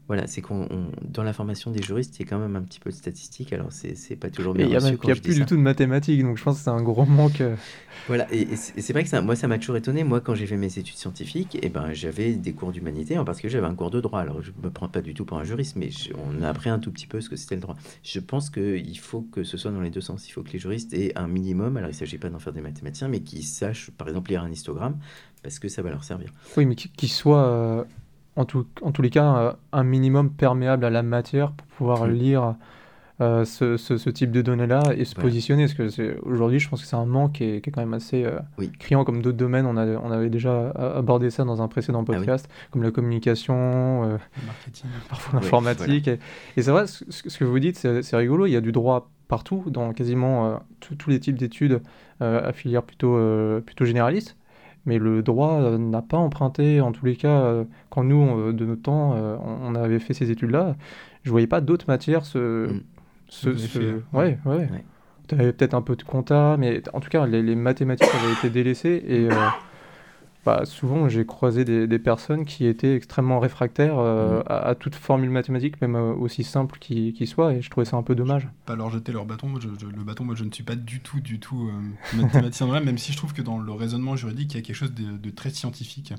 voilà, 0.08 0.28
c'est 0.28 0.41
qu'on 0.41 0.68
dans 1.02 1.24
la 1.24 1.34
formation 1.34 1.72
des 1.72 1.82
juristes, 1.82 2.20
il 2.20 2.24
y 2.24 2.26
a 2.26 2.30
quand 2.30 2.38
même 2.38 2.56
un 2.56 2.62
petit 2.62 2.80
peu 2.80 2.91
de 2.91 2.96
statistiques. 2.96 3.52
Alors 3.54 3.70
c'est 3.72 4.15
pas 4.15 4.30
toujours 4.30 4.54
bien. 4.54 4.65
Il 4.65 4.70
n'y 4.70 4.76
a, 4.76 4.86
a 4.86 5.15
plus 5.15 5.36
du 5.36 5.46
tout 5.46 5.56
de 5.56 5.62
mathématiques, 5.62 6.22
donc 6.22 6.38
je 6.38 6.44
pense 6.44 6.58
que 6.58 6.63
c'est 6.63 6.70
un 6.70 6.82
gros 6.84 7.06
manque. 7.06 7.41
Euh. 7.41 7.56
Voilà, 8.08 8.28
et, 8.32 8.56
c'est 8.56 8.94
vrai 8.94 9.04
que 9.04 9.10
ça, 9.10 9.22
moi 9.22 9.36
ça 9.36 9.48
m'a 9.48 9.58
toujours 9.58 9.78
étonné. 9.78 10.04
Moi, 10.04 10.22
quand 10.22 10.36
j'ai 10.36 10.46
fait 10.46 10.58
mes 10.58 10.78
études 10.78 10.98
scientifiques, 10.98 11.56
et 11.56 11.62
eh 11.63 11.70
ben 11.70 11.91
j'avais 11.94 12.34
des 12.34 12.54
cours 12.54 12.72
d'humanité, 12.72 13.20
parce 13.26 13.41
que 13.41 13.50
j'avais 13.50 13.65
un 13.65 13.74
cours 13.74 13.89
de 13.89 14.00
droit. 14.00 14.20
Alors 14.20 14.44
je 14.44 14.52
me 14.62 14.70
prends 14.70 14.89
pas 14.89 15.02
du 15.02 15.15
tout 15.15 15.26
pour 15.26 15.39
un 15.39 15.44
juriste, 15.44 15.76
mais 15.76 15.89
on 16.28 16.44
a 16.44 16.50
appris 16.50 16.70
un 16.70 16.78
tout 16.78 16.91
petit 16.91 17.08
peu 17.08 17.20
ce 17.20 17.30
que 17.30 17.36
c'était 17.36 17.56
le 17.56 17.62
droit. 17.62 17.76
Je 18.04 18.20
pense 18.20 18.52
qu'il 18.52 19.00
faut 19.00 19.22
que 19.22 19.44
ce 19.44 19.58
soit 19.58 19.72
dans 19.72 19.82
les 19.82 19.89
deux 19.89 20.02
sens. 20.02 20.28
Il 20.30 20.32
faut 20.32 20.44
que 20.44 20.52
les 20.52 20.60
juristes 20.60 20.94
aient 20.94 21.18
un 21.18 21.28
minimum. 21.28 21.78
Alors 21.78 21.89
il 21.89 21.94
ne 21.94 21.98
s'agit 21.98 22.20
pas 22.20 22.30
d'en 22.30 22.39
faire 22.39 22.54
des 22.54 22.62
mathématiciens, 22.62 23.08
mais 23.08 23.22
qu'ils 23.22 23.44
sachent, 23.44 23.89
par 23.91 24.08
exemple, 24.08 24.30
lire 24.30 24.44
un 24.44 24.52
histogramme, 24.52 25.00
parce 25.41 25.58
que 25.58 25.68
ça 25.68 25.82
va 25.82 25.89
leur 25.89 26.04
servir. 26.04 26.32
Oui, 26.58 26.68
mais 26.68 26.76
qu'ils 26.76 27.10
soient 27.10 27.48
euh, 27.48 27.84
en, 28.36 28.45
tout, 28.45 28.65
en 28.82 28.91
tous 28.91 29.02
les 29.02 29.10
cas, 29.10 29.38
euh, 29.38 29.54
un 29.71 29.84
minimum 29.84 30.30
perméable 30.30 30.86
à 30.86 30.89
la 30.89 31.04
matière 31.04 31.52
pour 31.52 31.67
pouvoir 31.67 32.08
lire 32.08 32.56
euh, 33.21 33.45
ce, 33.45 33.78
ce, 33.78 34.10
type 34.10 34.32
de 34.32 34.41
données-là 34.41 34.84
et 34.98 35.06
se 35.06 35.15
positionner. 35.15 35.67
Parce 35.67 35.95
que 35.95 36.19
aujourd'hui, 36.24 36.60
je 36.60 36.69
pense 36.69 36.82
que 36.82 36.88
c'est 36.88 36.98
un 36.98 37.06
manque 37.06 37.34
qui 37.34 37.43
est, 37.45 37.62
qui 37.62 37.69
est, 37.69 37.74
quand 37.74 37.82
même 37.82 37.93
assez 37.93 38.26
euh, 38.26 38.39
criant, 38.78 39.06
comme 39.06 39.21
d'autres 39.21 39.38
domaines. 39.38 39.65
On, 39.65 39.78
a, 39.78 39.86
on 39.86 40.12
avait 40.12 40.30
déjà 40.30 40.69
abordé 40.71 41.30
ça 41.30 41.45
dans 41.45 41.62
un 41.62 41.69
précédent 41.69 42.04
ah 42.04 42.12
podcast, 42.12 42.50
comme 42.71 42.84
la 42.84 42.91
communication, 42.91 44.04
le 44.04 44.45
marketing, 44.45 44.89
parfois 45.10 45.39
l'informatique. 45.39 46.10
Et, 46.10 46.19
c'est 46.62 46.71
vrai, 46.71 46.88
ce, 46.88 47.06
ce, 47.10 47.38
que 47.38 47.45
vous 47.45 47.60
dites, 47.60 47.78
c'est 47.78 48.17
rigolo. 48.17 48.48
Il 48.48 48.52
y 48.52 48.58
a 48.58 48.62
du 48.62 48.74
droit 48.74 49.10
partout, 49.30 49.63
dans 49.67 49.93
quasiment 49.93 50.60
tous 50.80 51.10
les 51.10 51.19
types 51.19 51.38
d'études 51.38 51.82
à 52.19 52.52
filière 52.52 52.84
plutôt, 52.84 53.17
plutôt 53.65 53.86
généraliste 53.86 54.36
mais 54.86 55.00
le 55.00 55.21
droit 55.24 55.54
euh, 55.54 55.78
n'a 55.78 56.02
pas 56.02 56.17
emprunté, 56.17 56.82
en 56.82 56.91
tous 56.91 57.06
les 57.06 57.15
cas, 57.15 57.41
euh, 57.41 57.63
quand 57.89 58.04
nous, 58.04 58.24
euh, 58.24 58.54
de 58.54 58.65
notre 58.65 58.84
temps, 58.84 59.15
on, 59.15 59.76
avait 59.76 60.00
fait 60.00 60.13
ces 60.13 60.32
études-là, 60.32 60.76
je 61.24 61.32
voyais 61.32 61.48
pas 61.48 61.62
d'autres 61.62 61.86
matières 61.88 62.26
se... 62.26 62.67
Mm. 62.67 62.82
se, 63.28 64.00
Ouais, 64.13 64.38
ouais. 64.45 64.67
Tu 65.28 65.34
avais 65.34 65.54
peut-être 65.54 65.74
un 65.74 65.82
peu 65.82 65.95
de 65.95 66.04
compta, 66.04 66.56
mais 66.60 66.84
en 66.93 67.00
tout 67.00 67.10
cas, 67.10 67.26
les, 67.26 67.56
mathématiques 67.56 68.10
avaient 68.13 68.34
été 68.34 68.50
délaissées 68.52 69.04
et 69.08 69.28
bah, 70.46 70.62
souvent 70.66 71.10
j'ai 71.10 71.26
croisé 71.26 71.66
des, 71.66 72.00
personnes 72.00 72.46
qui 72.46 72.68
étaient 72.68 72.96
extrêmement 72.96 73.40
réfractaires 73.40 73.98
euh, 73.98 74.42
mm. 74.42 74.44
à, 74.48 74.76
toute 74.76 74.94
formule 74.94 75.32
mathématique, 75.32 75.82
même 75.82 75.96
euh, 75.96 76.14
aussi 76.14 76.44
simple 76.44 76.78
qui, 76.80 77.26
soit, 77.26 77.54
et 77.54 77.62
je 77.64 77.70
trouvais 77.72 77.86
ça 77.86 77.98
un 77.98 78.04
peu 78.04 78.14
dommage. 78.14 78.48
Pas 78.68 78.76
leur 78.76 78.92
jeter 78.92 79.12
leur 79.12 79.26
bâton. 79.26 79.48
le 79.56 80.04
bâton, 80.04 80.24
moi 80.24 80.36
je 80.36 80.44
ne 80.44 80.52
suis 80.52 80.64
pas 80.64 80.76
du 80.76 81.00
tout, 81.00 81.20
du 81.20 81.40
tout 81.40 81.70
euh, 81.70 82.18
mathématicien 82.22 82.66
même 82.80 82.98
si 82.98 83.12
je 83.12 83.18
trouve 83.18 83.34
que 83.34 83.42
dans 83.42 83.58
le 83.58 83.72
raisonnement 83.72 84.16
juridique, 84.16 84.54
il 84.54 84.58
y 84.58 84.60
a 84.60 84.64
quelque 84.64 84.76
chose 84.76 84.94
de, 84.94 85.30
très 85.32 85.50
scientifique. 85.50 86.14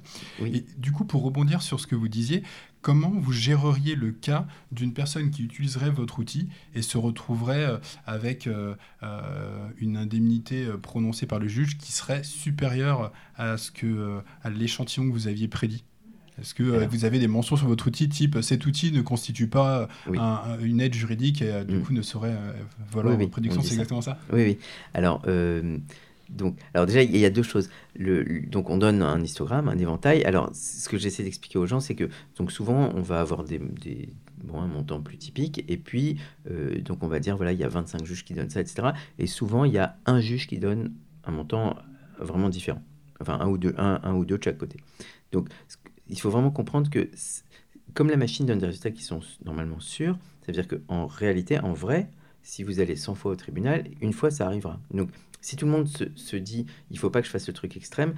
Et 0.45 0.65
du 0.77 0.91
coup, 0.91 1.05
pour 1.05 1.23
rebondir 1.23 1.63
sur 1.63 1.79
ce 1.79 1.87
que 1.87 1.95
vous 1.95 2.09
disiez, 2.09 2.43
comment 2.87 3.11
vous 3.17 3.33
géreriez 3.33 3.97
le 3.97 4.13
cas 4.13 4.47
d'une 4.71 4.93
personne 4.93 5.33
qui 5.33 5.43
utiliserait 5.43 5.91
votre 5.91 6.21
outil 6.21 6.49
et 6.73 6.83
se 6.83 6.97
retrouverait 6.97 7.65
euh, 7.65 7.79
avec 8.07 8.47
euh, 8.47 8.77
euh, 9.03 9.69
une 9.79 9.97
indemnité 9.97 10.69
prononcée 10.81 11.27
par 11.27 11.41
le 11.41 11.49
juge 11.49 11.79
qui 11.79 11.91
serait 11.91 12.23
supérieure 12.23 13.11
à, 13.37 13.57
ce 13.57 13.73
que, 13.73 14.21
à 14.45 14.51
l'échantillon 14.51 15.09
que 15.09 15.13
vous 15.13 15.27
aviez 15.27 15.49
prédit? 15.49 15.83
Est-ce 16.41 16.55
que 16.55 16.63
vous 16.63 17.05
avez 17.05 17.19
des 17.19 17.27
mentions 17.27 17.57
sur 17.57 17.67
votre 17.67 17.89
outil 17.89 18.09
type 18.09 18.39
cet 18.41 18.67
outil 18.67 18.93
ne 18.93 19.01
constitue 19.01 19.49
pas 19.49 19.89
une 20.61 20.81
aide 20.81 20.95
juridique 20.95 21.43
et 21.43 21.65
du 21.65 21.79
mm. 21.79 21.83
coup 21.83 21.93
ne 21.93 22.03
saurait 22.03 22.37
valoir 22.93 23.17
votre 23.17 23.33
prédiction 23.33 23.63
C'est 23.63 23.73
exactement 23.73 24.03
ça? 24.03 24.17
Oui, 24.33 24.43
oui. 24.45 24.59
Alors, 24.95 25.23
donc, 26.29 26.59
alors 26.75 26.87
déjà, 26.87 27.03
il 27.03 27.17
y 27.17 27.25
a 27.25 27.31
deux 27.31 27.43
choses. 27.43 27.71
Le, 27.95 28.41
donc, 28.47 28.71
on 28.71 28.79
donne 28.79 29.03
un 29.03 29.21
histogramme, 29.23 29.69
un 29.69 29.79
éventail. 29.79 30.25
Alors, 30.25 30.51
ce 30.55 30.89
que 30.89 30.99
j'essaie 30.99 31.23
d'expliquer 31.23 31.59
aux 31.59 31.67
gens, 31.67 31.81
c'est 31.81 31.95
que 31.95 32.09
donc 32.37 32.53
souvent, 32.53 32.91
on 32.95 33.03
va 33.03 33.21
avoir 33.21 33.45
des, 33.45 33.61
bon, 34.43 34.61
un 34.61 34.67
montant 34.67 35.01
plus 35.01 35.19
typique, 35.19 35.65
et 35.69 35.77
puis 35.77 36.19
euh, 36.51 36.81
donc 36.81 37.03
on 37.03 37.09
va 37.09 37.21
dire 37.21 37.37
voilà, 37.37 37.53
il 37.53 37.59
y 37.59 37.65
a 37.65 37.69
25 37.69 38.05
juges 38.05 38.25
qui 38.25 38.35
donnent 38.35 38.51
ça, 38.51 38.61
etc. 38.61 38.89
Et 39.19 39.27
souvent, 39.27 39.65
il 39.65 39.73
y 39.73 39.79
a 39.79 39.97
un 40.07 40.21
juge 40.21 40.47
qui 40.47 40.59
donne 40.59 40.93
un 41.25 41.31
montant 41.31 41.77
vraiment 42.19 42.49
différent. 42.49 42.83
Enfin, 43.21 43.39
un 43.41 43.49
ou 43.49 43.59
deux, 43.59 43.75
un, 43.79 44.01
un 44.03 44.15
ou 44.15 44.25
deux 44.25 44.39
de 44.39 44.45
chaque 44.45 44.59
côté. 44.59 44.79
Donc, 45.33 45.49
il 46.09 46.21
faut 46.21 46.31
vraiment 46.31 46.51
comprendre 46.51 46.91
que 46.91 47.09
comme 47.95 48.11
la 48.11 48.17
machine 48.17 48.47
donne 48.47 48.59
des 48.59 48.67
résultats 48.67 48.91
qui 48.91 49.03
sont 49.03 49.21
normalement 49.45 49.81
sûrs, 49.81 50.19
ça 50.43 50.47
veut 50.49 50.53
dire 50.53 50.69
qu'en 50.69 51.07
réalité, 51.07 51.59
en 51.61 51.73
vrai, 51.73 52.11
si 52.47 52.63
vous 52.63 52.79
allez 52.79 52.95
100 52.95 53.17
fois 53.17 53.33
au 53.33 53.37
tribunal, 53.37 53.89
une 54.01 54.13
fois 54.13 54.31
ça 54.31 54.47
arrivera. 54.47 54.79
Donc 54.93 55.11
si 55.47 55.55
tout 55.55 55.65
le 55.65 55.71
monde 55.71 55.87
se, 55.87 56.37
dit 56.37 56.67
il 56.91 56.99
faut 56.99 57.09
pas 57.09 57.21
que 57.21 57.27
je 57.27 57.31
fasse 57.31 57.47
le 57.47 57.53
truc 57.53 57.77
extrême, 57.77 58.15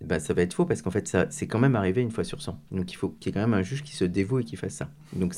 bah, 0.00 0.18
ça 0.18 0.34
va 0.34 0.42
être 0.42 0.54
faux 0.54 0.64
parce 0.64 0.82
qu'en 0.82 0.90
fait, 0.90 1.06
ça, 1.06 1.28
c'est 1.30 1.46
quand 1.46 1.60
même 1.60 1.76
arrivé 1.76 2.02
une 2.02 2.10
fois 2.10 2.24
sur 2.24 2.42
100. 2.42 2.60
Donc 2.72 2.90
il 2.90 2.96
faut 2.96 3.10
qu'il 3.10 3.28
y 3.28 3.30
ait 3.30 3.32
quand 3.40 3.48
même 3.48 3.54
un 3.54 3.62
juge 3.62 3.84
qui 3.84 3.94
se 3.94 4.04
dévoue 4.04 4.40
et 4.40 4.44
qui 4.44 4.56
fasse 4.56 4.74
ça. 4.74 4.90
Donc 5.12 5.36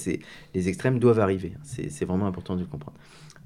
les 0.55 0.69
extrêmes 0.69 0.99
doivent 0.99 1.21
arriver. 1.21 1.53
C'est, 1.63 1.91
c'est 1.91 2.07
vraiment 2.07 2.27
important 2.27 2.57
de 2.57 2.61
le 2.61 2.67
comprendre. 2.67 2.97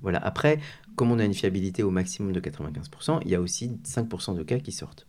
Voilà. 0.02 0.18
Après, 0.18 0.60
comme 0.94 1.10
on 1.10 1.18
a 1.18 1.24
une 1.24 1.34
fiabilité 1.34 1.82
au 1.82 1.90
maximum 1.90 2.30
de 2.30 2.38
95%, 2.38 3.22
il 3.24 3.30
y 3.32 3.34
a 3.34 3.40
aussi 3.40 3.80
5% 3.84 4.36
de 4.36 4.44
cas 4.44 4.60
qui 4.60 4.70
sortent. 4.70 5.08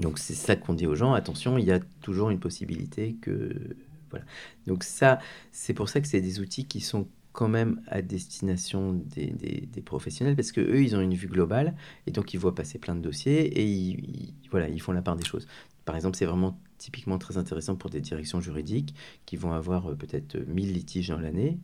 Donc 0.00 0.18
c'est 0.18 0.32
ça 0.32 0.56
qu'on 0.56 0.72
dit 0.72 0.86
aux 0.86 0.94
gens, 0.94 1.12
attention, 1.12 1.58
il 1.58 1.66
y 1.66 1.72
a 1.72 1.80
toujours 2.00 2.30
une 2.30 2.40
possibilité 2.40 3.16
que... 3.20 3.76
Voilà. 4.08 4.24
Donc 4.66 4.82
ça, 4.82 5.18
c'est 5.52 5.74
pour 5.74 5.90
ça 5.90 6.00
que 6.00 6.08
c'est 6.08 6.22
des 6.22 6.40
outils 6.40 6.64
qui 6.64 6.80
sont 6.80 7.06
quand 7.32 7.48
même 7.48 7.80
à 7.86 8.02
destination 8.02 8.92
des, 8.92 9.68
professionnels 9.84 10.36
parce 10.36 10.52
que 10.52 10.60
eux 10.60 10.82
ils 10.82 10.94
ont 10.94 11.00
une 11.00 11.14
vue 11.14 11.28
globale 11.28 11.74
et 12.06 12.10
donc 12.10 12.34
ils 12.34 12.38
voient 12.38 12.54
passer 12.54 12.78
plein 12.78 12.94
de 12.94 13.00
dossiers 13.00 13.46
et 13.46 13.64
ils, 13.64 14.34
voilà 14.50 14.68
ils 14.68 14.80
font 14.80 14.92
la 14.92 15.02
part 15.02 15.16
des 15.16 15.24
choses. 15.24 15.46
Par 15.84 15.96
exemple 15.96 16.16
c'est 16.16 16.26
vraiment 16.26 16.58
typiquement 16.78 17.18
très 17.18 17.38
intéressant 17.38 17.76
pour 17.76 17.90
des 17.90 18.00
directions 18.00 18.40
juridiques 18.40 18.94
qui 19.26 19.36
vont 19.36 19.52
avoir 19.52 19.90
euh, 19.90 19.94
peut-être 19.94 20.36
1000 20.36 20.72
litiges 20.72 21.08
dans 21.08 21.18
l'année 21.18 21.58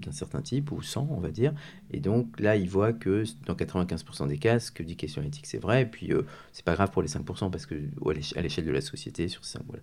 d'un 0.00 0.12
certain 0.12 0.42
type 0.42 0.72
ou 0.72 0.82
100 0.82 1.08
on 1.10 1.20
va 1.20 1.30
dire. 1.30 1.54
Et 1.90 2.00
donc 2.00 2.40
là 2.40 2.56
ils 2.56 2.68
voient 2.68 2.92
que 2.92 3.24
dans 3.46 3.54
95% 3.54 4.28
des 4.28 4.38
cas 4.38 4.58
ce 4.58 4.72
que 4.72 4.82
dit 4.82 4.96
question 4.96 5.22
éthique 5.22 5.46
c'est 5.46 5.58
vrai 5.58 5.82
et 5.82 5.86
puis 5.86 6.12
euh, 6.12 6.22
c'est 6.52 6.64
pas 6.64 6.74
grave 6.74 6.90
pour 6.90 7.02
les 7.02 7.08
5% 7.08 7.50
parce 7.50 7.66
que 7.66 7.74
à 8.36 8.42
l'échelle 8.42 8.64
de 8.66 8.72
la 8.72 8.80
société 8.80 9.28
sur 9.28 9.44
ça 9.44 9.60
voilà. 9.66 9.82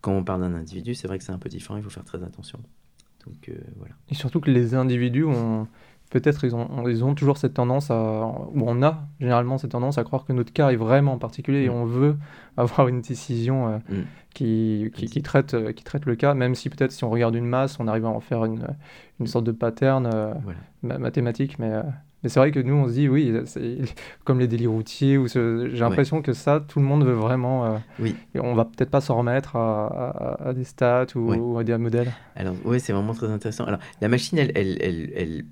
Quand 0.00 0.12
on 0.12 0.24
parle 0.24 0.40
d'un 0.40 0.54
individu 0.54 0.94
c'est 0.94 1.08
vrai 1.08 1.18
que 1.18 1.24
c'est 1.24 1.32
un 1.32 1.38
peu 1.38 1.48
différent 1.48 1.76
il 1.76 1.82
faut 1.82 1.90
faire 1.90 2.04
très 2.04 2.22
attention 2.22 2.60
donc, 3.26 3.48
euh, 3.48 3.54
voilà. 3.76 3.94
Et 4.08 4.14
surtout 4.14 4.40
que 4.40 4.50
les 4.50 4.74
individus 4.74 5.24
ont 5.24 5.66
peut-être 6.10 6.44
ils 6.44 6.56
ont, 6.56 6.88
ils 6.88 7.04
ont 7.04 7.14
toujours 7.14 7.38
cette 7.38 7.54
tendance 7.54 7.90
à, 7.90 7.94
ou 7.94 8.62
on 8.66 8.82
a 8.82 9.06
généralement 9.20 9.58
cette 9.58 9.70
tendance 9.70 9.96
à 9.96 10.04
croire 10.04 10.24
que 10.24 10.32
notre 10.32 10.52
cas 10.52 10.70
est 10.70 10.76
vraiment 10.76 11.18
particulier 11.18 11.62
et 11.62 11.68
mm. 11.68 11.72
on 11.72 11.84
veut 11.84 12.16
avoir 12.56 12.88
une 12.88 13.00
décision 13.00 13.68
euh, 13.68 13.78
mm. 13.88 14.02
qui, 14.34 14.90
qui, 14.92 15.22
traite, 15.22 15.54
euh, 15.54 15.72
qui 15.72 15.84
traite 15.84 16.06
le 16.06 16.16
cas, 16.16 16.34
même 16.34 16.54
si 16.54 16.68
peut-être 16.68 16.92
si 16.92 17.04
on 17.04 17.10
regarde 17.10 17.36
une 17.36 17.46
masse, 17.46 17.78
on 17.78 17.86
arrive 17.86 18.06
à 18.06 18.10
en 18.10 18.20
faire 18.20 18.44
une, 18.44 18.66
une 19.20 19.26
sorte 19.26 19.44
de 19.44 19.52
pattern 19.52 20.10
mathématique, 20.82 21.58
mais 21.58 21.80
mais 22.22 22.28
c'est 22.28 22.38
vrai 22.38 22.50
que 22.50 22.60
nous, 22.60 22.74
on 22.74 22.88
se 22.88 22.92
dit, 22.92 23.08
oui, 23.08 23.32
comme 24.24 24.40
les 24.40 24.48
délits 24.48 24.66
routiers, 24.66 25.16
ou 25.16 25.26
j'ai 25.28 25.68
l'impression 25.78 26.20
que 26.20 26.32
ça, 26.32 26.60
tout 26.66 26.78
le 26.78 26.84
monde 26.84 27.04
veut 27.04 27.14
vraiment. 27.14 27.64
Euh, 27.64 27.78
oui. 27.98 28.14
Et 28.34 28.40
on 28.40 28.54
va 28.54 28.64
peut-être 28.66 28.90
pas 28.90 29.00
s'en 29.00 29.16
remettre 29.16 29.56
à, 29.56 30.36
à, 30.48 30.52
des 30.52 30.64
stats 30.64 31.06
ou, 31.14 31.58
à 31.58 31.64
des 31.64 31.76
modèles. 31.78 32.12
Alors, 32.36 32.54
oui, 32.64 32.78
c'est 32.80 32.92
vraiment 32.92 33.14
très 33.14 33.30
intéressant. 33.30 33.64
Alors, 33.64 33.80
la 34.00 34.08
machine, 34.08 34.38
elle, 34.38 34.52
elle, 34.54 34.76
elle, 34.80 35.12
elle, 35.16 35.44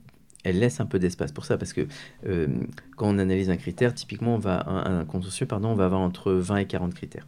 elle 0.44 0.59
laisse 0.59 0.81
un 0.81 0.87
peu 0.87 0.98
d'espace 0.98 1.33
pour 1.33 1.46
ça, 1.46 1.57
parce 1.57 1.72
que 1.72 1.87
euh, 2.26 2.48
quand 2.96 3.09
on 3.09 3.18
analyse 3.18 3.48
un 3.48 3.57
critère, 3.57 3.94
typiquement, 3.94 4.35
on 4.35 4.38
va, 4.38 4.68
un, 4.68 5.00
un 5.00 5.04
contentieux, 5.07 5.46
pardon, 5.46 5.70
on 5.70 5.74
va 5.74 5.87
avoir 5.87 6.02
entre 6.02 6.33
20 6.33 6.57
et 6.59 6.66
40 6.66 6.94
critères. 6.94 7.26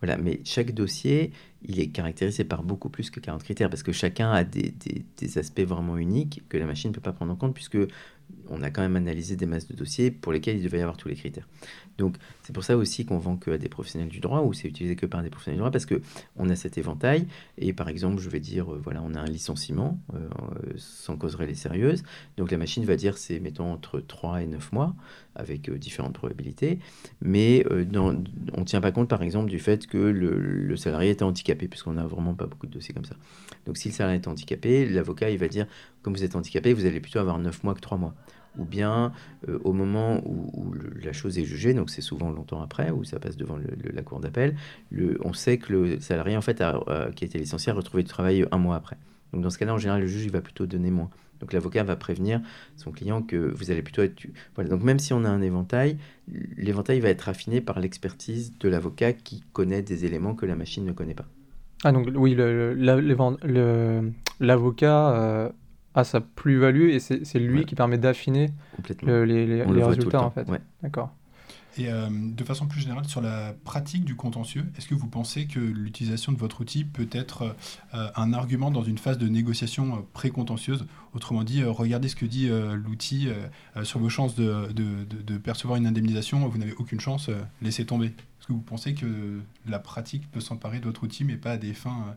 Voilà, 0.00 0.16
mais 0.16 0.40
chaque 0.44 0.72
dossier, 0.72 1.32
il 1.62 1.80
est 1.80 1.88
caractérisé 1.88 2.44
par 2.44 2.62
beaucoup 2.62 2.88
plus 2.88 3.10
que 3.10 3.18
40 3.18 3.42
critères, 3.42 3.68
parce 3.68 3.82
que 3.82 3.92
chacun 3.92 4.30
a 4.30 4.44
des, 4.44 4.70
des, 4.70 5.04
des 5.16 5.38
aspects 5.38 5.60
vraiment 5.60 5.96
uniques 5.96 6.42
que 6.48 6.56
la 6.56 6.66
machine 6.66 6.90
ne 6.90 6.94
peut 6.94 7.00
pas 7.00 7.12
prendre 7.12 7.32
en 7.32 7.36
compte, 7.36 7.52
puisque 7.52 7.78
on 8.48 8.62
a 8.62 8.70
quand 8.70 8.82
même 8.82 8.96
analysé 8.96 9.36
des 9.36 9.46
masses 9.46 9.68
de 9.68 9.74
dossiers 9.74 10.10
pour 10.10 10.32
lesquels 10.32 10.56
il 10.56 10.64
devait 10.64 10.78
y 10.78 10.82
avoir 10.82 10.96
tous 10.96 11.08
les 11.08 11.16
critères. 11.16 11.48
Donc 11.98 12.16
c'est 12.42 12.52
pour 12.52 12.64
ça 12.64 12.76
aussi 12.76 13.04
qu'on 13.04 13.18
vend 13.18 13.36
que 13.36 13.50
à 13.50 13.58
des 13.58 13.68
professionnels 13.68 14.08
du 14.08 14.20
droit 14.20 14.40
ou 14.40 14.52
c'est 14.52 14.68
utilisé 14.68 14.96
que 14.96 15.04
par 15.04 15.22
des 15.22 15.30
professionnels 15.30 15.56
du 15.56 15.60
droit 15.60 15.70
parce 15.70 15.84
que 15.84 16.00
on 16.36 16.48
a 16.48 16.56
cet 16.56 16.78
éventail. 16.78 17.26
Et 17.58 17.72
par 17.72 17.88
exemple 17.88 18.20
je 18.20 18.30
vais 18.30 18.40
dire 18.40 18.72
euh, 18.72 18.80
voilà 18.82 19.02
on 19.04 19.14
a 19.14 19.20
un 19.20 19.26
licenciement 19.26 20.00
euh, 20.14 20.18
sans 20.76 21.16
cause 21.16 21.34
réelle 21.34 21.50
et 21.50 21.56
sérieuse. 21.56 22.04
Donc 22.36 22.50
la 22.50 22.56
machine 22.56 22.84
va 22.84 22.96
dire 22.96 23.18
c'est 23.18 23.40
mettons 23.40 23.72
entre 23.72 24.00
3 24.00 24.42
et 24.42 24.46
9 24.46 24.72
mois 24.72 24.94
avec 25.34 25.68
euh, 25.68 25.76
différentes 25.76 26.14
probabilités. 26.14 26.78
Mais 27.20 27.64
on 27.70 28.12
ne 28.12 28.64
tient 28.64 28.80
pas 28.80 28.92
compte 28.92 29.08
par 29.08 29.22
exemple 29.22 29.50
du 29.50 29.58
fait 29.58 29.86
que 29.86 29.98
le, 29.98 30.76
salarié 30.76 31.10
était 31.10 31.24
handicapé 31.24 31.66
puisqu'on 31.66 31.94
n'a 31.94 32.06
vraiment 32.06 32.34
pas 32.34 32.46
beaucoup 32.46 32.66
de 32.68 32.72
dossiers 32.72 32.94
comme 32.94 33.04
ça. 33.04 33.16
Donc 33.66 33.76
si 33.76 33.88
le 33.88 33.94
salarié 33.94 34.20
est 34.20 34.28
handicapé 34.28 34.86
l'avocat 34.86 35.30
il 35.30 35.38
va 35.38 35.48
dire 35.48 35.66
comme 36.02 36.14
vous 36.14 36.22
êtes 36.22 36.36
handicapé 36.36 36.72
vous 36.72 36.86
allez 36.86 37.00
plutôt 37.00 37.18
avoir 37.18 37.38
9 37.38 37.64
mois 37.64 37.74
que 37.74 37.80
3 37.80 37.98
mois 37.98 38.14
ou 38.58 38.64
bien 38.64 39.12
euh, 39.48 39.58
au 39.64 39.72
moment 39.72 40.20
où, 40.26 40.74
la 41.02 41.12
chose 41.12 41.38
est 41.38 41.44
jugée, 41.44 41.74
donc 41.74 41.90
c'est 41.90 42.02
souvent 42.02 42.30
longtemps 42.30 42.60
après, 42.60 42.90
où 42.90 43.04
ça 43.04 43.18
passe 43.18 43.36
devant 43.36 43.58
la 43.58 44.02
cour 44.02 44.20
d'appel, 44.20 44.56
on 45.24 45.32
sait 45.32 45.58
que 45.58 45.72
le 45.72 46.00
salarié 46.00 46.36
en 46.36 46.42
fait 46.42 46.60
a, 46.60 47.10
qui 47.14 47.24
a 47.24 47.26
été 47.26 47.38
licencié 47.38 47.72
a 47.72 47.74
retrouvé 47.74 48.02
du 48.02 48.08
travail 48.08 48.44
un 48.50 48.58
mois 48.58 48.76
après. 48.76 48.96
Donc 49.32 49.42
dans 49.42 49.50
ce 49.50 49.58
cas-là, 49.58 49.74
en 49.74 49.78
général, 49.78 50.00
le 50.00 50.06
juge 50.06 50.24
il 50.24 50.30
va 50.30 50.40
plutôt 50.40 50.66
donner 50.66 50.90
moins. 50.90 51.10
Donc 51.40 51.52
l'avocat 51.52 51.84
va 51.84 51.96
prévenir 51.96 52.40
son 52.76 52.90
client 52.90 53.22
que 53.22 53.36
vous 53.36 53.70
allez 53.70 53.82
plutôt 53.82 54.02
être... 54.02 54.26
Voilà, 54.54 54.70
donc 54.70 54.82
même 54.82 54.98
si 54.98 55.12
on 55.12 55.24
a 55.24 55.28
un 55.28 55.40
éventail, 55.40 55.98
l'éventail 56.56 57.00
va 57.00 57.10
être 57.10 57.28
affiné 57.28 57.60
par 57.60 57.78
l'expertise 57.80 58.58
de 58.58 58.68
l'avocat 58.68 59.12
qui 59.12 59.44
connaît 59.52 59.82
des 59.82 60.04
éléments 60.04 60.34
que 60.34 60.46
la 60.46 60.56
machine 60.56 60.84
ne 60.84 60.92
connaît 60.92 61.14
pas. 61.14 61.26
Ah 61.84 61.92
donc 61.92 62.08
oui, 62.16 62.34
l'avocat 64.40 65.14
euh, 65.14 65.48
a 65.98 66.04
sa 66.04 66.20
plus-value 66.20 66.90
et 66.90 67.00
c'est 67.00 67.38
lui 67.38 67.64
qui 67.64 67.74
permet 67.74 67.98
d'affiner 67.98 68.50
les, 69.02 69.46
les, 69.46 69.62
résultats 69.84 70.22
en 70.22 70.30
fait. 70.30 70.46
D'accord. 70.82 71.10
Et 71.78 71.88
euh, 71.88 72.08
de 72.10 72.44
façon 72.44 72.66
plus 72.66 72.80
générale, 72.80 73.04
sur 73.04 73.20
la 73.20 73.54
pratique 73.64 74.04
du 74.04 74.16
contentieux, 74.16 74.66
est-ce 74.76 74.88
que 74.88 74.96
vous 74.96 75.06
pensez 75.06 75.46
que 75.46 75.60
l'utilisation 75.60 76.32
de 76.32 76.36
votre 76.36 76.60
outil 76.60 76.84
peut 76.84 77.08
être 77.12 77.54
euh, 77.94 78.08
un 78.16 78.32
argument 78.32 78.72
dans 78.72 78.82
une 78.82 78.98
phase 78.98 79.16
de 79.16 79.28
négociation 79.28 79.94
euh, 79.94 79.98
pré-contentieuse? 80.12 80.86
Autrement 81.14 81.44
dit, 81.44 81.62
regardez 81.62 82.08
ce 82.08 82.16
que 82.16 82.26
dit 82.26 82.50
l'outil 82.50 83.28
sur 83.82 83.98
vos 83.98 84.10
chances 84.10 84.34
de, 84.34 84.70
de, 84.72 85.04
de, 85.04 85.38
percevoir 85.38 85.78
une 85.78 85.86
indemnisation, 85.86 86.46
vous 86.46 86.58
n'avez 86.58 86.74
aucune 86.74 87.00
chance, 87.00 87.30
laissez 87.62 87.86
tomber. 87.86 88.08
Est-ce 88.08 88.46
que 88.46 88.52
vous 88.52 88.60
pensez 88.60 88.92
que 88.92 89.40
la 89.66 89.78
pratique 89.78 90.30
peut 90.30 90.40
s'emparer 90.40 90.80
de 90.80 90.84
votre 90.84 91.02
outil, 91.02 91.24
mais 91.24 91.36
pas 91.36 91.52
à 91.52 91.56
des 91.56 91.72
fins 91.72 92.14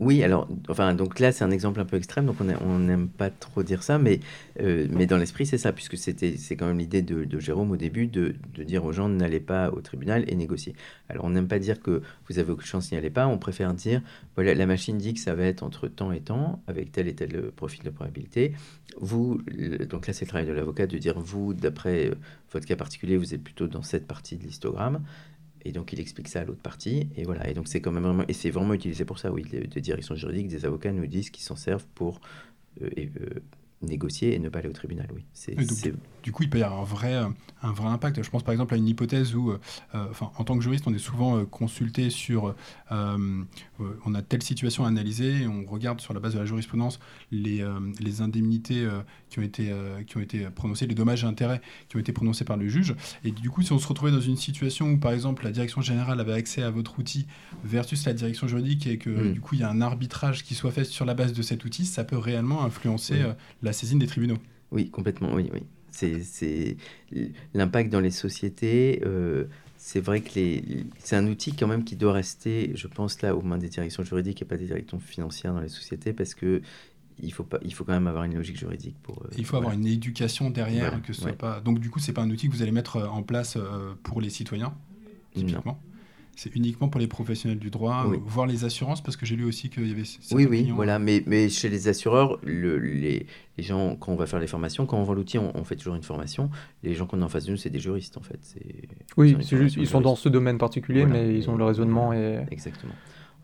oui, 0.00 0.24
alors, 0.24 0.48
enfin, 0.68 0.92
donc 0.92 1.20
là, 1.20 1.30
c'est 1.30 1.44
un 1.44 1.52
exemple 1.52 1.78
un 1.78 1.84
peu 1.84 1.96
extrême, 1.96 2.26
donc 2.26 2.36
on 2.40 2.78
n'aime 2.80 3.08
pas 3.08 3.30
trop 3.30 3.62
dire 3.62 3.84
ça, 3.84 3.96
mais, 3.96 4.18
euh, 4.60 4.88
mais 4.90 5.06
dans 5.06 5.16
l'esprit, 5.16 5.46
c'est 5.46 5.56
ça, 5.56 5.72
puisque 5.72 5.96
c'était, 5.96 6.36
c'est 6.36 6.56
quand 6.56 6.66
même 6.66 6.78
l'idée 6.78 7.00
de, 7.00 7.38
Jérôme 7.38 7.70
au 7.70 7.76
début 7.76 8.08
de, 8.08 8.34
dire 8.58 8.84
aux 8.84 8.92
gens 8.92 9.08
n'allez 9.08 9.38
pas 9.38 9.70
au 9.70 9.80
tribunal 9.80 10.24
et 10.26 10.34
négocier. 10.34 10.74
Alors, 11.08 11.24
on 11.26 11.30
n'aime 11.30 11.46
pas 11.46 11.60
dire 11.60 11.80
que 11.80 12.02
vous 12.28 12.40
avez 12.40 12.50
aucune 12.50 12.66
chance, 12.66 12.90
n'y 12.90 12.98
allez 12.98 13.10
pas, 13.10 13.28
on 13.28 13.38
préfère 13.38 13.72
dire 13.72 14.02
voilà, 14.34 14.54
la 14.54 14.66
machine 14.66 14.98
dit 14.98 15.14
que 15.14 15.20
ça 15.20 15.36
va 15.36 15.44
être 15.44 15.62
entre 15.62 15.86
temps 15.86 16.10
et 16.10 16.20
temps, 16.20 16.60
avec 16.66 16.90
tel 16.90 17.06
et 17.06 17.14
tel 17.14 17.52
profil 17.52 17.84
de 17.84 17.90
probabilité. 17.90 18.52
Vous, 19.00 19.40
donc 19.88 20.08
là, 20.08 20.12
c'est 20.12 20.24
le 20.24 20.28
travail 20.28 20.46
de 20.46 20.52
l'avocat 20.52 20.88
de 20.88 20.98
dire 20.98 21.20
vous, 21.20 21.54
d'après 21.54 22.08
euh, 22.08 22.14
votre 22.52 22.66
cas 22.66 22.76
particulier, 22.76 23.16
vous 23.16 23.32
êtes 23.32 23.42
plutôt 23.42 23.68
dans 23.68 23.82
cette 23.82 24.08
partie 24.08 24.36
de 24.36 24.42
l'histogramme. 24.42 25.04
Et 25.64 25.72
donc 25.72 25.92
il 25.92 26.00
explique 26.00 26.28
ça 26.28 26.40
à 26.40 26.44
l'autre 26.44 26.62
partie. 26.62 27.08
Et 27.16 27.24
voilà. 27.24 27.48
Et 27.48 27.54
donc 27.54 27.68
c'est 27.68 27.80
quand 27.80 27.92
même 27.92 28.04
vraiment, 28.04 28.24
et 28.28 28.32
c'est 28.32 28.50
vraiment 28.50 28.74
utilisé 28.74 29.04
pour 29.04 29.18
ça. 29.18 29.32
Oui, 29.32 29.42
direction 29.42 29.80
directions 29.80 30.14
juridiques, 30.14 30.48
des 30.48 30.64
avocats 30.64 30.92
nous 30.92 31.06
disent 31.06 31.30
qu'ils 31.30 31.44
s'en 31.44 31.56
servent 31.56 31.86
pour 31.94 32.20
euh, 32.82 32.90
euh, 32.98 33.40
négocier 33.82 34.34
et 34.34 34.38
ne 34.38 34.48
pas 34.48 34.60
aller 34.60 34.68
au 34.68 34.72
tribunal. 34.72 35.08
Oui. 35.14 35.24
C'est, 35.32 35.56
du 36.24 36.32
coup, 36.32 36.42
il 36.42 36.50
peut 36.50 36.58
y 36.58 36.64
avoir 36.64 36.80
un 36.80 36.84
vrai, 36.84 37.14
un 37.14 37.72
vrai 37.72 37.88
impact. 37.88 38.20
Je 38.20 38.30
pense 38.30 38.42
par 38.42 38.52
exemple 38.52 38.74
à 38.74 38.76
une 38.76 38.88
hypothèse 38.88 39.36
où, 39.36 39.52
euh, 39.52 39.58
enfin, 40.10 40.32
en 40.36 40.42
tant 40.42 40.56
que 40.56 40.62
juriste, 40.62 40.88
on 40.88 40.94
est 40.94 40.98
souvent 40.98 41.44
consulté 41.44 42.10
sur, 42.10 42.56
on 42.90 44.14
a 44.14 44.22
telle 44.22 44.42
situation 44.42 44.84
à 44.84 44.88
analyser, 44.88 45.46
on 45.46 45.70
regarde 45.70 46.00
sur 46.00 46.14
la 46.14 46.20
base 46.20 46.34
de 46.34 46.40
la 46.40 46.46
jurisprudence 46.46 46.98
les, 47.30 47.64
les 48.00 48.22
indemnités 48.22 48.88
qui 49.34 49.40
ont 49.40 49.42
été, 49.42 49.70
euh, 49.70 50.02
qui 50.04 50.16
ont 50.16 50.20
été 50.20 50.48
prononcés, 50.50 50.86
les 50.86 50.94
dommages 50.94 51.24
et 51.24 51.26
intérêts 51.26 51.60
qui 51.88 51.96
ont 51.96 51.98
été 51.98 52.12
prononcés 52.12 52.44
par 52.44 52.56
le 52.56 52.68
juge. 52.68 52.94
Et 53.24 53.32
du 53.32 53.50
coup, 53.50 53.62
si 53.62 53.72
on 53.72 53.80
se 53.80 53.88
retrouvait 53.88 54.12
dans 54.12 54.20
une 54.20 54.36
situation 54.36 54.92
où, 54.92 54.96
par 54.96 55.10
exemple, 55.10 55.42
la 55.42 55.50
direction 55.50 55.80
générale 55.80 56.20
avait 56.20 56.34
accès 56.34 56.62
à 56.62 56.70
votre 56.70 57.00
outil 57.00 57.26
versus 57.64 58.04
la 58.04 58.12
direction 58.12 58.46
juridique 58.46 58.86
et 58.86 58.96
que 58.96 59.10
mm. 59.10 59.32
du 59.32 59.40
coup, 59.40 59.56
il 59.56 59.60
y 59.60 59.64
a 59.64 59.70
un 59.70 59.80
arbitrage 59.80 60.44
qui 60.44 60.54
soit 60.54 60.70
fait 60.70 60.84
sur 60.84 61.04
la 61.04 61.14
base 61.14 61.32
de 61.32 61.42
cet 61.42 61.64
outil, 61.64 61.84
ça 61.84 62.04
peut 62.04 62.16
réellement 62.16 62.64
influencer 62.64 63.22
euh, 63.22 63.32
la 63.62 63.72
saisine 63.72 63.98
des 63.98 64.06
tribunaux. 64.06 64.38
Oui, 64.70 64.90
complètement, 64.90 65.34
oui, 65.34 65.50
oui. 65.52 65.62
C'est 65.94 66.76
l'impact 67.54 67.90
dans 67.90 68.00
les 68.00 68.10
sociétés. 68.10 69.02
Euh, 69.04 69.44
c'est 69.76 70.00
vrai 70.00 70.22
que 70.22 70.30
c'est 70.98 71.16
un 71.16 71.26
outil 71.26 71.54
quand 71.54 71.66
même 71.66 71.84
qui 71.84 71.96
doit 71.96 72.12
rester, 72.12 72.72
je 72.74 72.86
pense, 72.86 73.20
là 73.22 73.36
aux 73.36 73.42
mains 73.42 73.58
des 73.58 73.68
directions 73.68 74.02
juridiques 74.02 74.40
et 74.40 74.44
pas 74.44 74.56
des 74.56 74.66
directions 74.66 74.98
financières 74.98 75.52
dans 75.52 75.60
les 75.60 75.68
sociétés 75.68 76.12
parce 76.12 76.34
que 76.34 76.62
il 77.22 77.32
faut 77.32 77.44
pas, 77.44 77.58
il 77.62 77.72
faut 77.74 77.84
quand 77.84 77.92
même 77.92 78.06
avoir 78.06 78.24
une 78.24 78.34
logique 78.34 78.58
juridique 78.58 78.96
pour. 79.02 79.22
Euh, 79.22 79.28
il 79.36 79.44
faut 79.44 79.56
avoir 79.56 79.72
une 79.72 79.86
éducation 79.86 80.50
derrière 80.50 81.00
que 81.02 81.12
ce 81.12 81.22
soit 81.22 81.32
pas. 81.32 81.60
Donc 81.60 81.78
du 81.78 81.90
coup, 81.90 81.98
c'est 81.98 82.12
pas 82.12 82.22
un 82.22 82.30
outil 82.30 82.48
que 82.48 82.54
vous 82.54 82.62
allez 82.62 82.72
mettre 82.72 82.96
euh, 82.96 83.06
en 83.06 83.22
place 83.22 83.56
euh, 83.56 83.94
pour 84.02 84.20
les 84.20 84.30
citoyens 84.30 84.74
typiquement? 85.34 85.80
C'est 86.36 86.54
uniquement 86.56 86.88
pour 86.88 87.00
les 87.00 87.06
professionnels 87.06 87.58
du 87.58 87.70
droit, 87.70 88.06
voire 88.24 88.46
les 88.46 88.64
assurances, 88.64 89.02
parce 89.02 89.16
que 89.16 89.24
j'ai 89.24 89.36
lu 89.36 89.44
aussi 89.44 89.70
qu'il 89.70 89.88
y 89.88 89.92
avait. 89.92 90.02
Oui, 90.32 90.46
oui, 90.48 90.70
voilà. 90.74 90.98
Mais, 90.98 91.22
mais 91.26 91.48
chez 91.48 91.68
les 91.68 91.88
assureurs, 91.88 92.38
le, 92.42 92.78
les, 92.78 93.26
les, 93.56 93.64
gens, 93.64 93.96
quand 93.96 94.12
on 94.12 94.16
va 94.16 94.26
faire 94.26 94.40
les 94.40 94.46
formations, 94.46 94.86
quand 94.86 94.98
on 94.98 95.04
vend 95.04 95.14
l'outil, 95.14 95.38
on, 95.38 95.64
fait 95.64 95.76
toujours 95.76 95.94
une 95.94 96.02
formation. 96.02 96.50
Les 96.82 96.94
gens 96.94 97.06
qu'on 97.06 97.22
a 97.22 97.24
en 97.24 97.28
face 97.28 97.46
de 97.46 97.52
nous, 97.52 97.56
c'est 97.56 97.70
des 97.70 97.78
juristes, 97.78 98.16
en 98.16 98.22
fait. 98.22 98.40
Oui, 99.16 99.36
c'est 99.40 99.56
juste, 99.56 99.76
ils 99.76 99.86
sont 99.86 100.00
dans 100.00 100.16
ce 100.16 100.28
domaine 100.28 100.58
particulier, 100.58 101.06
mais 101.06 101.36
ils 101.36 101.48
ont 101.50 101.56
le 101.56 101.64
raisonnement 101.64 102.12
et. 102.12 102.44
Exactement. 102.50 102.94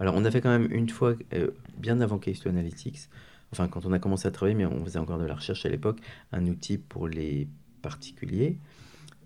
Alors, 0.00 0.14
on 0.16 0.24
a 0.24 0.30
fait 0.30 0.40
quand 0.40 0.48
même 0.48 0.68
une 0.70 0.88
fois, 0.88 1.14
euh, 1.34 1.50
bien 1.76 2.00
avant 2.00 2.18
Case 2.18 2.40
to 2.40 2.48
Analytics, 2.48 3.10
enfin, 3.52 3.68
quand 3.68 3.84
on 3.84 3.92
a 3.92 3.98
commencé 3.98 4.26
à 4.26 4.30
travailler, 4.30 4.56
mais 4.56 4.64
on 4.64 4.82
faisait 4.84 4.98
encore 4.98 5.18
de 5.18 5.26
la 5.26 5.34
recherche 5.34 5.66
à 5.66 5.68
l'époque, 5.68 5.98
un 6.32 6.46
outil 6.46 6.78
pour 6.78 7.06
les 7.06 7.48
particuliers. 7.82 8.56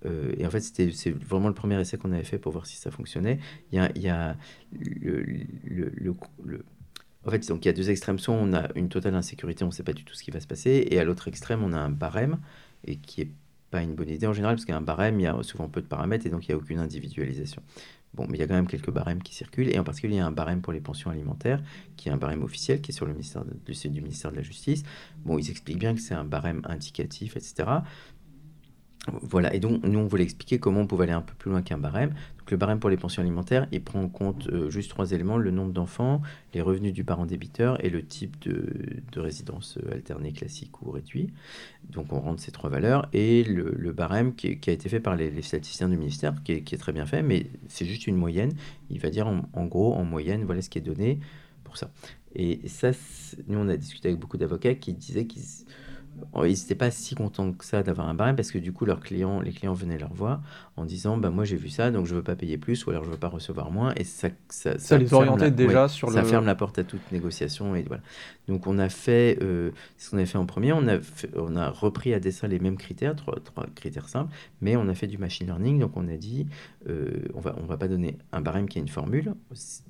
Euh, 0.07 0.35
et 0.39 0.47
en 0.47 0.51
fait, 0.51 0.61
c'était 0.61 0.91
c'est 0.93 1.11
vraiment 1.11 1.49
le 1.49 1.55
premier 1.55 1.81
essai 1.81 1.97
qu'on 1.97 2.13
avait 2.13 2.25
fait 2.25 2.39
pour 2.39 2.53
voir 2.53 2.67
si 2.67 2.77
ça 2.77 2.91
fonctionnait. 2.91 3.39
Il 3.73 3.77
y 3.77 3.79
a, 3.79 3.91
il 3.95 4.03
y 4.03 4.09
a 4.09 4.37
le, 4.73 5.23
le, 5.23 5.93
le, 5.95 6.15
le 6.45 6.65
en 7.27 7.31
fait, 7.31 7.49
donc 7.49 7.65
il 7.65 7.69
y 7.69 7.71
a 7.71 7.73
deux 7.73 7.91
extrêmes. 7.91 8.19
Soit 8.19 8.35
on 8.35 8.53
a 8.53 8.69
une 8.75 8.89
totale 8.89 9.15
insécurité, 9.15 9.65
on 9.65 9.69
ne 9.69 9.73
sait 9.73 9.83
pas 9.83 9.93
du 9.93 10.05
tout 10.05 10.15
ce 10.15 10.23
qui 10.23 10.31
va 10.31 10.41
se 10.41 10.47
passer, 10.47 10.87
et 10.91 10.99
à 10.99 11.05
l'autre 11.05 11.29
extrême, 11.29 11.63
on 11.63 11.73
a 11.73 11.79
un 11.79 11.91
barème, 11.91 12.39
et 12.87 12.97
qui 12.97 13.23
est 13.23 13.31
pas 13.71 13.83
une 13.83 13.95
bonne 13.95 14.11
idée 14.11 14.27
en 14.27 14.33
général, 14.33 14.57
parce 14.57 14.67
qu'un 14.67 14.81
barème, 14.81 15.21
il 15.21 15.25
y 15.25 15.27
a 15.27 15.43
souvent 15.43 15.69
peu 15.69 15.81
de 15.81 15.87
paramètres, 15.87 16.27
et 16.27 16.31
donc 16.31 16.47
il 16.47 16.51
n'y 16.51 16.55
a 16.55 16.59
aucune 16.59 16.79
individualisation. 16.79 17.63
Bon, 18.13 18.27
mais 18.29 18.37
il 18.37 18.41
y 18.41 18.45
a 18.45 18.47
quand 18.47 18.55
même 18.55 18.69
quelques 18.69 18.93
barèmes 18.93 19.23
qui 19.23 19.35
circulent, 19.35 19.75
et 19.75 19.79
en 19.79 19.85
particulier, 19.85 20.15
il 20.15 20.19
y 20.19 20.21
a 20.21 20.27
un 20.27 20.31
barème 20.31 20.61
pour 20.61 20.73
les 20.73 20.81
pensions 20.81 21.11
alimentaires, 21.11 21.61
qui 21.97 22.09
est 22.09 22.13
un 22.13 22.17
barème 22.17 22.45
officiel, 22.45 22.81
qui 22.81 22.93
est 22.93 22.95
sur 22.95 23.07
le, 23.07 23.13
ministère 23.13 23.43
site 23.73 23.93
du 23.93 24.03
ministère 24.03 24.31
de 24.31 24.37
la 24.37 24.43
Justice. 24.43 24.85
Bon, 25.25 25.37
ils 25.37 25.51
expliquent 25.51 25.81
bien 25.81 25.95
que 25.95 26.01
c'est 26.01 26.15
un 26.15 26.25
barème 26.25 26.61
indicatif, 26.65 27.37
etc. 27.37 27.69
Voilà, 29.23 29.53
et 29.53 29.61
donc 29.61 29.83
nous 29.83 29.99
on 29.99 30.07
voulait 30.07 30.25
expliquer 30.25 30.59
comment 30.59 30.81
on 30.81 30.87
pouvait 30.87 31.05
aller 31.05 31.13
un 31.13 31.21
peu 31.21 31.35
plus 31.35 31.51
loin 31.51 31.61
qu'un 31.61 31.77
barème. 31.77 32.15
Donc 32.39 32.51
le 32.51 32.57
barème 32.57 32.81
pour 32.81 32.89
les 32.89 32.97
pensions 32.97 33.21
alimentaires, 33.21 33.67
il 33.71 33.83
prend 33.83 34.03
en 34.03 34.09
compte 34.09 34.49
euh, 34.49 34.71
juste 34.71 34.89
trois 34.89 35.13
éléments, 35.13 35.37
le 35.37 35.51
nombre 35.51 35.73
d'enfants, 35.73 36.23
les 36.55 36.63
revenus 36.63 36.95
du 36.95 37.05
parent 37.05 37.27
débiteur 37.27 37.85
et 37.85 37.91
le 37.91 38.03
type 38.03 38.39
de, 38.41 38.67
de 39.13 39.21
résidence 39.21 39.77
euh, 39.77 39.93
alternée 39.93 40.33
classique 40.33 40.81
ou 40.81 40.91
réduit. 40.91 41.35
Donc 41.91 42.15
on 42.15 42.21
rentre 42.21 42.41
ces 42.41 42.51
trois 42.51 42.71
valeurs 42.71 43.07
et 43.13 43.45
le, 43.45 43.93
barème 43.93 44.35
qui, 44.35 44.49
a 44.49 44.73
été 44.73 44.89
fait 44.89 45.01
par 45.01 45.17
les, 45.17 45.43
statisticiens 45.43 45.91
du 45.91 45.99
ministère, 45.99 46.35
qui 46.43 46.53
est, 46.53 46.63
qui 46.63 46.75
est, 46.75 46.79
très 46.79 46.93
bien 46.93 47.05
fait, 47.05 47.23
mais 47.23 47.47
c'est 47.69 47.85
juste 47.85 48.07
une 48.07 48.17
moyenne. 48.17 48.53
Il 48.89 49.01
va 49.01 49.11
dire 49.11 49.27
en, 49.27 49.43
en, 49.53 49.67
gros, 49.67 49.93
en 49.93 50.05
moyenne, 50.05 50.45
voilà 50.45 50.63
ce 50.63 50.71
qui 50.71 50.79
est 50.79 50.83
donné 50.83 51.21
pour 51.63 51.77
ça. 51.77 51.91
Et 52.35 52.67
ça, 52.69 52.91
nous 53.49 53.59
on 53.59 53.69
a 53.69 53.77
discuté 53.77 54.09
avec 54.09 54.21
beaucoup 54.21 54.39
d'avocats 54.39 54.75
qui 54.75 54.95
disaient 54.95 55.27
qu'ils 55.27 55.43
ils 56.45 56.51
n'étaient 56.51 56.75
pas 56.75 56.91
si 56.91 57.15
contents 57.15 57.53
que 57.53 57.65
ça 57.65 57.83
d'avoir 57.83 58.09
un 58.09 58.15
barème 58.15 58.37
parce 58.37 58.51
que 58.51 58.59
du 58.59 58.73
coup 58.73 58.85
leurs 58.85 59.01
clients, 59.01 59.41
les 59.41 59.53
clients 59.53 59.73
venaient 59.73 59.99
leur 59.99 60.13
voir 60.13 60.43
en 60.77 60.85
disant 60.85 61.17
bah 61.17 61.31
moi 61.31 61.45
j'ai 61.45 61.57
vu 61.57 61.69
ça 61.69 61.91
donc 61.91 62.07
je 62.07 62.15
veux 62.15 62.23
pas 62.23 62.37
payer 62.37 62.59
plus 62.59 62.87
ou 62.87 62.91
alors 62.91 63.05
je 63.05 63.11
veux 63.11 63.17
pas 63.17 63.29
recevoir 63.29 63.71
moins 63.71 63.93
et 63.97 64.05
ça 64.05 64.29
ça, 64.49 64.73
ça, 64.73 64.79
ça 64.79 64.99
les 64.99 65.13
orientait 65.15 65.51
déjà 65.51 65.85
ouais, 65.85 65.89
sur 65.89 66.11
ça 66.11 66.23
le... 66.23 66.29
ferme 66.29 66.47
la 66.47 66.55
porte 66.55 66.79
à 66.79 66.85
toute 66.85 67.13
négociation 67.13 67.75
et 67.77 67.83
voilà. 67.83 68.03
Donc 68.49 68.67
on 68.67 68.79
a 68.79 68.89
fait 68.89 69.39
euh, 69.43 69.71
ce 69.97 70.11
qu'on 70.11 70.19
avait 70.19 70.27
fait 70.27 70.39
en 70.39 70.47
premier 70.47 70.73
on 70.73 70.87
a 70.87 71.01
fait, 71.01 71.31
on 71.37 71.57
a 71.57 71.71
repris 71.71 72.13
à 72.15 72.21
dessin 72.21 72.49
les 72.49 72.59
mêmes 72.59 72.77
critères 72.77 73.15
trois, 73.17 73.39
trois, 73.41 73.67
critères 73.75 74.09
simples 74.09 74.35
mais 74.61 74.77
on 74.77 74.89
a 74.89 74.95
fait 74.95 75.07
du 75.07 75.19
machine 75.19 75.47
learning. 75.47 75.79
Donc 75.79 75.97
on 75.97 76.09
a 76.09 76.17
dit 76.17 76.47
euh, 76.89 77.23
on 77.35 77.41
va 77.41 77.55
on 77.63 77.67
va 77.67 77.77
pas 77.77 77.89
donner 77.89 78.19
un 78.33 78.41
barème 78.41 78.69
qui 78.69 78.79
a 78.79 78.81
une 78.81 78.89
formule. 78.89 79.35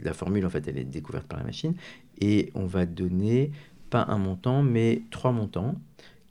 La 0.03 0.13
formule 0.13 0.45
en 0.47 0.51
fait 0.51 0.69
elle 0.69 0.79
est 0.79 0.85
découverte 0.85 1.27
par 1.27 1.39
la 1.39 1.45
machine 1.45 1.75
et 2.21 2.51
on 2.55 2.67
va 2.67 2.87
donner 2.87 3.51
pas 3.91 4.07
un 4.09 4.19
montant 4.19 4.63
mais 4.63 5.03
trois 5.11 5.33
montants 5.33 5.77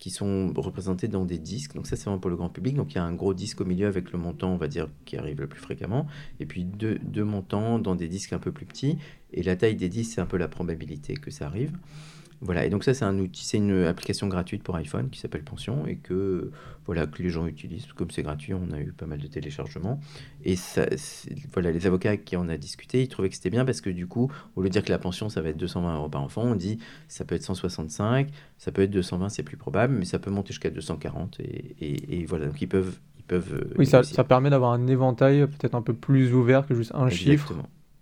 qui 0.04 0.10
sont 0.10 0.52
représentés 0.58 1.08
dans 1.08 1.24
des 1.24 1.38
disques. 1.38 1.76
Donc 1.76 1.88
ça, 1.88 1.96
c'est 1.96 2.04
vraiment 2.04 2.20
pour 2.20 2.30
le 2.30 2.36
grand 2.36 2.50
public. 2.50 2.76
Donc 2.76 2.92
il 2.92 2.96
y 2.96 2.98
a 2.98 3.06
un 3.06 3.14
gros 3.14 3.34
disque 3.34 3.62
au 3.62 3.64
milieu 3.64 3.88
avec 3.88 4.12
le 4.12 4.20
montant, 4.20 4.52
on 4.52 4.58
va 4.58 4.68
dire, 4.68 4.90
qui 5.06 5.16
arrive 5.16 5.40
le 5.40 5.48
plus 5.48 5.62
fréquemment. 5.62 6.08
Et 6.42 6.46
puis 6.46 6.66
deux, 6.66 7.24
montants 7.24 7.80
dans 7.80 7.96
des 7.96 8.10
disques 8.10 8.34
un 8.34 8.38
peu 8.38 8.52
plus 8.52 8.66
petits. 8.66 8.98
Et 9.32 9.44
la 9.44 9.56
taille 9.56 9.78
des 9.78 9.88
disques, 9.88 10.16
c'est 10.16 10.20
un 10.20 10.26
peu 10.26 10.36
la 10.36 10.50
probabilité 10.50 11.14
que 11.14 11.32
ça 11.32 11.46
arrive. 11.46 11.72
Voilà, 12.44 12.66
et 12.66 12.70
donc 12.70 12.84
ça 12.84 12.94
c'est 12.94 13.06
un 13.06 13.18
outil, 13.20 13.46
c'est 13.46 13.58
une 13.58 13.86
application 13.86 14.28
gratuite 14.28 14.64
pour 14.64 14.76
iPhone 14.76 15.10
qui 15.10 15.20
s'appelle 15.20 15.44
Pension 15.44 15.88
et 15.88 15.96
que 15.96 16.52
voilà 16.86 17.08
que 17.08 17.24
les 17.24 17.30
gens 17.30 17.48
utilisent. 17.48 17.88
Comme 17.94 18.12
c'est 18.12 18.22
gratuit, 18.22 18.54
on 18.54 18.70
a 18.72 18.80
eu 18.80 18.92
pas 18.92 19.06
mal 19.06 19.20
de 19.20 19.28
téléchargements. 19.28 20.02
Et 20.44 20.58
ça, 20.58 20.86
voilà, 21.54 21.72
les 21.72 21.88
avocats 21.88 22.18
qui 22.18 22.36
en 22.36 22.50
a 22.50 22.58
discuté, 22.58 23.02
ils 23.02 23.08
trouvaient 23.08 23.30
que 23.30 23.36
c'était 23.36 23.50
bien 23.50 23.64
parce 23.64 23.80
que 23.80 23.90
du 23.90 24.08
coup, 24.08 24.30
au 24.58 24.62
lieu 24.62 24.68
de 24.68 24.74
dire 24.74 24.84
que 24.84 24.92
la 24.92 25.00
pension 25.00 25.30
ça 25.30 25.42
va 25.42 25.50
être 25.50 25.58
220 25.58 25.96
euros 25.96 26.10
par 26.10 26.22
enfant, 26.22 26.44
on 26.44 26.56
dit 26.56 26.80
ça 27.08 27.24
peut 27.24 27.36
être 27.36 27.44
165, 27.44 28.28
ça 28.58 28.72
peut 28.74 28.82
être 28.82 28.92
220, 28.92 29.30
c'est 29.30 29.44
plus 29.44 29.58
probable, 29.58 29.96
mais 29.98 30.06
ça 30.06 30.20
peut 30.20 30.32
monter 30.32 30.50
jusqu'à 30.50 30.70
240 30.70 31.40
et, 31.40 31.76
et, 31.80 32.20
et, 32.20 32.26
voilà, 32.26 32.48
donc 32.48 32.62
ils 32.62 32.68
peuvent 32.68 33.00
ils 33.18 33.24
peuvent. 33.24 33.74
Oui, 33.78 33.86
ça, 33.86 34.04
ça, 34.04 34.26
permet 34.26 34.50
d'avoir 34.50 34.74
un 34.74 34.88
éventail 34.88 35.48
peut-être 35.48 35.76
un 35.76 35.82
peu 35.82 35.94
plus 35.94 36.34
ouvert 36.34 36.68
que 36.68 36.76
juste 36.76 36.92
un 36.94 37.08
Exactement. 37.08 37.32
chiffre 37.32 37.54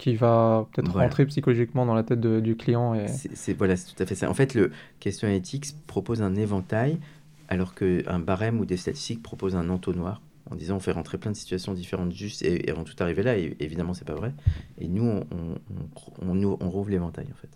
qui 0.02 0.16
va 0.16 0.68
peut-être 0.74 0.90
voilà. 0.90 1.08
rentrer 1.08 1.28
psychologiquement 1.28 1.86
dans 1.86 1.94
la 1.94 2.02
tête 2.02 2.20
de, 2.20 2.40
du 2.40 2.56
client. 2.56 2.96
Et... 2.96 3.08
C'est 3.08 3.54
voilà, 3.54 3.78
c'est 3.78 3.94
tout 3.94 4.02
à 4.02 4.08
fait 4.08 4.16
ça. 4.16 4.32
En 4.32 4.34
fait, 4.34 4.56
le 4.56 4.72
Question 5.00 5.28
Analytics 5.28 5.76
propose 5.86 6.24
un 6.24 6.36
éventail, 6.36 6.98
alors 7.50 7.76
qu'un 7.76 8.18
barème 8.18 8.60
ou 8.60 8.66
des 8.66 8.78
statistiques 8.78 9.22
proposent 9.22 9.56
un 9.56 9.70
entonnoir, 9.70 10.24
en 10.50 10.56
disant 10.56 10.78
on 10.78 10.80
fait 10.80 10.92
rentrer 10.92 11.20
plein 11.20 11.30
de 11.30 11.36
situations 11.38 11.76
différentes 11.76 12.14
juste 12.14 12.42
et, 12.42 12.68
et 12.68 12.72
vont 12.72 12.84
tout 12.84 12.96
arriver 13.00 13.22
là. 13.22 13.38
Et 13.38 13.56
évidemment, 13.60 13.94
c'est 13.94 14.08
pas 14.08 14.16
vrai. 14.16 14.34
Et 14.80 14.88
nous, 14.88 15.06
on, 15.06 15.24
on, 15.30 16.28
on, 16.28 16.58
on 16.60 16.70
rouvre 16.72 16.90
l'éventail, 16.90 17.28
en 17.32 17.36
fait. 17.36 17.56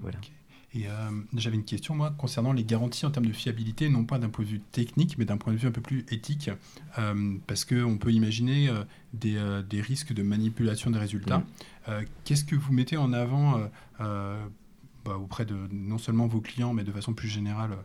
Voilà. 0.00 0.18
Okay. 0.18 0.30
Et 0.74 0.88
euh, 0.88 1.10
j'avais 1.36 1.56
une 1.56 1.64
question, 1.64 1.94
moi, 1.94 2.12
concernant 2.18 2.52
les 2.52 2.64
garanties 2.64 3.06
en 3.06 3.10
termes 3.10 3.26
de 3.26 3.32
fiabilité, 3.32 3.88
non 3.88 4.04
pas 4.04 4.18
d'un 4.18 4.28
point 4.28 4.44
de 4.44 4.50
vue 4.50 4.60
technique, 4.60 5.16
mais 5.18 5.24
d'un 5.24 5.36
point 5.36 5.52
de 5.52 5.58
vue 5.58 5.68
un 5.68 5.72
peu 5.72 5.80
plus 5.80 6.04
éthique, 6.10 6.50
euh, 6.98 7.34
parce 7.46 7.64
qu'on 7.64 7.96
peut 7.96 8.10
imaginer 8.10 8.68
euh, 8.68 8.82
des, 9.12 9.36
euh, 9.36 9.62
des, 9.62 9.80
risques 9.80 10.12
de 10.12 10.22
manipulation 10.24 10.90
des 10.90 10.98
résultats. 10.98 11.38
Mmh. 11.38 11.92
Qu'est-ce 12.24 12.44
que 12.44 12.56
vous 12.56 12.72
mettez 12.72 12.96
en 12.96 13.12
avant 13.12 13.60
bah, 13.98 15.18
auprès 15.18 15.44
de 15.44 15.54
non 15.70 15.98
seulement 15.98 16.26
vos 16.26 16.40
clients, 16.40 16.72
mais 16.72 16.82
de 16.82 16.90
façon 16.90 17.12
plus 17.12 17.28
générale 17.28 17.76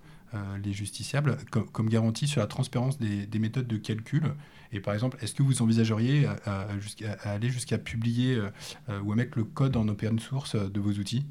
les 0.64 0.72
justiciables, 0.72 1.38
comme, 1.52 1.68
comme, 1.68 1.90
garantie 1.90 2.26
sur 2.26 2.40
la 2.40 2.48
transparence 2.48 2.98
des, 2.98 3.26
des, 3.26 3.40
méthodes 3.40 3.68
de 3.68 3.76
calcul? 3.76 4.24
Et 4.72 4.80
par 4.80 4.94
exemple, 4.94 5.18
est-ce 5.22 5.34
que 5.34 5.44
vous 5.44 5.62
envisageriez 5.62 6.28
à, 6.28 6.38
à, 6.46 6.80
jusqu'à, 6.80 7.18
à 7.24 7.32
aller 7.32 7.50
jusqu'à 7.50 7.78
publier 7.78 8.40
ou 9.04 9.12
à 9.12 9.16
mettre 9.18 9.38
le 9.38 9.44
code 9.44 9.76
en 9.76 9.86
open 9.90 10.18
source 10.18 10.56
de 10.56 10.80
vos 10.80 10.94
outils? 10.94 11.26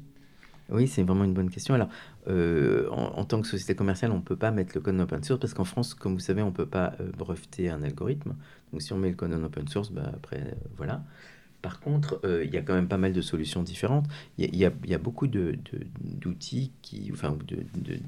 Oui, 0.71 0.87
c'est 0.87 1.03
vraiment 1.03 1.23
une 1.23 1.33
bonne 1.33 1.49
question. 1.49 1.73
Alors, 1.73 1.89
euh, 2.27 2.89
en, 2.89 3.25
tant 3.25 3.41
que 3.41 3.47
société 3.47 3.75
commerciale, 3.75 4.11
on 4.11 4.17
ne 4.17 4.21
peut 4.21 4.35
pas 4.35 4.51
mettre 4.51 4.71
le 4.75 4.81
code 4.81 4.95
en 4.95 4.99
open 4.99 5.23
source 5.23 5.39
parce 5.39 5.53
qu'en 5.53 5.63
France, 5.63 5.93
comme 5.93 6.13
vous 6.13 6.19
savez, 6.19 6.41
on 6.41 6.47
ne 6.47 6.51
peut 6.51 6.65
pas 6.65 6.93
euh, 6.99 7.11
breveter 7.17 7.69
un 7.69 7.81
algorithme. 7.81 8.35
Donc, 8.71 8.81
si 8.81 8.93
on 8.93 8.97
met 8.97 9.09
le 9.09 9.15
code 9.15 9.33
en 9.33 9.43
open 9.43 9.67
source, 9.67 9.91
bah, 9.91 10.11
après, 10.13 10.39
euh, 10.39 10.53
voilà. 10.77 11.03
Par 11.61 11.81
contre, 11.81 12.21
il 12.23 12.53
y 12.53 12.55
a 12.55 12.61
quand 12.61 12.73
même 12.73 12.87
pas 12.87 12.97
mal 12.97 13.11
de 13.11 13.19
solutions 13.19 13.63
différentes. 13.63 14.05
Il 14.37 14.55
y, 14.55 14.63
a 14.63 14.97
beaucoup 14.97 15.27
d'outils 15.27 16.71
qui, 16.81 17.09
enfin, 17.11 17.37
de, 17.45 17.57
de, 17.75 17.99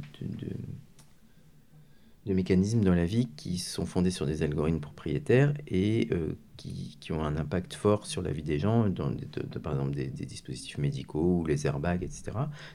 de, 2.26 2.34
mécanismes 2.34 2.82
dans 2.82 2.94
la 2.94 3.06
vie 3.06 3.28
qui 3.36 3.58
sont 3.58 3.86
fondés 3.86 4.12
sur 4.12 4.26
des 4.26 4.44
algorithmes 4.44 4.80
propriétaires 4.80 5.54
et 5.68 6.10
euh, 6.12 6.34
qui, 6.58 7.12
ont 7.12 7.24
un 7.24 7.36
impact 7.38 7.74
fort 7.74 8.06
sur 8.06 8.22
la 8.22 8.32
vie 8.32 8.44
des 8.44 8.60
gens, 8.60 8.88
dans 8.88 9.10
de, 9.10 9.60
par 9.60 9.74
exemple 9.74 9.96
des, 9.96 10.08
dispositifs 10.08 10.78
médicaux 10.78 11.40
ou 11.40 11.46
les 11.46 11.66
airbags, 11.66 12.04
etc. 12.04 12.32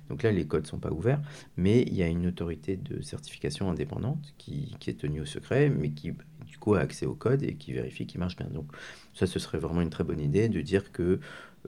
Donc 0.08 0.22
là, 0.22 0.32
les 0.32 0.46
codes 0.46 0.62
ne 0.62 0.68
sont 0.68 0.78
pas 0.78 0.90
ouverts, 0.90 1.22
mais 1.56 1.82
il 1.82 1.94
y 1.94 2.02
a 2.02 2.08
une 2.08 2.26
autorité 2.26 2.76
de 2.76 3.00
certification 3.00 3.70
indépendante 3.70 4.34
qui, 4.38 4.74
qui, 4.80 4.90
est 4.90 5.00
tenue 5.00 5.20
au 5.20 5.26
secret, 5.26 5.70
mais 5.70 5.90
qui 5.90 6.12
du 6.46 6.58
coup 6.58 6.74
a 6.74 6.80
accès 6.80 7.06
au 7.06 7.14
code 7.14 7.42
et 7.42 7.54
qui 7.54 7.72
vérifie 7.72 8.06
qu'il 8.06 8.20
marche 8.20 8.36
bien. 8.36 8.48
Donc 8.52 8.66
ça, 9.14 9.26
ce 9.26 9.38
serait 9.38 9.58
vraiment 9.58 9.82
une 9.82 9.90
très 9.90 10.04
bonne 10.04 10.20
idée 10.20 10.48
de 10.48 10.60
dire 10.60 10.92
que 10.92 11.20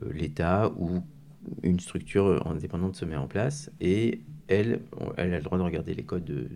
euh, 0.02 0.12
l'État 0.12 0.72
ou 0.76 1.02
une 1.62 1.80
structure 1.80 2.46
indépendante 2.46 2.96
se 2.96 3.04
met 3.04 3.16
en 3.16 3.28
place 3.28 3.70
et 3.80 4.20
elle, 4.48 4.80
elle 5.16 5.34
a 5.34 5.38
le 5.38 5.42
droit 5.42 5.58
de 5.58 5.62
regarder 5.62 5.94
les 5.94 6.02
codes 6.02 6.24
de, 6.24 6.48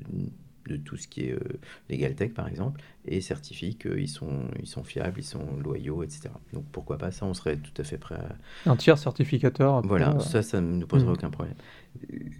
de 0.68 0.76
tout 0.76 0.96
ce 0.96 1.08
qui 1.08 1.22
est 1.26 1.32
euh, 1.32 1.60
Legal 1.90 2.14
Tech 2.14 2.32
par 2.32 2.48
exemple 2.48 2.80
et 3.04 3.20
certifie 3.20 3.76
qu'ils 3.76 4.08
sont, 4.08 4.48
ils 4.60 4.66
sont 4.66 4.84
fiables, 4.84 5.18
ils 5.20 5.24
sont 5.24 5.56
loyaux, 5.62 6.02
etc. 6.02 6.30
Donc 6.52 6.64
pourquoi 6.72 6.98
pas 6.98 7.10
ça, 7.10 7.26
on 7.26 7.34
serait 7.34 7.56
tout 7.56 7.72
à 7.80 7.84
fait 7.84 7.98
prêt 7.98 8.16
à... 8.16 8.70
Un 8.70 8.76
tiers 8.76 8.98
certificateur. 8.98 9.82
Voilà, 9.82 10.18
ça, 10.20 10.42
ça 10.42 10.60
ne 10.60 10.76
nous 10.76 10.86
poserait 10.86 11.10
mmh. 11.10 11.14
aucun 11.14 11.30
problème. 11.30 11.56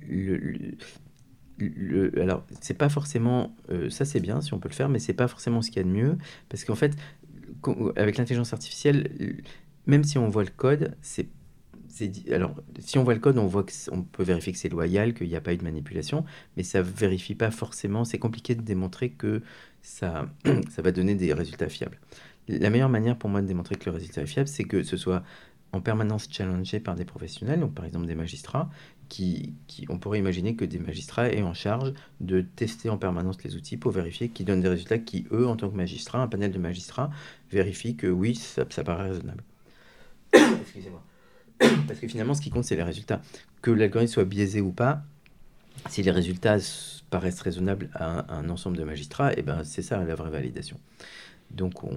Le, 0.09 0.37
le, 0.37 0.77
le, 1.59 2.23
alors, 2.23 2.45
c'est 2.61 2.79
pas 2.79 2.89
forcément... 2.89 3.55
Euh, 3.71 3.91
ça 3.91 4.05
c'est 4.05 4.21
bien 4.21 4.41
si 4.41 4.55
on 4.55 4.59
peut 4.59 4.69
le 4.69 4.75
faire, 4.75 4.89
mais 4.89 4.99
c'est 4.99 5.15
pas 5.15 5.29
forcément 5.29 5.63
ce 5.63 5.71
qu'il 5.71 5.79
y 5.79 5.85
a 5.85 5.89
de 5.89 5.95
mieux, 5.95 6.17
parce 6.49 6.65
qu'en 6.65 6.77
fait, 6.77 6.97
avec 7.97 8.19
l'intelligence 8.19 8.53
artificielle, 8.53 9.43
même 9.87 10.05
si 10.05 10.19
on 10.19 10.29
voit 10.29 10.45
le 10.45 10.51
code, 10.51 10.97
c'est 11.01 11.29
alors, 12.31 12.55
si 12.79 12.99
on 12.99 13.05
voit 13.05 13.15
le 13.15 13.21
code, 13.21 13.39
on 13.39 13.47
voit 13.47 13.65
qu'on 13.65 14.03
peut 14.03 14.23
vérifier 14.23 14.53
que 14.53 14.59
c'est 14.59 14.69
loyal, 14.69 15.15
qu'il 15.15 15.29
n'y 15.29 15.37
a 15.37 15.41
pas 15.41 15.53
eu 15.53 15.57
de 15.57 15.65
manipulation, 15.65 16.25
mais 16.57 16.63
ça 16.63 16.83
vérifie 16.83 17.35
pas 17.35 17.51
forcément. 17.51 18.05
C'est 18.05 18.19
compliqué 18.19 18.55
de 18.55 18.63
démontrer 18.63 19.11
que 19.11 19.43
ça, 19.83 20.27
va 20.79 20.93
donner 20.93 21.15
des 21.15 21.33
résultats 21.33 21.69
fiables. 21.69 22.01
La 22.49 22.71
meilleure 22.71 22.89
manière 22.89 23.17
pour 23.17 23.31
moi 23.31 23.43
de 23.43 23.47
démontrer 23.47 23.77
que 23.77 23.85
le 23.87 23.93
résultat 23.93 24.23
est 24.23 24.27
fiable, 24.27 24.49
c'est 24.49 24.65
que 24.65 24.83
ce 24.83 24.97
soit 24.97 25.23
en 25.73 25.81
permanence 25.81 26.29
challengé 26.31 26.81
par 26.81 26.97
des 26.97 27.05
professionnels, 27.05 27.61
donc 27.61 27.75
par 27.75 27.85
exemple 27.85 28.07
des 28.07 28.15
magistrats, 28.15 28.69
qui, 29.09 29.55
on 29.89 29.99
pourrait 29.99 30.19
imaginer 30.19 30.57
que 30.57 30.65
des 30.65 30.79
magistrats 30.79 31.29
aient 31.29 31.43
en 31.43 31.55
charge 31.55 31.93
de 32.21 32.41
tester 32.41 32.89
en 32.89 32.97
permanence 32.97 33.43
les 33.43 33.57
outils 33.57 33.77
pour 33.77 33.93
vérifier 33.93 34.31
qu'ils 34.31 34.47
donnent 34.47 34.63
des 34.63 34.69
résultats 34.69 34.99
qui, 34.99 35.27
eux, 35.33 35.47
en 35.47 35.57
tant 35.57 35.69
que 35.69 35.77
magistrats, 35.77 36.23
un 36.23 36.29
panel 36.29 36.51
de 36.51 36.59
magistrats, 36.59 37.11
vérifient 37.51 37.97
que 37.97 38.07
oui, 38.07 38.35
ça 38.35 38.65
paraît 38.65 39.11
raisonnable. 39.11 39.45
Excusez-moi. 40.33 41.03
Parce 41.87 42.01
que 42.01 42.09
finalement, 42.09 42.35
ce 42.35 42.41
qui 42.41 42.51
compte, 42.51 42.65
c'est 42.65 42.77
les 42.77 42.83
résultats. 42.83 43.21
Que 43.61 43.71
l'algorithme 43.71 44.13
soit 44.13 44.25
biaisé 44.25 44.61
ou 44.61 44.71
pas, 44.71 45.03
si 45.89 46.03
les 46.03 46.11
résultats 46.11 46.59
paraissent 47.11 47.41
raisonnables 47.41 47.91
à 47.95 48.11
un, 48.11 48.19
à 48.29 48.35
un 48.35 48.49
ensemble 48.49 48.77
de 48.77 48.85
magistrats, 48.85 49.33
et 49.33 49.37
eh 49.39 49.43
ben, 49.43 49.65
c'est 49.65 49.83
ça 49.83 50.03
la 50.03 50.15
vraie 50.15 50.31
validation. 50.31 50.79
Donc 51.51 51.85
on, 51.85 51.97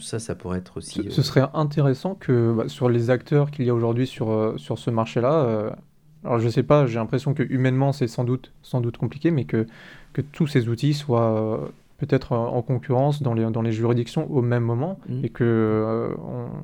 ça, 0.00 0.18
ça 0.18 0.34
pourrait 0.34 0.58
être 0.58 0.78
aussi... 0.78 1.04
Ce, 1.04 1.10
ce 1.10 1.22
serait 1.22 1.44
intéressant 1.54 2.14
que 2.14 2.52
bah, 2.56 2.68
sur 2.68 2.88
les 2.88 3.10
acteurs 3.10 3.50
qu'il 3.50 3.64
y 3.66 3.70
a 3.70 3.74
aujourd'hui 3.74 4.06
sur, 4.06 4.54
sur 4.56 4.78
ce 4.78 4.90
marché-là, 4.90 5.76
alors 6.24 6.40
je 6.40 6.48
sais 6.48 6.62
pas, 6.62 6.86
j'ai 6.86 6.98
l'impression 6.98 7.34
que 7.34 7.42
humainement 7.42 7.92
c'est 7.92 8.08
sans 8.08 8.24
doute, 8.24 8.52
sans 8.62 8.80
doute 8.80 8.96
compliqué, 8.96 9.30
mais 9.30 9.44
que, 9.44 9.66
que 10.12 10.22
tous 10.22 10.46
ces 10.46 10.68
outils 10.68 10.94
soient 10.94 11.70
peut-être 11.98 12.32
en 12.32 12.62
concurrence 12.62 13.22
dans 13.22 13.34
les, 13.34 13.44
dans 13.50 13.62
les 13.62 13.72
juridictions 13.72 14.30
au 14.30 14.42
même 14.42 14.64
moment 14.64 14.98
mmh. 15.08 15.24
et 15.24 15.28
que 15.28 16.10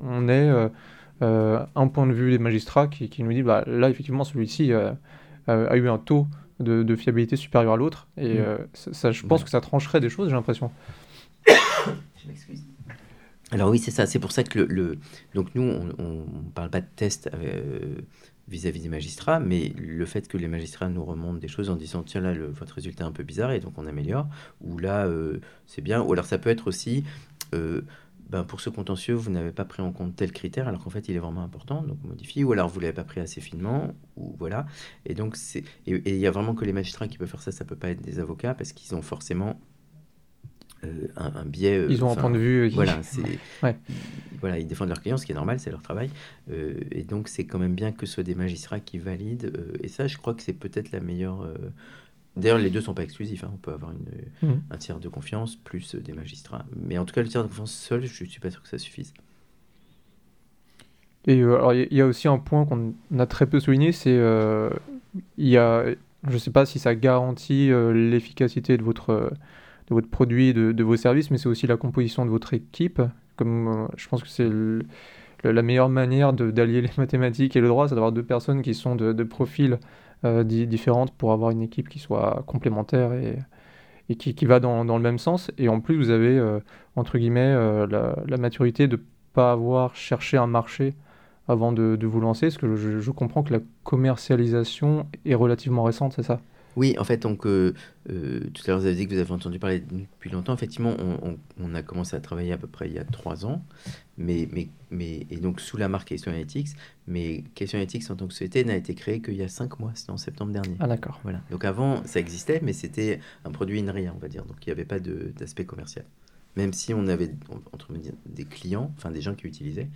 on, 0.02 0.28
ait 0.28 0.70
un 1.20 1.88
point 1.88 2.06
de 2.06 2.12
vue 2.12 2.30
des 2.30 2.38
magistrats 2.38 2.88
qui, 2.88 3.08
qui 3.08 3.22
nous 3.22 3.32
dit 3.32 3.42
bah, 3.42 3.64
là 3.66 3.90
effectivement 3.90 4.24
celui-ci 4.24 4.72
a 4.72 5.76
eu 5.76 5.88
un 5.88 5.98
taux 5.98 6.26
de, 6.60 6.96
fiabilité 6.96 7.36
supérieure 7.36 7.74
à 7.74 7.76
l'autre. 7.76 8.08
Et 8.16 8.34
mm. 8.34 8.38
euh, 8.38 8.58
ça, 8.74 9.12
je 9.12 9.26
pense 9.26 9.44
que 9.44 9.50
ça 9.50 9.60
trancherait 9.60 10.00
des 10.00 10.10
choses, 10.10 10.28
j'ai 10.28 10.34
l'impression. 10.34 10.70
je 11.46 12.28
m'excuse. 12.28 12.64
Alors 13.50 13.70
oui, 13.70 13.78
c'est 13.78 13.90
ça. 13.90 14.06
C'est 14.06 14.20
pour 14.20 14.32
ça 14.32 14.44
que 14.44 14.60
le, 14.60 14.98
donc 15.34 15.54
nous, 15.54 15.62
on 15.98 16.04
ne 16.04 16.50
parle 16.54 16.70
pas 16.70 16.80
de 16.80 16.86
test 16.94 17.30
euh, 17.34 17.96
vis-à-vis 18.46 18.80
des 18.80 18.88
magistrats, 18.88 19.40
mais 19.40 19.72
le 19.76 20.06
fait 20.06 20.28
que 20.28 20.36
les 20.36 20.46
magistrats 20.46 20.88
nous 20.88 21.04
remontent 21.04 21.38
des 21.38 21.48
choses 21.48 21.68
en 21.70 21.76
disant 21.76 22.02
tiens 22.04 22.20
là, 22.20 22.32
le, 22.32 22.46
votre 22.46 22.74
résultat 22.74 23.04
est 23.04 23.08
un 23.08 23.12
peu 23.12 23.24
bizarre 23.24 23.50
et 23.50 23.58
donc 23.58 23.74
on 23.76 23.86
améliore, 23.86 24.28
ou 24.60 24.78
là 24.78 25.06
euh, 25.06 25.40
c'est 25.66 25.82
bien, 25.82 26.00
ou 26.00 26.12
alors 26.12 26.26
ça 26.26 26.38
peut 26.38 26.50
être 26.50 26.68
aussi 26.68 27.04
ben, 28.30 28.44
pour 28.44 28.60
ce 28.60 28.70
contentieux, 28.70 29.14
vous 29.14 29.30
n'avez 29.30 29.50
pas 29.50 29.64
pris 29.64 29.82
en 29.82 29.90
compte 29.90 30.14
tel 30.14 30.30
critère, 30.30 30.68
alors 30.68 30.84
qu'en 30.84 30.90
fait, 30.90 31.08
il 31.08 31.16
est 31.16 31.18
vraiment 31.18 31.42
important, 31.42 31.82
donc 31.82 31.98
modifie, 32.04 32.44
ou 32.44 32.52
alors 32.52 32.68
vous 32.68 32.76
ne 32.76 32.82
l'avez 32.82 32.94
pas 32.94 33.02
pris 33.02 33.20
assez 33.20 33.40
finement, 33.40 33.92
ou 34.16 34.36
voilà. 34.38 34.66
Et 35.04 35.14
donc, 35.14 35.34
c'est, 35.34 35.64
et 35.86 36.00
il 36.06 36.18
y 36.18 36.28
a 36.28 36.30
vraiment 36.30 36.54
que 36.54 36.64
les 36.64 36.72
magistrats 36.72 37.08
qui 37.08 37.18
peuvent 37.18 37.28
faire 37.28 37.42
ça, 37.42 37.50
ça 37.50 37.64
ne 37.64 37.68
peut 37.68 37.74
pas 37.74 37.90
être 37.90 38.02
des 38.02 38.20
avocats, 38.20 38.54
parce 38.54 38.72
qu'ils 38.72 38.94
ont 38.94 39.02
forcément 39.02 39.60
euh, 40.84 41.08
un, 41.16 41.44
biais. 41.44 41.76
Euh, 41.76 41.88
ils 41.90 42.04
ont 42.04 42.12
un 42.12 42.14
point 42.14 42.30
de 42.30 42.38
vue. 42.38 42.68
Voilà, 42.68 43.02
c'est, 43.02 43.40
voilà, 44.40 44.60
ils 44.60 44.66
défendent 44.68 44.88
leurs 44.90 45.00
clients, 45.00 45.16
ce 45.16 45.26
qui 45.26 45.32
est 45.32 45.34
normal, 45.34 45.58
c'est 45.58 45.70
leur 45.70 45.82
travail. 45.82 46.10
Euh, 46.52 46.78
et 46.92 47.02
donc, 47.02 47.26
c'est 47.26 47.46
quand 47.46 47.58
même 47.58 47.74
bien 47.74 47.90
que 47.90 48.06
ce 48.06 48.14
soit 48.14 48.22
des 48.22 48.36
magistrats 48.36 48.78
qui 48.78 48.98
valident. 48.98 49.52
et 49.82 49.88
ça, 49.88 50.06
je 50.06 50.16
crois 50.18 50.34
que 50.34 50.42
c'est 50.42 50.52
peut-être 50.52 50.92
la 50.92 51.00
meilleure 51.00 51.52
D'ailleurs, 52.36 52.58
les 52.58 52.70
deux 52.70 52.78
ne 52.78 52.84
sont 52.84 52.94
pas 52.94 53.02
exclusifs. 53.02 53.44
Hein. 53.44 53.50
On 53.52 53.56
peut 53.56 53.72
avoir 53.72 53.92
une, 53.92 54.48
mmh. 54.48 54.62
un 54.70 54.76
tiers 54.76 54.98
de 54.98 55.08
confiance 55.08 55.56
plus 55.56 55.94
des 55.96 56.12
magistrats. 56.12 56.64
Mais 56.76 56.96
en 56.98 57.04
tout 57.04 57.14
cas, 57.14 57.22
le 57.22 57.28
tiers 57.28 57.42
de 57.42 57.48
confiance 57.48 57.72
seul, 57.72 58.06
je 58.06 58.24
ne 58.24 58.28
suis 58.28 58.40
pas 58.40 58.50
sûr 58.50 58.62
que 58.62 58.68
ça 58.68 58.78
suffise. 58.78 59.12
Et 61.26 61.42
euh, 61.42 61.86
il 61.90 61.96
y 61.96 62.00
a 62.00 62.06
aussi 62.06 62.28
un 62.28 62.38
point 62.38 62.64
qu'on 62.64 62.94
a 63.18 63.26
très 63.26 63.46
peu 63.46 63.60
souligné, 63.60 63.92
c'est 63.92 64.16
euh, 64.16 64.70
y 65.36 65.56
a, 65.58 65.84
je 66.26 66.32
ne 66.32 66.38
sais 66.38 66.50
pas 66.50 66.64
si 66.64 66.78
ça 66.78 66.94
garantit 66.94 67.70
euh, 67.70 67.92
l'efficacité 67.92 68.78
de 68.78 68.82
votre, 68.82 69.32
de 69.88 69.94
votre 69.94 70.08
produit, 70.08 70.54
de, 70.54 70.72
de 70.72 70.84
vos 70.84 70.96
services, 70.96 71.30
mais 71.30 71.36
c'est 71.36 71.48
aussi 71.48 71.66
la 71.66 71.76
composition 71.76 72.24
de 72.24 72.30
votre 72.30 72.54
équipe. 72.54 73.02
Comme 73.36 73.88
je 73.96 74.08
pense 74.08 74.22
que 74.22 74.28
c'est 74.28 74.48
la 75.44 75.62
meilleure 75.62 75.88
manière 75.88 76.32
d'allier 76.32 76.80
les 76.80 76.90
mathématiques 76.96 77.54
et 77.56 77.60
le 77.60 77.68
droit, 77.68 77.88
c'est 77.88 77.94
d'avoir 77.94 78.12
deux 78.12 78.22
personnes 78.22 78.62
qui 78.62 78.74
sont 78.74 78.96
de, 78.96 79.12
de 79.12 79.24
profils 79.24 79.74
euh, 79.74 79.76
différentes 80.24 81.12
pour 81.12 81.32
avoir 81.32 81.50
une 81.50 81.62
équipe 81.62 81.88
qui 81.88 81.98
soit 81.98 82.44
complémentaire 82.46 83.12
et, 83.14 83.38
et 84.10 84.16
qui, 84.16 84.34
qui, 84.34 84.44
va 84.44 84.60
dans, 84.60 84.84
dans, 84.84 84.96
le 84.96 85.02
même 85.02 85.18
sens. 85.18 85.50
Et 85.56 85.68
en 85.68 85.80
plus, 85.80 85.96
vous 85.96 86.10
avez, 86.10 86.36
euh, 86.36 86.58
entre 86.96 87.16
guillemets, 87.16 87.54
euh, 87.54 87.86
la, 88.26 88.36
maturité 88.36 88.88
de 88.88 88.96
ne 88.96 89.02
pas 89.32 89.52
avoir 89.52 89.94
cherché 89.94 90.36
un 90.36 90.48
marché 90.48 90.94
avant 91.46 91.72
de, 91.72 91.96
de 91.96 92.06
vous 92.06 92.20
lancer, 92.20 92.46
parce 92.48 92.58
que 92.58 92.76
je, 92.76 93.10
comprends 93.10 93.42
que 93.42 93.52
la 93.52 93.60
commercialisation 93.84 95.06
est 95.24 95.34
relativement 95.34 95.84
récente, 95.84 96.12
c'est 96.14 96.24
ça? 96.24 96.40
Oui, 96.76 96.96
en 96.98 97.04
fait, 97.04 97.18
donc, 97.18 97.46
euh, 97.46 97.74
euh, 98.10 98.40
tout 98.54 98.62
à 98.66 98.70
l'heure, 98.70 98.80
vous 98.80 98.86
avez 98.86 98.94
dit 98.94 99.06
que 99.06 99.14
vous 99.14 99.20
avez 99.20 99.32
entendu 99.32 99.58
parler 99.58 99.80
depuis 99.80 100.30
longtemps. 100.30 100.54
Effectivement, 100.54 100.94
on, 100.98 101.36
on, 101.60 101.74
a 101.74 101.82
commencé 101.82 102.14
à 102.14 102.20
travailler 102.20 102.52
à 102.52 102.58
peu 102.58 102.68
près 102.68 102.88
il 102.88 102.94
y 102.94 102.98
a 102.98 103.04
trois 103.04 103.44
ans, 103.44 103.62
mais, 104.20 104.46
mais, 104.52 104.68
mais, 104.90 105.26
et 105.30 105.38
donc 105.38 105.60
sous 105.60 105.78
la 105.78 105.88
marque 105.88 106.08
Question 106.08 106.30
Analytics. 106.30 106.68
Mais 107.06 107.42
Question 107.54 107.78
Analytics, 107.78 108.10
en 108.10 108.16
tant 108.16 108.26
que 108.26 108.34
société, 108.34 108.62
n'a 108.64 108.76
été 108.76 108.94
créé 108.94 109.20
qu'il 109.20 109.34
y 109.34 109.42
a 109.42 109.48
cinq 109.48 109.80
mois, 109.80 109.92
c'était 109.94 110.10
en 110.10 110.18
septembre 110.18 110.52
dernier. 110.52 110.76
Ah, 110.78 110.86
d'accord. 110.86 111.20
Voilà. 111.22 111.40
Donc 111.50 111.64
avant, 111.64 112.04
ça 112.04 112.20
existait, 112.20 112.60
mais 112.62 112.74
c'était 112.74 113.20
un 113.44 113.50
produit 113.50 113.80
in-rien, 113.80 114.12
on 114.14 114.18
va 114.18 114.28
dire. 114.28 114.44
Donc 114.44 114.56
il 114.64 114.68
n'y 114.68 114.72
avait 114.72 114.84
pas 114.84 115.00
d'aspect 115.00 115.64
commercial. 115.64 116.04
Même 116.56 116.72
si 116.72 116.92
on 116.92 117.06
avait, 117.06 117.34
entre 117.72 117.92
des 118.26 118.44
clients, 118.44 118.92
enfin 118.98 119.10
des 119.10 119.22
gens 119.22 119.34
qui 119.34 119.46
utilisaient, 119.46 119.88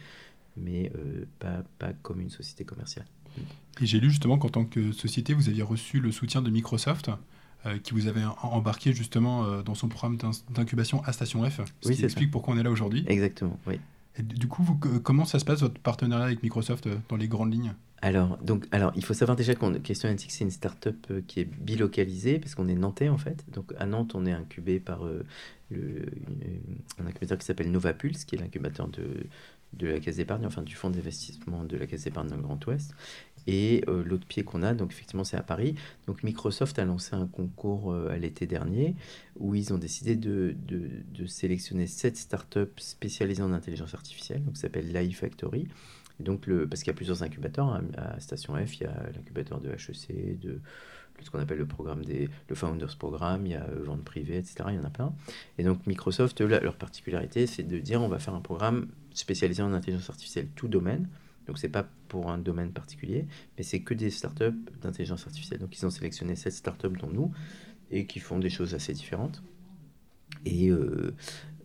mais 0.57 0.91
euh, 0.97 1.27
pas, 1.39 1.63
pas 1.79 1.93
comme 2.03 2.21
une 2.21 2.31
société 2.31 2.65
commerciale. 2.65 3.07
Et 3.81 3.87
j'ai 3.87 4.01
lu 4.01 4.09
justement 4.09 4.39
qu'en 4.39 4.49
tant 4.49 4.65
que 4.65 4.93
société, 4.93 5.35
vous 5.35 5.49
aviez 5.49 5.63
reçu 5.63 6.01
le 6.01 6.13
soutien 6.13 6.43
de 6.43 6.51
Microsoft. 6.51 7.11
Euh, 7.67 7.79
qui 7.79 7.95
vous 7.95 8.09
avait 8.09 8.21
embarqué 8.43 8.93
justement 8.93 9.47
euh, 9.47 9.63
dans 9.63 9.75
son 9.75 9.89
programme 9.89 10.19
d'incubation 10.51 11.03
à 11.05 11.15
Station 11.15 11.49
F, 11.49 11.63
ce 11.81 11.93
qui 11.93 12.05
explique 12.05 12.31
pourquoi 12.31 12.53
on 12.53 12.59
est 12.59 12.63
là 12.63 12.71
aujourd'hui. 12.71 13.07
Exactement, 13.07 13.59
oui. 13.67 13.81
Du 14.19 14.47
coup, 14.47 14.63
comment 15.03 15.25
ça 15.25 15.39
se 15.39 15.45
passe 15.45 15.61
votre 15.61 15.81
partenariat 15.81 16.27
avec 16.27 16.43
Microsoft 16.43 16.87
euh, 16.87 16.97
dans 17.09 17.17
les 17.17 17.29
grandes 17.29 17.53
lignes? 17.53 17.75
Alors, 18.01 18.37
donc, 18.39 18.67
alors, 18.71 18.93
il 18.97 19.05
faut 19.05 19.15
savoir 19.15 19.35
déjà 19.35 19.55
que 19.55 19.79
Question 19.79 20.09
Analytics, 20.09 20.31
c'est 20.31 20.45
une 20.45 20.51
startup 20.51 21.27
qui 21.27 21.41
est 21.41 21.45
bilocalisée, 21.45 22.39
parce 22.39 22.55
qu'on 22.55 22.69
est 22.69 22.75
nantais 22.75 23.09
en 23.09 23.17
fait. 23.17 23.45
Donc, 23.51 23.73
à 23.79 23.87
Nantes, 23.87 24.15
on 24.15 24.27
est 24.27 24.33
incubé 24.33 24.79
par 24.79 25.05
le, 25.71 26.07
un 26.99 27.07
incubateur 27.07 27.39
qui 27.39 27.47
s'appelle 27.47 27.71
Novapulse, 27.71 28.25
qui 28.25 28.37
est 28.37 28.39
l'incubateur 28.39 28.89
de, 28.89 29.27
de 29.73 29.87
la 29.87 30.01
Caisse 30.01 30.17
d'épargne, 30.17 30.47
enfin 30.47 30.63
du 30.63 30.75
fonds 30.75 30.91
d'investissement 30.91 31.65
de 31.65 31.77
la 31.77 31.87
Caisse 31.87 32.05
d'épargne 32.05 32.29
dans 32.29 32.37
le 32.37 32.43
Grand 32.43 32.65
Ouest. 32.67 32.95
Et 33.47 33.85
euh, 33.89 34.03
l'autre 34.05 34.27
pied 34.27 34.45
qu'on 34.45 34.63
a, 34.63 34.75
donc 34.75 34.93
effectivement, 34.93 35.25
c'est 35.25 35.37
à 35.37 35.43
Paris. 35.43 35.75
Donc 36.07 36.23
Microsoft 36.23 36.79
a 36.79 36.85
lancé 36.85 37.15
un 37.15 37.27
concours 37.27 37.93
euh, 37.93 38.11
à 38.11 38.17
l'été 38.17 38.47
dernier 38.47 38.95
où 39.39 39.55
ils 39.55 39.73
ont 39.73 39.79
décidé 39.79 40.17
de, 40.17 40.55
sélectionner 41.27 41.87
sept 41.87 42.17
startups 42.17 42.67
spécialisées 42.77 43.43
en 43.43 43.53
intelligence 43.53 43.95
artificielle, 43.95 44.45
donc 44.45 44.57
ça 44.57 44.63
s'appelle 44.63 44.93
Factory. 45.13 45.69
donc 46.21 46.47
le, 46.47 46.69
parce 46.69 46.83
qu'il 46.83 46.89
y 46.89 46.95
a 46.95 46.97
plusieurs 46.97 47.23
incubateurs. 47.23 47.69
Hein, 47.69 47.85
à 47.97 48.21
Station 48.21 48.55
F, 48.55 48.77
il 48.81 48.85
y 48.85 48.87
a 48.87 48.95
l'incubateur 49.15 49.61
de 49.61 49.71
HEC, 49.71 50.39
de 50.39 50.61
ce 51.25 51.31
qu'on 51.31 51.39
appelle 51.39 51.59
le 51.59 51.67
programme 51.67 52.05
des 52.05 52.29
le 52.49 52.55
Founders 52.55 52.97
Programme, 52.97 53.47
il 53.47 53.53
y 53.53 53.55
a 53.55 53.65
euh, 53.65 53.83
vente 53.85 54.05
privée, 54.05 54.37
etc. 54.37 54.57
Il 54.69 54.75
y 54.75 54.79
en 54.79 54.85
a 54.85 54.91
plein. 54.91 55.13
Et 55.59 55.65
donc 55.65 55.87
Microsoft, 55.87 56.41
leur 56.41 56.77
particularité, 56.77 57.47
c'est 57.47 57.63
de 57.63 57.79
dire 57.79 58.03
on 58.03 58.09
va 58.09 58.19
faire 58.19 58.35
un 58.35 58.41
programme 58.41 58.89
spécialisé 59.13 59.63
en 59.63 59.73
intelligence 59.73 60.11
artificielle, 60.11 60.49
tout 60.55 60.69
domaine. 60.69 61.09
Donc 61.47 61.59
c'est 61.59 61.69
pas 61.69 61.87
pour 62.15 62.31
un 62.31 62.39
domaine 62.39 62.71
particulier, 62.71 63.27
mais 63.59 63.65
c'est 63.65 63.81
que 63.81 63.93
des 63.93 64.09
startups 64.09 64.63
d'intelligence 64.81 65.27
artificielle. 65.27 65.59
Donc 65.59 65.77
ils 65.77 65.85
ont 65.85 65.91
sélectionné 65.91 66.37
cette 66.37 66.53
startups 66.53 66.97
dont 67.01 67.11
nous 67.13 67.33
et 67.91 68.07
qui 68.07 68.21
font 68.21 68.39
des 68.39 68.51
choses 68.51 68.73
assez 68.73 68.93
différentes. 68.93 69.43
Et 70.45 70.71
euh, 70.71 71.13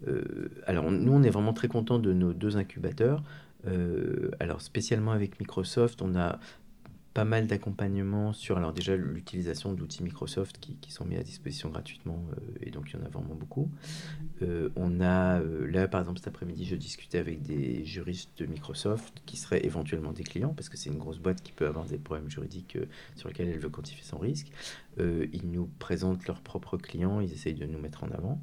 euh, 0.08 0.50
alors 0.66 0.90
nous 0.90 1.14
on 1.14 1.22
est 1.22 1.30
vraiment 1.30 1.54
très 1.54 1.68
content 1.68 2.00
de 2.00 2.14
nos 2.14 2.34
deux 2.34 2.58
incubateurs. 2.58 3.22
alors 4.40 4.62
spécialement 4.62 5.12
avec 5.12 5.40
Microsoft, 5.40 6.02
on 6.02 6.16
a 6.16 6.40
pas 7.14 7.26
mal 7.26 7.48
d'accompagnement 7.48 8.34
sur 8.34 8.58
alors 8.58 8.72
déjà 8.72 8.96
l'utilisation 8.96 9.74
d'outils 9.74 10.04
Microsoft 10.04 10.60
qui, 10.60 10.76
qui, 10.76 10.92
sont 10.92 11.06
mis 11.06 11.18
à 11.18 11.24
disposition 11.24 11.70
gratuitement 11.70 12.24
euh, 12.34 12.58
et 12.62 12.70
donc 12.70 12.92
il 12.92 13.00
y 13.00 13.02
en 13.02 13.06
a 13.06 13.10
vraiment 13.10 13.36
beaucoup. 13.36 13.72
Euh, 14.42 14.70
on 14.76 15.02
a 15.02 15.42
euh, 15.42 15.68
là 15.70 15.88
par 15.88 16.02
exemple 16.02 16.20
cet 16.20 16.28
après-midi 16.28 16.66
je 16.66 16.76
discutais 16.76 17.18
avec 17.18 17.42
des 17.42 17.84
juristes 17.84 18.38
de 18.38 18.46
Microsoft 18.46 19.22
qui 19.26 19.38
seraient 19.38 19.66
éventuellement 19.66 20.12
des 20.12 20.24
clients 20.24 20.54
parce 20.54 20.70
que 20.70 20.78
c'est 20.78 20.90
une 20.90 21.00
grosse 21.00 21.20
boîte 21.20 21.42
qui 21.42 21.52
peut 21.52 21.66
avoir 21.66 21.86
des 21.86 21.98
problèmes 21.98 22.30
juridiques 22.30 22.78
sur 23.16 23.28
lesquels 23.28 23.50
elle 23.50 23.60
veut 23.60 23.70
quantifier 23.70 24.04
son 24.04 24.20
risque. 24.20 24.52
ils 25.00 25.50
nous 25.52 25.68
présentent 25.80 26.28
leurs 26.28 26.42
propres 26.42 26.78
clients, 26.78 27.22
ils 27.22 27.34
essayent 27.34 27.56
de 27.56 27.66
nous 27.66 27.80
mettre 27.80 28.04
en 28.04 28.12
avant. 28.12 28.40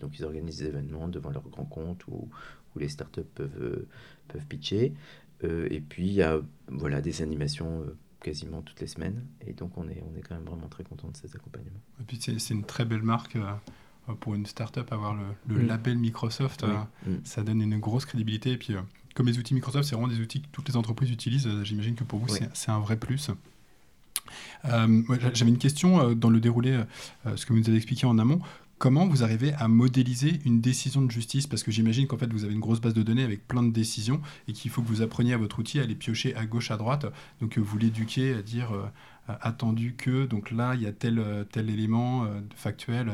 donc 0.00 0.18
ils 0.18 0.24
organisent 0.24 0.58
des 0.58 0.66
événements 0.66 1.08
devant 1.08 1.30
leurs 1.30 1.48
grands 1.48 1.64
comptes 1.64 2.06
où, 2.08 2.28
où 2.74 2.78
les 2.78 2.88
startups 2.88 3.22
peuvent, 3.34 3.86
peuvent 4.26 4.46
pitcher. 4.46 4.94
et 5.44 5.80
puis 5.80 6.06
il 6.08 6.14
y 6.14 6.22
a 6.22 6.40
voilà, 6.68 7.00
des 7.00 7.22
animations 7.22 7.84
quasiment 8.20 8.62
toutes 8.62 8.80
les 8.80 8.86
semaines. 8.86 9.24
Et 9.46 9.52
donc, 9.52 9.76
on 9.76 9.88
est, 9.88 10.02
on 10.10 10.16
est 10.16 10.22
quand 10.22 10.34
même 10.34 10.44
vraiment 10.44 10.68
très 10.68 10.84
content 10.84 11.08
de 11.08 11.16
ces 11.16 11.34
accompagnements. 11.34 11.80
Et 12.00 12.04
puis, 12.04 12.18
c'est 12.20 12.54
une 12.54 12.64
très 12.64 12.84
belle 12.84 13.02
marque 13.02 13.36
euh, 13.36 13.52
pour 14.20 14.34
une 14.34 14.46
startup. 14.46 14.90
Avoir 14.92 15.14
le, 15.14 15.24
le 15.46 15.62
mm. 15.62 15.66
label 15.66 15.98
Microsoft, 15.98 16.64
euh, 16.64 16.76
mm. 17.06 17.16
ça 17.24 17.42
donne 17.42 17.60
une 17.62 17.78
grosse 17.78 18.06
crédibilité. 18.06 18.52
Et 18.52 18.56
puis, 18.58 18.74
euh, 18.74 18.80
comme 19.14 19.26
les 19.26 19.38
outils 19.38 19.54
Microsoft, 19.54 19.88
c'est 19.88 19.94
vraiment 19.94 20.12
des 20.12 20.20
outils 20.20 20.42
que 20.42 20.48
toutes 20.52 20.68
les 20.68 20.76
entreprises 20.76 21.10
utilisent, 21.10 21.48
j'imagine 21.64 21.94
que 21.94 22.04
pour 22.04 22.20
vous, 22.20 22.28
c'est 22.52 22.70
un 22.70 22.78
vrai 22.78 22.96
plus. 22.96 23.30
J'avais 24.62 25.50
une 25.50 25.58
question 25.58 26.14
dans 26.14 26.30
le 26.30 26.38
déroulé, 26.38 26.84
ce 27.24 27.44
que 27.44 27.52
vous 27.52 27.58
nous 27.58 27.68
avez 27.68 27.78
expliqué 27.78 28.06
en 28.06 28.16
amont. 28.18 28.40
Comment 28.78 29.08
vous 29.08 29.24
arrivez 29.24 29.52
à 29.54 29.66
modéliser 29.66 30.38
une 30.44 30.60
décision 30.60 31.02
de 31.02 31.10
justice? 31.10 31.48
Parce 31.48 31.64
que 31.64 31.72
j'imagine 31.72 32.06
qu'en 32.06 32.16
fait, 32.16 32.32
vous 32.32 32.44
avez 32.44 32.54
une 32.54 32.60
grosse 32.60 32.80
base 32.80 32.94
de 32.94 33.02
données 33.02 33.24
avec 33.24 33.46
plein 33.48 33.64
de 33.64 33.72
décisions 33.72 34.20
et 34.46 34.52
qu'il 34.52 34.70
faut 34.70 34.82
que 34.82 34.86
vous 34.86 35.02
appreniez 35.02 35.32
à 35.34 35.36
votre 35.36 35.58
outil 35.58 35.80
à 35.80 35.84
les 35.84 35.96
piocher 35.96 36.36
à 36.36 36.46
gauche, 36.46 36.70
à 36.70 36.76
droite. 36.76 37.06
Donc, 37.40 37.58
euh, 37.58 37.60
vous 37.60 37.76
l'éduquez 37.76 38.34
à 38.34 38.42
dire 38.42 38.72
euh, 38.72 38.86
attendu 39.40 39.94
que, 39.98 40.26
donc 40.26 40.52
là, 40.52 40.76
il 40.76 40.82
y 40.82 40.86
a 40.86 40.92
tel, 40.92 41.18
euh, 41.18 41.42
tel 41.42 41.70
élément 41.70 42.28
factuel, 42.54 43.10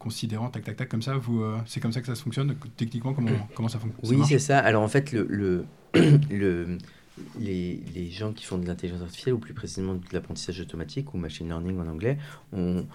considérant, 0.00 0.48
tac, 0.48 0.64
tac, 0.64 0.76
tac, 0.76 0.88
comme 0.88 1.02
ça. 1.02 1.16
Vous, 1.16 1.44
c'est 1.66 1.78
comme 1.78 1.92
ça 1.92 2.00
que 2.00 2.08
ça 2.08 2.16
fonctionne? 2.16 2.56
Techniquement, 2.76 3.14
comment, 3.14 3.30
mm. 3.30 3.46
comment 3.54 3.68
ça 3.68 3.78
fonctionne 3.78 4.20
Oui, 4.20 4.26
c'est 4.26 4.40
ça. 4.40 4.58
Alors, 4.58 4.82
en 4.82 4.88
fait, 4.88 5.12
le, 5.12 5.26
le, 5.30 5.64
le 6.30 6.78
les, 7.38 7.80
les, 7.94 8.10
gens 8.10 8.32
qui 8.32 8.44
font 8.44 8.58
de 8.58 8.66
l'intelligence 8.66 9.02
artificielle, 9.02 9.34
ou 9.34 9.38
plus 9.38 9.54
précisément 9.54 9.94
de 9.94 10.00
l'apprentissage 10.12 10.60
automatique, 10.60 11.14
ou 11.14 11.18
machine 11.18 11.48
learning 11.48 11.78
en 11.78 11.86
anglais, 11.86 12.18
ont 12.52 12.86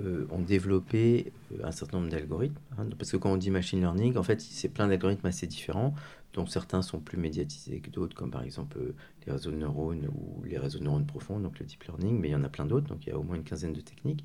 euh, 0.00 0.26
ont 0.30 0.40
développé 0.40 1.32
euh, 1.52 1.64
un 1.64 1.72
certain 1.72 1.98
nombre 1.98 2.10
d'algorithmes. 2.10 2.58
hein, 2.78 2.86
parce 2.98 3.10
que 3.10 3.16
quand 3.16 3.32
on 3.32 3.36
dit 3.36 3.50
machine 3.50 3.80
learning, 3.80 4.16
en 4.16 4.22
fait, 4.22 4.40
c'est 4.40 4.68
plein 4.68 4.88
d'algorithmes 4.88 5.26
assez 5.26 5.46
différents, 5.46 5.94
dont 6.32 6.46
certains 6.46 6.82
sont 6.82 7.00
plus 7.00 7.18
médiatisés 7.18 7.80
que 7.80 7.90
d'autres, 7.90 8.14
comme 8.14 8.30
par 8.30 8.42
exemple 8.42 8.78
euh, 8.78 8.94
les 9.26 9.32
réseaux 9.32 9.50
de 9.50 9.56
neurones 9.56 10.08
ou 10.08 10.44
les 10.44 10.58
réseaux 10.58 10.78
de 10.78 10.84
neurones 10.84 11.06
profonds, 11.06 11.40
donc 11.40 11.58
le 11.58 11.66
deep 11.66 11.82
learning, 11.84 12.18
mais 12.20 12.28
il 12.28 12.32
y 12.32 12.34
en 12.34 12.44
a 12.44 12.48
plein 12.48 12.66
d'autres, 12.66 12.86
donc 12.86 13.04
il 13.06 13.10
y 13.10 13.12
a 13.12 13.18
au 13.18 13.22
moins 13.22 13.36
une 13.36 13.44
quinzaine 13.44 13.72
de 13.72 13.80
techniques. 13.80 14.24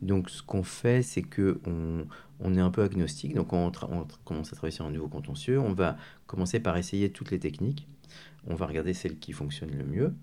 Donc 0.00 0.30
ce 0.30 0.42
qu'on 0.42 0.62
fait, 0.62 1.02
c'est 1.02 1.22
que 1.22 1.60
on, 1.66 2.54
est 2.54 2.60
un 2.60 2.70
peu 2.70 2.82
agnostique, 2.82 3.34
donc 3.34 3.52
on, 3.52 3.70
commence 4.24 4.52
à 4.52 4.56
travailler 4.56 4.74
sur 4.74 4.84
un 4.84 4.90
nouveau 4.90 5.08
contentieux, 5.08 5.58
on 5.58 5.72
va 5.72 5.96
commencer 6.26 6.60
par 6.60 6.76
essayer 6.76 7.10
toutes 7.10 7.30
les 7.30 7.38
techniques, 7.38 7.86
on 8.46 8.54
va 8.54 8.66
regarder 8.66 8.94
celles 8.94 9.18
qui 9.18 9.32
fonctionnent 9.32 9.76
le 9.76 9.84
mieux, 9.84 10.14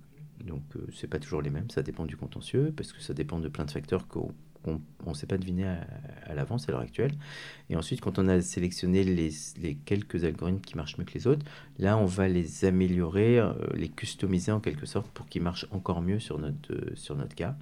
donc 0.46 0.64
euh, 0.76 0.88
c'est 0.94 1.08
pas 1.08 1.20
toujours 1.20 1.42
les 1.42 1.50
mêmes, 1.50 1.70
ça 1.70 1.84
dépend 1.84 2.06
du 2.06 2.16
contentieux, 2.16 2.74
parce 2.76 2.94
que 2.94 3.02
ça 3.02 3.14
dépend 3.14 3.40
de 3.40 3.50
plein 3.50 3.66
de 3.66 3.72
facteurs 3.72 4.08
qu'on 4.08 4.34
ne 5.06 5.14
sait 5.14 5.28
pas 5.28 5.38
deviner 5.38 5.66
à, 5.68 5.78
à 6.28 6.34
l'avance 6.36 6.68
à 6.68 6.72
l'heure 6.72 6.82
actuelle. 6.82 7.14
Et 7.70 7.76
ensuite, 7.76 8.02
quand 8.02 8.20
on 8.20 8.28
a 8.28 8.42
sélectionné 8.42 9.04
les, 9.04 9.32
les 9.62 9.76
quelques 9.76 10.24
algorithmes 10.24 10.62
qui 10.62 10.76
marchent 10.76 10.98
mieux 10.98 11.06
que 11.06 11.14
les 11.14 11.28
autres, 11.28 11.46
là, 11.80 11.98
on 11.98 12.06
va 12.06 12.28
les 12.28 12.66
améliorer, 12.66 13.40
euh, 13.40 13.54
les 13.74 13.90
customiser 13.90 14.52
en 14.52 14.60
quelque 14.60 14.86
sorte 14.86 15.08
pour 15.12 15.28
qu'ils 15.28 15.42
marchent 15.42 15.68
encore 15.72 16.02
mieux 16.02 16.20
sur 16.20 16.40
notre, 16.40 16.74
euh, 16.74 16.92
sur 16.96 17.16
notre 17.16 17.36
cas. 17.36 17.56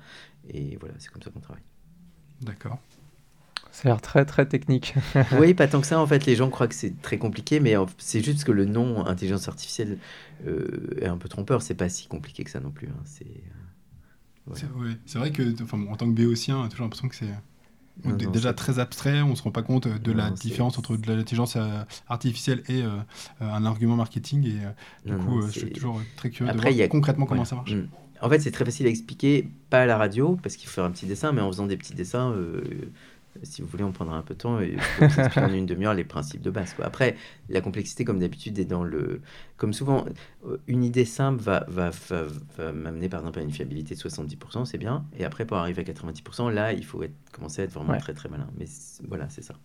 Et 0.50 0.78
voilà, 0.80 0.96
c'est 1.00 1.10
comme 1.12 1.22
ça 1.22 1.30
qu'on 1.32 1.40
travaille. 1.40 1.64
D'accord. 2.42 2.78
Ça 3.72 3.90
a 3.90 3.92
l'air 3.92 4.02
très 4.02 4.24
très 4.24 4.46
technique. 4.46 4.94
oui, 5.40 5.54
pas 5.54 5.68
tant 5.68 5.82
que 5.82 5.88
ça. 5.88 6.00
En 6.00 6.08
fait, 6.08 6.26
les 6.26 6.36
gens 6.36 6.50
croient 6.50 6.68
que 6.70 6.76
c'est 6.76 7.02
très 7.02 7.18
compliqué, 7.18 7.60
mais 7.60 7.76
c'est 7.98 8.24
juste 8.24 8.46
que 8.46 8.54
le 8.54 8.64
nom 8.64 9.06
intelligence 9.06 9.50
artificielle 9.50 9.98
euh, 10.48 10.98
est 11.02 11.08
un 11.08 11.18
peu 11.18 11.28
trompeur. 11.28 11.62
C'est 11.62 11.74
pas 11.76 11.90
si 11.90 12.08
compliqué 12.08 12.46
que 12.46 12.52
ça 12.52 12.62
non 12.62 12.72
plus. 12.72 12.88
hein. 12.88 13.02
C'est 13.04 13.26
euh. 14.50 14.54
C'est 15.06 15.18
ouais, 15.18 15.20
vrai 15.20 15.32
que 15.32 15.64
enfin, 15.64 15.84
en 15.88 15.96
tant 15.96 16.08
que 16.08 16.16
béotien, 16.16 16.58
on 16.60 16.64
a 16.64 16.70
toujours 16.70 16.86
l'impression 16.86 17.08
que 17.10 17.16
c'est 17.16 17.34
déjà 18.32 18.54
très 18.54 18.78
abstrait, 18.80 19.22
on 19.22 19.36
se 19.36 19.44
rend 19.44 19.52
pas 19.52 19.64
compte 19.64 19.88
de 19.88 20.12
la 20.12 20.30
Non, 20.30 20.36
différence 20.36 20.78
entre 20.78 20.98
de 20.98 21.14
l'intelligence 21.14 21.56
euh, 21.56 21.84
artificielle 22.08 22.62
et 22.68 22.84
euh, 22.84 22.90
euh, 23.42 23.50
un 23.52 23.66
argument 23.66 23.96
marketing. 23.96 24.46
Et 24.46 24.66
euh, 24.66 24.70
du 25.06 25.14
Non, 25.14 25.20
coup, 25.24 25.32
non, 25.40 25.44
euh, 25.44 25.48
je 25.48 25.60
suis 25.60 25.72
toujours 25.72 26.02
très 26.16 26.30
curieux 26.30 26.52
Après, 26.52 26.72
de 26.72 26.76
voir 26.76 26.86
a- 26.86 26.90
concrètement 26.90 27.26
comment 27.26 27.46
ça 27.46 27.56
marche. 27.56 27.74
Mm. 27.74 27.88
En 28.22 28.30
fait, 28.30 28.40
c'est 28.40 28.52
très 28.52 28.66
facile 28.66 28.86
à 28.88 28.90
expliquer, 28.90 29.50
pas 29.70 29.82
à 29.82 29.86
la 29.86 29.98
radio, 29.98 30.38
parce 30.42 30.56
qu'il 30.56 30.68
faut 30.68 30.76
faire 30.76 30.86
un 30.86 30.92
petit 30.92 31.06
dessin, 31.06 31.32
mais 31.32 31.42
en 31.42 31.48
faisant 31.52 31.68
des 31.68 31.78
petits 31.78 31.94
dessins, 31.94 32.32
euh, 32.32 32.64
si 33.46 33.62
vous 33.62 33.68
voulez, 33.68 33.84
on 33.84 33.92
prendra 33.92 34.18
un 34.18 34.22
peu 34.22 34.34
de 34.34 34.40
temps 34.40 34.60
et 34.60 34.76
vous 34.98 35.06
expliquer 35.06 35.40
en 35.40 35.54
une 35.54 35.66
demi-heure 35.66 35.94
les 35.94 36.04
principes 36.04 36.42
de 36.42 36.50
base. 36.52 36.74
Quoi. 36.74 36.86
Après, 36.86 37.16
la 37.50 37.62
complexité, 37.62 38.04
comme 38.06 38.20
d'habitude, 38.20 38.58
est 38.60 38.66
dans 38.66 38.84
le. 38.84 39.22
Comme 39.58 39.72
souvent, 39.74 40.06
euh, 40.48 40.58
une 40.68 40.84
idée 40.84 41.06
simple 41.06 41.42
va, 41.42 41.66
va, 41.68 41.92
va, 42.10 42.24
va 42.58 42.72
m'amener 42.74 43.08
par 43.10 43.22
exemple 43.22 43.40
à 43.40 43.42
une 43.44 43.52
fiabilité 43.52 43.96
de 43.96 44.00
70%, 44.00 44.66
c'est 44.66 44.78
bien. 44.78 45.06
Et 45.18 45.24
après, 45.26 45.46
pour 45.46 45.58
arriver 45.58 45.82
à 45.82 45.86
90%, 45.86 46.52
là, 46.52 46.74
il 46.74 46.84
faut 46.84 47.02
être, 47.04 47.14
commencer 47.32 47.62
à 47.62 47.66
être 47.66 47.72
vraiment 47.74 47.94
Ouais. 47.94 48.00
très 48.00 48.14
très 48.14 48.28
malin. 48.30 48.48
Mais 48.58 48.66
voilà, 49.08 49.30
c'est 49.30 49.44
ça. 49.44 49.56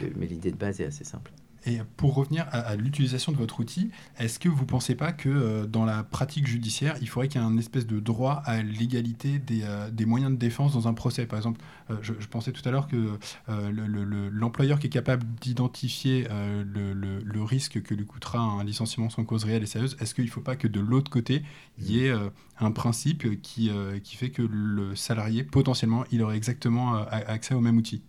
Le- 0.00 0.12
mais 0.16 0.26
l'idée 0.26 0.50
de 0.52 0.56
base 0.56 0.80
est 0.80 0.84
assez 0.86 1.04
simple. 1.04 1.32
Et 1.68 1.80
pour 1.96 2.14
revenir 2.14 2.46
à, 2.52 2.76
l'utilisation 2.76 3.32
de 3.32 3.36
votre 3.36 3.58
outil, 3.58 3.90
est-ce 4.20 4.38
que 4.38 4.48
vous 4.48 4.60
ne 4.62 4.66
pensez 4.68 4.94
pas 4.94 5.12
que 5.12 5.28
euh, 5.28 5.66
dans 5.66 5.84
la 5.84 6.04
pratique 6.04 6.46
judiciaire, 6.46 6.94
il 7.00 7.08
faudrait 7.08 7.26
qu'il 7.26 7.40
y 7.40 7.44
ait 7.44 7.46
un 7.46 7.58
espèce 7.58 7.88
de 7.88 7.98
droit 7.98 8.40
à 8.44 8.62
l'égalité 8.62 9.40
des, 9.40 9.62
euh, 9.64 9.90
des 9.90 10.06
moyens 10.06 10.30
de 10.30 10.36
défense 10.36 10.74
dans 10.74 10.86
un 10.86 10.94
procès? 10.94 11.26
Par 11.26 11.38
exemple, 11.40 11.60
euh, 11.90 11.96
je, 12.02 12.12
pensais 12.28 12.52
tout 12.52 12.62
à 12.68 12.70
l'heure 12.70 12.86
que 12.86 13.18
euh, 13.48 13.70
le- 13.72 14.28
l'employeur 14.28 14.78
qui 14.78 14.86
est 14.86 14.90
capable 14.90 15.24
d'identifier 15.40 16.28
le, 16.30 16.92
le- 16.92 17.42
risque 17.42 17.80
que 17.82 17.94
lui 17.94 18.04
coûtera 18.06 18.38
un 18.40 18.64
licenciement 18.64 19.08
sans 19.10 19.24
cause 19.24 19.44
réelle 19.44 19.62
et 19.62 19.66
sérieuse, 19.66 19.96
est-ce 20.00 20.14
qu'il 20.14 20.24
ne 20.24 20.30
faut 20.30 20.40
pas 20.40 20.56
que 20.56 20.66
de 20.68 20.80
l'autre 20.80 21.10
côté, 21.10 21.42
il 21.78 21.90
y 21.90 22.04
ait 22.06 22.12
un 22.58 22.70
principe 22.72 23.40
qui, 23.40 23.70
qui 24.02 24.16
fait 24.16 24.30
que 24.30 24.42
le 24.42 24.96
salarié, 24.96 25.44
potentiellement, 25.44 26.04
il 26.10 26.22
aurait 26.22 26.36
exactement 26.36 26.94
accès 27.08 27.54
au 27.54 27.60
même 27.60 27.76
outil? 27.76 28.02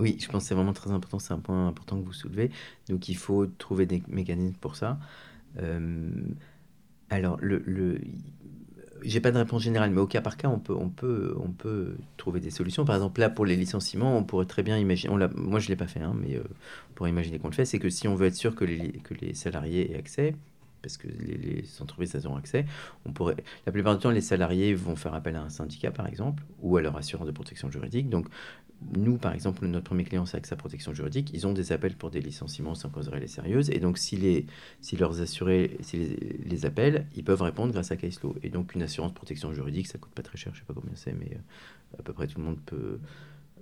Oui, 0.00 0.16
je 0.20 0.26
pense 0.28 0.42
que 0.44 0.48
c'est 0.48 0.54
vraiment 0.54 0.72
très 0.72 0.90
important, 0.90 1.18
c'est 1.18 1.34
un 1.34 1.38
point 1.38 1.68
important 1.68 2.00
que 2.00 2.04
vous 2.06 2.12
soulevez. 2.12 2.50
Donc 2.88 3.08
il 3.08 3.16
faut 3.16 3.46
trouver 3.46 3.86
des 3.86 4.02
mécanismes 4.08 4.56
pour 4.56 4.74
ça. 4.76 4.98
Euh, 5.58 6.10
alors, 7.10 7.38
le, 7.40 7.62
le, 7.66 8.00
j'ai 9.02 9.20
pas 9.20 9.30
de 9.32 9.38
réponse 9.38 9.62
générale, 9.62 9.90
mais 9.90 10.00
au 10.00 10.06
cas 10.06 10.20
par 10.20 10.36
cas, 10.36 10.48
on 10.48 10.58
peut, 10.58 10.74
on 10.74 10.88
peut, 10.90 11.34
on 11.40 11.50
peut 11.50 11.96
trouver 12.16 12.40
des 12.40 12.50
solutions. 12.50 12.84
Par 12.84 12.96
exemple, 12.96 13.20
là, 13.20 13.30
pour 13.30 13.46
les 13.46 13.56
licenciements, 13.56 14.16
on 14.16 14.24
pourrait 14.24 14.46
très 14.46 14.62
bien 14.62 14.78
imaginer, 14.78 15.12
on 15.12 15.18
moi 15.36 15.58
je 15.60 15.68
l'ai 15.68 15.76
pas 15.76 15.86
fait, 15.86 16.00
hein, 16.00 16.14
mais 16.18 16.36
euh, 16.36 16.42
on 16.90 16.94
pourrait 16.94 17.10
imaginer 17.10 17.38
qu'on 17.38 17.48
le 17.48 17.54
fait, 17.54 17.64
c'est 17.64 17.78
que 17.78 17.90
si 17.90 18.08
on 18.08 18.14
veut 18.14 18.26
être 18.26 18.34
sûr 18.36 18.54
que 18.54 18.64
les, 18.64 18.92
que 18.92 19.14
les 19.14 19.34
salariés 19.34 19.92
aient 19.92 19.98
accès, 19.98 20.36
parce 20.82 20.96
que 20.96 21.08
les, 21.08 21.36
les 21.36 21.64
entreprises 21.82 22.14
elles 22.14 22.26
auront 22.26 22.36
accès, 22.36 22.66
on 23.06 23.12
pourrait, 23.12 23.36
la 23.66 23.72
plupart 23.72 23.94
du 23.96 24.02
temps, 24.02 24.10
les 24.10 24.20
salariés 24.22 24.74
vont 24.74 24.96
faire 24.96 25.14
appel 25.14 25.36
à 25.36 25.42
un 25.42 25.50
syndicat, 25.50 25.90
par 25.90 26.06
exemple, 26.06 26.42
ou 26.60 26.76
à 26.76 26.82
leur 26.82 26.96
assurance 26.96 27.26
de 27.26 27.32
protection 27.32 27.70
juridique. 27.70 28.08
Donc, 28.08 28.28
nous, 28.96 29.18
par 29.18 29.34
exemple, 29.34 29.66
notre 29.66 29.84
premier 29.84 30.04
client, 30.04 30.24
c'est 30.26 30.36
AXA 30.38 30.56
Protection 30.56 30.94
Juridique. 30.94 31.30
Ils 31.34 31.46
ont 31.46 31.52
des 31.52 31.72
appels 31.72 31.96
pour 31.96 32.10
des 32.10 32.20
licenciements 32.20 32.74
sans 32.74 32.88
cause 32.88 33.08
réelle 33.08 33.24
et 33.24 33.28
sérieuse. 33.28 33.70
Et 33.70 33.78
donc, 33.78 33.98
si, 33.98 34.16
les, 34.16 34.46
si 34.80 34.96
leurs 34.96 35.20
assurés 35.20 35.76
si 35.82 36.16
les, 36.44 36.64
appellent, 36.66 37.06
ils 37.14 37.22
peuvent 37.24 37.42
répondre 37.42 37.72
grâce 37.72 37.92
à 37.92 37.96
Caselow. 37.96 38.36
Et 38.42 38.48
donc, 38.48 38.74
une 38.74 38.82
assurance 38.82 39.12
protection 39.12 39.52
juridique, 39.52 39.86
ça 39.86 39.98
coûte 39.98 40.12
pas 40.12 40.22
très 40.22 40.38
cher. 40.38 40.52
Je 40.54 40.60
sais 40.60 40.64
pas 40.64 40.74
combien 40.74 40.94
c'est, 40.94 41.12
mais 41.12 41.30
euh, 41.34 41.98
à 41.98 42.02
peu 42.02 42.12
près 42.12 42.26
tout 42.26 42.38
le 42.38 42.44
monde 42.44 42.58
peut 42.64 42.98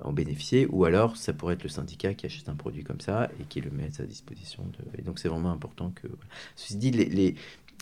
en 0.01 0.13
bénéficier. 0.13 0.67
Ou 0.71 0.85
alors, 0.85 1.17
ça 1.17 1.33
pourrait 1.33 1.55
être 1.55 1.65
le 1.65 1.69
syndicat 1.69 2.15
qui 2.15 2.27
achète 2.27 2.49
un 2.49 2.55
produit 2.55 2.85
comme 2.85 3.01
ça 3.01 3.29
et 3.41 3.45
qui 3.45 3.61
le 3.61 3.71
met 3.71 3.87
à 3.87 3.91
sa 3.91 4.05
disposition. 4.05 4.71
Et 4.97 5.03
donc, 5.03 5.19
c'est 5.19 5.29
vraiment 5.29 5.51
important 5.51 5.91
que. 5.91 6.07
Ceci 6.57 6.77
dit, 6.77 6.93
les, 6.93 7.07
les- 7.07 7.35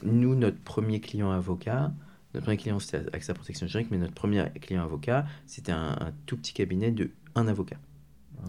nous, 0.05 0.35
notre 0.35 0.59
premier 0.59 1.01
client 1.01 1.31
avocat, 1.31 1.93
notre 2.35 2.45
premier 2.45 2.57
client, 2.57 2.79
c'était 2.79 3.05
AXA 3.15 3.35
Protection 3.35 3.67
Juridique, 3.67 3.91
mais 3.91 3.99
notre 3.99 4.15
premier 4.15 4.45
client 4.61 4.83
avocat, 4.83 5.27
c'était 5.47 5.73
un, 5.73 5.97
un 6.01 6.13
tout 6.27 6.37
petit 6.37 6.53
cabinet 6.53 6.91
de 6.91 7.11
un 7.37 7.47
avocat. 7.49 7.77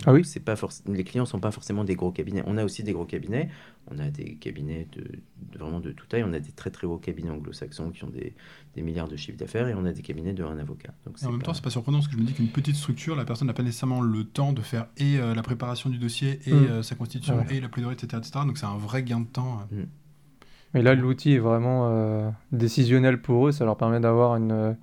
Ah 0.06 0.14
oui 0.14 0.24
c'est 0.26 0.42
pas 0.42 0.54
Les 0.86 1.04
clients 1.04 1.24
ne 1.24 1.28
sont 1.28 1.40
pas 1.40 1.50
forcément 1.50 1.84
des 1.84 1.96
gros 1.96 2.12
cabinets. 2.12 2.44
On 2.46 2.58
a 2.58 2.64
aussi 2.66 2.84
des 2.84 2.92
gros 2.94 3.06
cabinets. 3.06 3.50
On 3.90 3.98
a 3.98 4.10
des 4.10 4.36
cabinets 4.36 4.86
de, 4.96 5.02
de- 5.02 5.58
vraiment 5.58 5.80
de 5.80 5.92
toute 5.92 6.08
taille. 6.10 6.24
On 6.24 6.34
a 6.34 6.40
des 6.40 6.52
très 6.52 6.70
très 6.70 6.86
gros 6.86 6.98
cabinets 6.98 7.32
anglo-saxons 7.32 7.90
qui 7.92 8.04
ont 8.04 8.10
des, 8.10 8.36
des 8.76 8.82
milliards 8.84 9.08
de 9.08 9.16
chiffres 9.16 9.38
d'affaires 9.40 9.68
et 9.70 9.74
on 9.74 9.86
a 9.86 9.94
des 9.94 10.02
cabinets 10.04 10.34
de 10.34 10.44
un 10.44 10.60
avocat. 10.60 10.94
Donc 11.06 11.16
Et 11.22 11.26
en 11.26 11.32
même 11.32 11.40
pas- 11.40 11.46
temps, 11.48 11.54
c'est 11.56 11.64
pas 11.64 11.70
surprenant 11.72 11.98
parce 12.00 12.10
que 12.10 12.14
je 12.14 12.20
me 12.20 12.26
dis 12.26 12.34
qu'une 12.34 12.50
petite 12.50 12.76
structure, 12.76 13.16
la 13.16 13.26
personne 13.26 13.48
n'a 13.48 13.54
pas 13.54 13.64
nécessairement 13.64 14.02
le 14.02 14.24
temps 14.26 14.54
de 14.54 14.62
faire 14.62 14.88
et 14.98 15.18
euh, 15.18 15.34
la 15.34 15.42
préparation 15.42 15.90
du 15.90 15.98
dossier 15.98 16.42
et 16.46 16.54
Mm. 16.54 16.66
euh, 16.70 16.84
sa 16.84 16.94
constitution 16.96 17.38
ouais. 17.38 17.56
et 17.56 17.60
la 17.62 17.70
plaidoirie, 17.70 17.96
etc., 18.00 18.22
etc. 18.24 18.46
Donc 18.46 18.58
c'est 18.60 18.66
un 18.68 18.78
vrai 18.78 19.02
gain 19.04 19.22
de 19.22 19.26
temps. 19.28 19.62
euh. 19.74 19.84
Mais 20.74 20.82
là, 20.84 20.94
l'outil 20.96 21.32
est 21.32 21.40
vraiment 21.40 21.88
euh, 21.90 22.30
décisionnel 22.52 23.22
pour 23.22 23.48
eux. 23.48 23.52
Ça 23.54 23.64
leur 23.66 23.78
permet 23.78 24.02
d'avoir 24.02 24.38
Mm. 24.38 24.76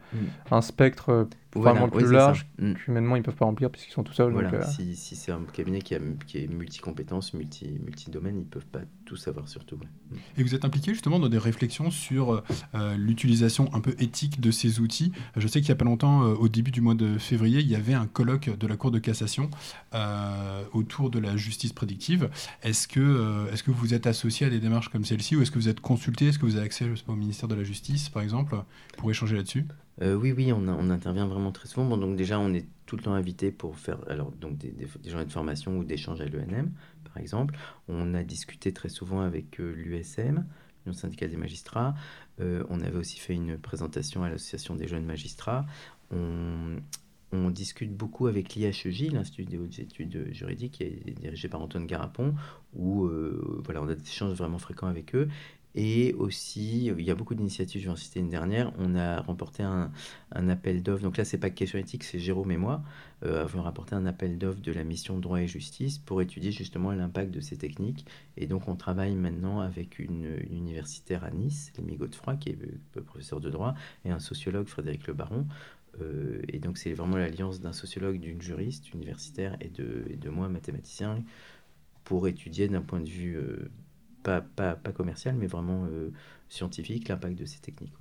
un 0.50 0.60
spectre 0.62 1.10
euh, 1.10 1.24
Voilà, 1.54 1.80
vraiment 1.80 1.88
plus 1.90 2.10
large 2.10 2.46
Mm. 2.58 2.74
qu'humainement 2.74 3.16
ils 3.16 3.22
peuvent 3.22 3.34
pas 3.34 3.44
remplir 3.44 3.70
puisqu'ils 3.70 3.92
sont 3.92 4.02
tout 4.04 4.12
seuls. 4.12 4.32
Voilà, 4.32 4.50
donc, 4.50 4.60
euh, 4.60 4.64
si, 4.70 4.94
si 4.96 5.16
c'est 5.16 5.32
un 5.32 5.40
cabinet 5.52 5.80
qui, 5.80 5.94
a, 5.94 5.98
qui 6.26 6.38
est 6.38 6.46
multi-compétences, 6.48 7.34
multi, 7.34 7.78
multi-domaines, 7.84 8.36
ils 8.36 8.40
ne 8.40 8.44
peuvent 8.44 8.66
pas 8.66 8.80
tout 9.04 9.16
savoir 9.16 9.48
sur 9.48 9.64
tout. 9.64 9.76
ouais. 9.76 10.18
Et 10.36 10.42
vous 10.42 10.54
êtes 10.54 10.64
impliqué 10.64 10.92
justement 10.92 11.18
dans 11.18 11.28
des 11.28 11.38
réflexions 11.38 11.90
sur 11.90 12.42
euh, 12.74 12.96
l'utilisation 12.96 13.68
un 13.74 13.80
peu 13.80 13.94
éthique 13.98 14.40
de 14.40 14.50
ces 14.50 14.80
outils. 14.80 15.12
Je 15.36 15.46
sais 15.48 15.60
qu'il 15.60 15.68
y 15.68 15.72
a 15.72 15.76
pas 15.76 15.84
longtemps, 15.84 16.22
euh, 16.24 16.34
au 16.34 16.48
début 16.48 16.70
du 16.70 16.80
mois 16.80 16.94
de 16.94 17.18
février, 17.18 17.60
il 17.60 17.68
y 17.68 17.76
avait 17.76 17.94
un 17.94 18.06
colloque 18.06 18.56
de 18.56 18.66
la 18.66 18.76
Cour 18.76 18.90
de 18.90 18.98
cassation 18.98 19.50
euh, 19.94 20.64
autour 20.72 21.10
de 21.10 21.18
la 21.18 21.36
justice 21.36 21.72
prédictive. 21.72 22.30
Est-ce 22.62 22.88
que, 22.88 23.00
euh, 23.00 23.52
est-ce 23.52 23.62
que 23.62 23.70
vous 23.70 23.94
êtes 23.94 24.06
associé 24.06 24.46
à 24.46 24.50
des 24.50 24.60
démarches 24.60 24.88
comme 24.88 25.04
celle-ci 25.04 25.36
ou 25.36 25.42
est-ce 25.42 25.50
que 25.50 25.58
vous 25.58 25.68
êtes 25.68 25.80
consulté? 25.80 26.28
Est-ce 26.28 26.38
que 26.38 26.46
vous 26.46 26.56
avez 26.56 26.66
accès 26.66 26.86
je 26.88 26.94
sais 26.96 27.04
pas, 27.04 27.12
au 27.12 27.16
ministère 27.16 27.48
de 27.48 27.54
la 27.54 27.64
Justice, 27.64 28.08
par 28.08 28.22
exemple, 28.22 28.56
pour 28.96 29.10
échanger 29.10 29.36
là-dessus? 29.36 29.66
Euh, 30.02 30.14
oui, 30.14 30.32
oui, 30.32 30.52
on, 30.52 30.68
intervient 30.90 31.26
vraiment 31.26 31.52
très 31.52 31.68
souvent. 31.68 31.96
Donc 31.96 32.16
déjà, 32.16 32.38
on 32.38 32.52
est 32.52 32.66
tout 32.86 32.96
le 32.96 33.02
temps 33.02 33.14
invité 33.14 33.50
pour 33.50 33.78
faire 33.78 33.98
alors, 34.08 34.32
donc 34.32 34.58
des, 34.58 34.70
des, 34.70 34.88
journées 35.08 35.26
de 35.26 35.32
formation 35.32 35.78
ou 35.78 35.84
d'échanges 35.84 36.20
à 36.20 36.26
l'ENM, 36.26 36.72
par 37.04 37.18
exemple. 37.18 37.56
On 37.88 38.14
a 38.14 38.22
discuté 38.22 38.72
très 38.72 38.88
souvent 38.88 39.20
avec 39.20 39.60
euh, 39.60 39.72
l'USM, 39.72 40.44
le 40.86 40.92
syndicat 40.92 41.28
des 41.28 41.36
magistrats. 41.36 41.94
Euh, 42.40 42.64
on 42.68 42.80
avait 42.80 42.98
aussi 42.98 43.18
fait 43.20 43.34
une 43.34 43.56
présentation 43.58 44.24
à 44.24 44.30
l'Association 44.30 44.74
des 44.74 44.88
jeunes 44.88 45.06
magistrats. 45.06 45.66
On, 46.10 46.80
discute 47.50 47.92
beaucoup 47.92 48.26
avec 48.28 48.54
l'IHEJ, 48.54 49.10
l'Institut 49.12 49.44
des 49.44 49.80
études 49.80 50.32
juridiques, 50.32 50.72
qui 50.72 50.84
est 50.84 51.18
dirigé 51.20 51.48
par 51.48 51.60
Antoine 51.60 51.86
Garapon, 51.86 52.34
où 52.74 53.08
voilà, 53.64 53.82
on 53.82 53.88
a 53.88 53.94
des 53.94 54.02
échanges 54.02 54.34
vraiment 54.34 54.58
fréquents 54.58 54.86
avec 54.86 55.14
eux. 55.16 55.28
Et 55.74 56.14
aussi, 56.14 56.86
il 56.86 57.00
y 57.00 57.10
a 57.10 57.14
beaucoup 57.14 57.34
d'initiatives, 57.34 57.80
je 57.80 57.86
vais 57.86 57.92
en 57.92 57.96
citer 57.96 58.20
une 58.20 58.28
dernière. 58.28 58.72
On 58.78 58.94
a 58.94 59.20
remporté 59.20 59.62
un, 59.62 59.90
appel 60.30 60.82
d'offres. 60.82 61.02
Donc 61.02 61.16
là, 61.16 61.24
c'est 61.24 61.38
pas 61.38 61.50
question 61.50 61.78
éthique, 61.78 62.04
c'est 62.04 62.18
Jérôme 62.18 62.52
et 62.52 62.56
moi. 62.56 62.82
Euh, 63.24 63.42
avons 63.42 63.62
remporté 63.62 63.94
un 63.94 64.06
appel 64.06 64.38
d'offres 64.38 64.60
de 64.60 64.72
la 64.72 64.84
mission 64.84 65.18
droit 65.18 65.40
et 65.40 65.48
justice 65.48 65.98
pour 65.98 66.22
étudier 66.22 66.52
justement 66.52 66.92
l'impact 66.92 67.30
de 67.32 67.40
ces 67.40 67.56
techniques. 67.56 68.06
Et 68.36 68.46
donc, 68.46 68.68
on 68.68 68.76
travaille 68.76 69.14
maintenant 69.16 69.60
avec 69.60 69.98
une, 69.98 70.38
universitaire 70.50 71.24
à 71.24 71.30
Nice, 71.30 71.72
Lémi 71.76 71.96
Godefroy, 71.96 72.36
qui 72.36 72.50
est 72.50 72.58
euh, 72.96 73.00
professeur 73.02 73.40
de 73.40 73.50
droit, 73.50 73.74
et 74.04 74.10
un 74.10 74.20
sociologue, 74.20 74.68
Frédéric 74.68 75.06
Le 75.06 75.14
Baron. 75.14 75.46
Euh, 76.00 76.42
et 76.48 76.58
donc, 76.58 76.78
c'est 76.78 76.92
vraiment 76.92 77.16
l'alliance 77.16 77.60
d'un 77.60 77.72
sociologue, 77.72 78.18
d'une 78.18 78.40
juriste 78.40 78.92
universitaire 78.92 79.56
et 79.60 79.68
de, 79.68 80.28
moi, 80.28 80.48
mathématicien, 80.48 81.22
pour 82.04 82.28
étudier 82.28 82.68
d'un 82.68 82.82
point 82.82 83.00
de 83.00 83.08
vue 83.08 83.36
euh, 83.36 83.70
pas, 84.24 84.40
pas, 84.40 84.92
commercial, 84.92 85.36
mais 85.38 85.46
vraiment 85.46 85.84
euh, 85.84 86.10
scientifique, 86.48 87.08
l'impact 87.08 87.38
de 87.38 87.44
ces 87.44 87.58
techniques. 87.58 87.92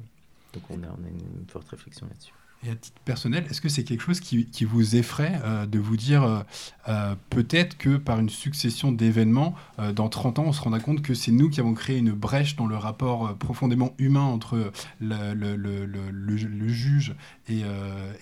Donc 0.54 0.64
on 0.70 0.82
a, 0.84 0.88
on 0.88 1.06
a 1.06 1.10
une, 1.10 1.46
forte 1.48 1.70
réflexion 1.70 2.08
là-dessus. 2.08 2.34
Et 2.66 2.70
à 2.70 2.76
titre 2.76 3.02
personnel, 3.04 3.46
est-ce 3.50 3.60
que 3.60 3.68
c'est 3.68 3.84
quelque 3.84 4.04
chose 4.04 4.22
qui, 4.22 4.46
qui 4.46 4.64
vous 4.64 4.96
effraie 4.96 5.38
euh, 5.44 5.66
de 5.66 5.80
vous 5.80 5.98
dire 5.98 6.46
euh, 6.88 7.16
peut-être 7.30 7.78
que 7.78 7.98
par 7.98 8.20
une 8.20 8.30
succession 8.30 8.94
d'événements, 8.94 9.54
dans 9.94 10.08
30 10.08 10.40
ans, 10.40 10.46
on 10.46 10.54
se 10.54 10.62
rendra 10.62 10.80
compte 10.80 11.02
que 11.02 11.14
c'est 11.14 11.34
nous 11.34 11.50
qui 11.50 11.60
avons 11.60 11.74
créé 11.74 11.98
une 11.98 12.14
brèche 12.14 12.56
dans 12.56 12.68
le 12.68 12.78
rapport 12.78 13.38
profondément 13.38 13.94
humain 13.98 14.22
entre 14.24 14.72
le, 15.02 15.34
le, 15.34 15.58
le, 15.58 15.86
le 15.86 16.68
juge 16.70 17.16
et, 17.50 17.64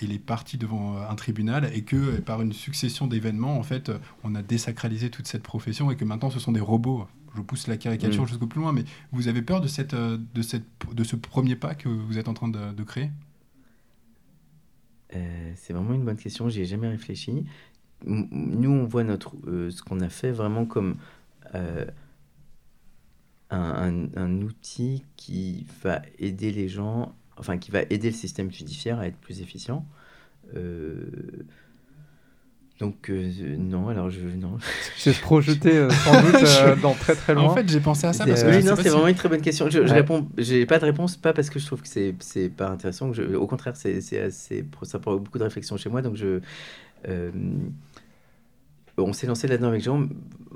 et, 0.01 0.07
les 0.07 0.17
parties 0.17 0.57
devant 0.57 0.97
un 0.97 1.15
tribunal 1.15 1.69
et 1.71 1.83
que 1.83 2.19
par 2.19 2.41
une 2.41 2.53
succession 2.53 3.05
d'événements, 3.05 3.59
en 3.59 3.63
fait, 3.63 3.91
on 4.23 4.33
a 4.33 4.41
désacralisé 4.41 5.11
toute 5.11 5.27
cette 5.27 5.43
profession 5.43 5.91
et 5.91 5.95
que 5.95 6.05
maintenant 6.05 6.31
ce 6.31 6.39
sont 6.39 6.51
des 6.51 6.61
robots? 6.61 7.07
Je 7.35 7.41
pousse 7.41 7.67
la 7.67 7.77
caricature 7.77 8.23
mm. 8.23 8.27
jusqu'au 8.27 8.47
plus 8.47 8.61
loin, 8.61 8.73
mais 8.73 8.83
vous 9.11 9.27
avez 9.27 9.41
peur 9.41 9.61
de, 9.61 9.67
cette, 9.67 9.95
de, 9.95 10.41
cette, 10.41 10.65
de 10.93 11.03
ce 11.03 11.15
premier 11.15 11.55
pas 11.55 11.75
que 11.75 11.89
vous 11.89 12.17
êtes 12.17 12.27
en 12.27 12.33
train 12.33 12.49
de, 12.49 12.73
de 12.73 12.83
créer? 12.83 13.09
Euh, 15.15 15.51
c'est 15.55 15.73
vraiment 15.73 15.93
une 15.93 16.05
bonne 16.05 16.17
question, 16.17 16.49
j'y 16.49 16.61
ai 16.61 16.65
jamais 16.65 16.87
réfléchi. 16.87 17.45
Nous, 18.03 18.71
on 18.71 18.85
voit 18.85 19.03
notre, 19.03 19.35
euh, 19.47 19.69
ce 19.69 19.83
qu'on 19.83 19.99
a 19.99 20.09
fait 20.09 20.31
vraiment 20.31 20.65
comme 20.65 20.95
euh, 21.53 21.85
un, 23.49 24.07
un, 24.15 24.41
outil 24.41 25.03
qui 25.17 25.67
va 25.83 26.01
aider 26.17 26.51
les 26.51 26.67
gens, 26.67 27.13
enfin 27.37 27.57
qui 27.57 27.69
va 27.71 27.81
aider 27.89 28.09
le 28.09 28.15
système 28.15 28.51
judiciaire 28.51 28.99
à 28.99 29.07
être 29.07 29.17
plus 29.17 29.41
efficient. 29.41 29.85
Donc 32.81 33.11
euh, 33.11 33.29
non, 33.59 33.89
alors 33.89 34.09
je 34.09 34.21
non. 34.21 34.57
Je 34.97 35.11
vais 35.11 35.15
se 35.15 35.21
projeter 35.21 35.77
euh, 35.77 35.89
sans 35.91 36.19
doute 36.19 36.35
euh, 36.43 36.75
dans 36.77 36.95
très 36.95 37.13
très 37.13 37.35
loin. 37.35 37.43
En 37.43 37.53
fait, 37.53 37.69
j'ai 37.69 37.79
pensé 37.79 38.07
à 38.07 38.13
ça 38.13 38.25
parce 38.25 38.41
que 38.41 38.67
non, 38.67 38.75
c'est 38.75 38.89
vraiment 38.89 39.07
une 39.07 39.15
très 39.15 39.29
bonne 39.29 39.41
question. 39.41 39.69
Je, 39.69 39.85
je 39.85 39.93
réponds, 39.93 40.27
j'ai 40.39 40.65
pas 40.65 40.79
de 40.79 40.85
réponse, 40.85 41.15
pas 41.15 41.31
parce 41.31 41.51
que 41.51 41.59
je 41.59 41.67
trouve 41.67 41.83
que 41.83 41.87
c'est 41.87 42.15
c'est 42.21 42.49
pas 42.49 42.69
intéressant. 42.69 43.13
Je, 43.13 43.21
au 43.35 43.45
contraire, 43.45 43.75
c'est 43.75 44.01
c'est 44.01 44.19
assez 44.19 44.65
ça 44.81 44.97
prend 44.97 45.15
beaucoup 45.17 45.37
de 45.37 45.43
réflexion 45.43 45.77
chez 45.77 45.89
moi, 45.89 46.01
donc 46.01 46.15
je 46.15 46.41
on 48.97 49.13
s'est 49.13 49.25
lancé 49.25 49.47
là-dedans 49.47 49.69
avec 49.69 49.83
Jean, 49.83 50.07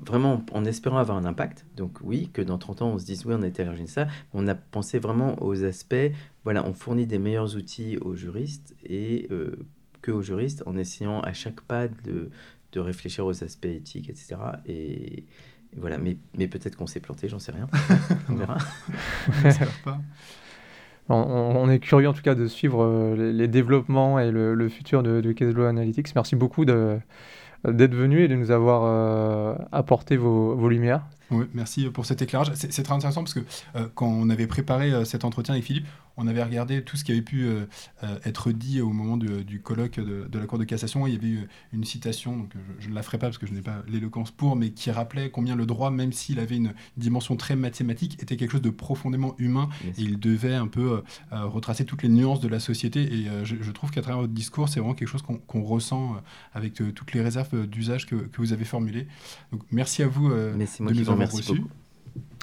vraiment 0.05 0.43
en 0.51 0.65
espérant 0.65 0.97
avoir 0.97 1.17
un 1.17 1.25
impact. 1.25 1.65
Donc 1.77 1.99
oui, 2.03 2.29
que 2.33 2.41
dans 2.41 2.57
30 2.57 2.81
ans, 2.81 2.89
on 2.89 2.99
se 2.99 3.05
dise, 3.05 3.25
oui, 3.25 3.33
on 3.37 3.43
a 3.43 3.47
été 3.47 3.61
à 3.61 3.65
l'origine 3.65 3.85
de 3.85 3.91
ça. 3.91 4.07
On 4.33 4.47
a 4.47 4.55
pensé 4.55 4.99
vraiment 4.99 5.41
aux 5.41 5.63
aspects, 5.63 6.11
voilà, 6.43 6.65
on 6.65 6.73
fournit 6.73 7.05
des 7.05 7.17
meilleurs 7.19 7.55
outils 7.55 7.97
aux 7.97 8.15
juristes 8.15 8.75
et 8.83 9.27
aux 10.11 10.21
juristes 10.21 10.63
en 10.65 10.77
essayant 10.77 11.19
à 11.21 11.33
chaque 11.33 11.61
pas 11.61 11.87
de, 11.87 12.29
de 12.71 12.79
réfléchir 12.79 13.25
aux 13.25 13.43
aspects 13.43 13.65
éthiques, 13.65 14.09
etc. 14.09 14.35
Et, 14.65 15.25
voilà, 15.77 15.97
mais, 15.97 16.17
mais 16.37 16.47
peut-être 16.47 16.75
qu'on 16.75 16.87
s'est 16.87 16.99
planté, 16.99 17.27
j'en 17.27 17.39
sais 17.39 17.51
rien. 17.51 17.67
on 18.29 18.35
verra. 18.35 18.57
on, 21.09 21.69
est 21.69 21.79
curieux 21.79 22.07
en 22.07 22.13
tout 22.13 22.21
cas 22.21 22.35
de 22.35 22.47
suivre 22.47 22.83
euh, 22.83 23.31
les, 23.31 23.47
développements 23.47 24.19
et 24.19 24.31
le, 24.31 24.69
futur 24.69 25.03
de, 25.03 25.21
de 25.21 25.65
Analytics. 25.65 26.15
Merci 26.15 26.35
beaucoup 26.35 26.65
d'être 26.65 27.93
venu 27.93 28.23
et 28.23 28.27
de 28.27 28.35
nous 28.35 28.51
avoir 28.51 28.83
euh, 28.85 29.55
apporté 29.71 30.17
vos, 30.17 30.55
vos 30.55 30.69
lumières. 30.69 31.03
Oui, 31.31 31.45
merci 31.53 31.85
pour 31.89 32.05
cet 32.05 32.21
éclairage. 32.21 32.51
C'est 32.53 32.83
très 32.83 32.93
intéressant 32.93 33.23
parce 33.23 33.33
que 33.33 33.41
euh, 33.75 33.87
quand 33.95 34.07
on 34.07 34.29
avait 34.29 34.47
préparé 34.47 35.05
cet 35.05 35.25
entretien 35.25 35.53
avec 35.53 35.65
Philippe, 35.65 35.87
on 36.17 36.27
avait 36.27 36.43
regardé 36.43 36.81
tout 36.83 36.97
ce 36.97 37.03
qui 37.03 37.11
avait 37.11 37.21
pu 37.21 37.43
euh, 37.43 37.65
euh, 38.03 38.17
être 38.25 38.51
dit 38.51 38.81
au 38.81 38.89
moment 38.89 39.17
du 39.17 39.61
colloque 39.61 39.99
de, 39.99 40.27
la 40.37 40.45
Cour 40.45 40.57
de 40.57 40.63
cassation. 40.63 41.07
Il 41.07 41.13
y 41.13 41.17
avait 41.17 41.27
eu 41.27 41.47
une 41.73 41.83
citation, 41.83 42.37
donc 42.37 42.53
je, 42.79 42.89
ne 42.89 42.95
la 42.95 43.01
ferai 43.01 43.17
pas 43.17 43.27
parce 43.27 43.37
que 43.37 43.47
je 43.47 43.53
n'ai 43.53 43.61
pas 43.61 43.83
l'éloquence 43.87 44.31
pour, 44.31 44.55
mais 44.55 44.71
qui 44.71 44.91
rappelait 44.91 45.29
combien 45.29 45.55
le 45.55 45.65
droit, 45.65 45.91
même 45.91 46.13
s'il 46.13 46.39
avait 46.39 46.57
une 46.57 46.73
dimension 46.97 47.35
très 47.35 47.55
mathématique, 47.55 48.21
était 48.21 48.37
quelque 48.37 48.51
chose 48.51 48.61
de 48.61 48.69
profondément 48.69 49.35
humain 49.37 49.69
et 49.85 50.01
il 50.01 50.19
devait 50.19 50.55
un 50.55 50.67
peu 50.67 51.03
euh, 51.31 51.45
retracer 51.45 51.85
toutes 51.85 52.03
les 52.03 52.09
nuances 52.09 52.39
de 52.39 52.47
la 52.47 52.59
société. 52.59 53.01
Et 53.01 53.27
je, 53.43 53.71
trouve 53.71 53.91
qu'à 53.91 54.01
travers 54.01 54.21
votre 54.21 54.33
discours, 54.33 54.69
c'est 54.69 54.79
vraiment 54.79 54.95
quelque 54.95 55.09
chose 55.09 55.21
qu'on 55.21 55.63
ressent 55.63 56.15
avec 56.53 56.75
toutes 56.93 57.13
les 57.13 57.21
réserves 57.21 57.67
d'usage 57.67 58.05
que, 58.05 58.15
vous 58.37 58.53
avez 58.53 58.65
formulées. 58.65 59.07
Donc 59.51 59.61
merci 59.71 60.03
à 60.03 60.07
vous 60.07 60.29
de 60.29 60.93
nous 60.93 61.09
avoir 61.23 61.31
reçus. 61.31 61.63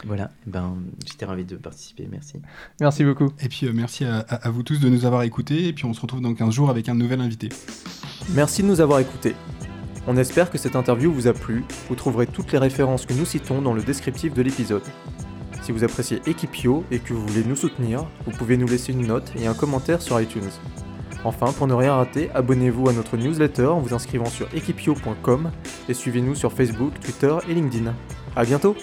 Voilà, 0.05 0.31
eh 0.47 0.51
ben, 0.51 0.77
j'étais 1.07 1.25
ravi 1.25 1.45
de 1.45 1.57
participer, 1.57 2.09
merci. 2.11 2.35
Merci 2.81 3.05
beaucoup. 3.05 3.33
Et 3.41 3.49
puis 3.49 3.67
euh, 3.67 3.73
merci 3.73 4.05
à, 4.05 4.19
à, 4.19 4.51
vous 4.51 4.65
tous 4.65 4.81
de 4.81 4.89
nous 4.89 5.05
avoir 5.05 5.23
écoutés, 5.23 5.69
et 5.69 5.73
puis 5.73 5.85
on 5.85 5.95
se 5.95 6.01
retrouve 6.01 6.21
dans 6.21 6.35
15 6.35 6.53
jours 6.53 6.71
avec 6.71 6.89
un 6.89 6.95
nouvel 6.95 7.21
invité. 7.21 7.51
Merci 8.31 8.63
de 8.63 8.69
nous 8.69 8.81
avoir 8.81 8.99
écoutés. 8.99 9.37
On 10.09 10.17
espère 10.17 10.51
que 10.51 10.59
cette 10.59 10.75
interview 10.75 11.13
vous 11.13 11.29
a 11.29 11.33
plu, 11.33 11.65
vous 11.89 11.95
trouverez 11.95 12.27
toutes 12.27 12.51
les 12.51 12.59
références 12.59 13.07
que 13.07 13.13
nous 13.13 13.25
citons 13.25 13.63
dans 13.63 13.75
le 13.75 13.83
descriptif 13.83 14.35
de 14.35 14.43
l'épisode. 14.43 14.83
Si 15.63 15.71
vous 15.71 15.85
appréciez 15.85 16.21
Equipio 16.27 16.85
et 16.91 16.99
que 16.99 17.15
vous 17.15 17.25
voulez 17.25 17.45
nous 17.45 17.55
soutenir, 17.55 18.05
vous 18.27 18.33
pouvez 18.33 18.57
nous 18.57 18.67
laisser 18.67 18.93
une 18.93 19.07
note 19.07 19.33
et 19.37 19.47
un 19.47 19.55
commentaire 19.55 20.03
sur 20.03 20.21
iTunes. 20.21 20.51
Enfin, 21.25 21.53
pour 21.53 21.69
ne 21.69 21.75
rien 21.75 21.95
rater, 21.95 22.31
abonnez-vous 22.35 22.89
à 22.89 22.93
notre 22.93 23.17
newsletter 23.17 23.67
en 23.67 23.79
vous 23.79 23.95
inscrivant 23.95 24.27
sur 24.27 24.53
equipio.com 24.53 25.53
et 25.89 25.95
suivez-nous 25.95 26.35
sur 26.35 26.53
Facebook, 26.53 26.99
Twitter 26.99 27.37
et 27.49 27.55
LinkedIn. 27.55 27.95
A 28.35 28.45
bientôt 28.45 28.77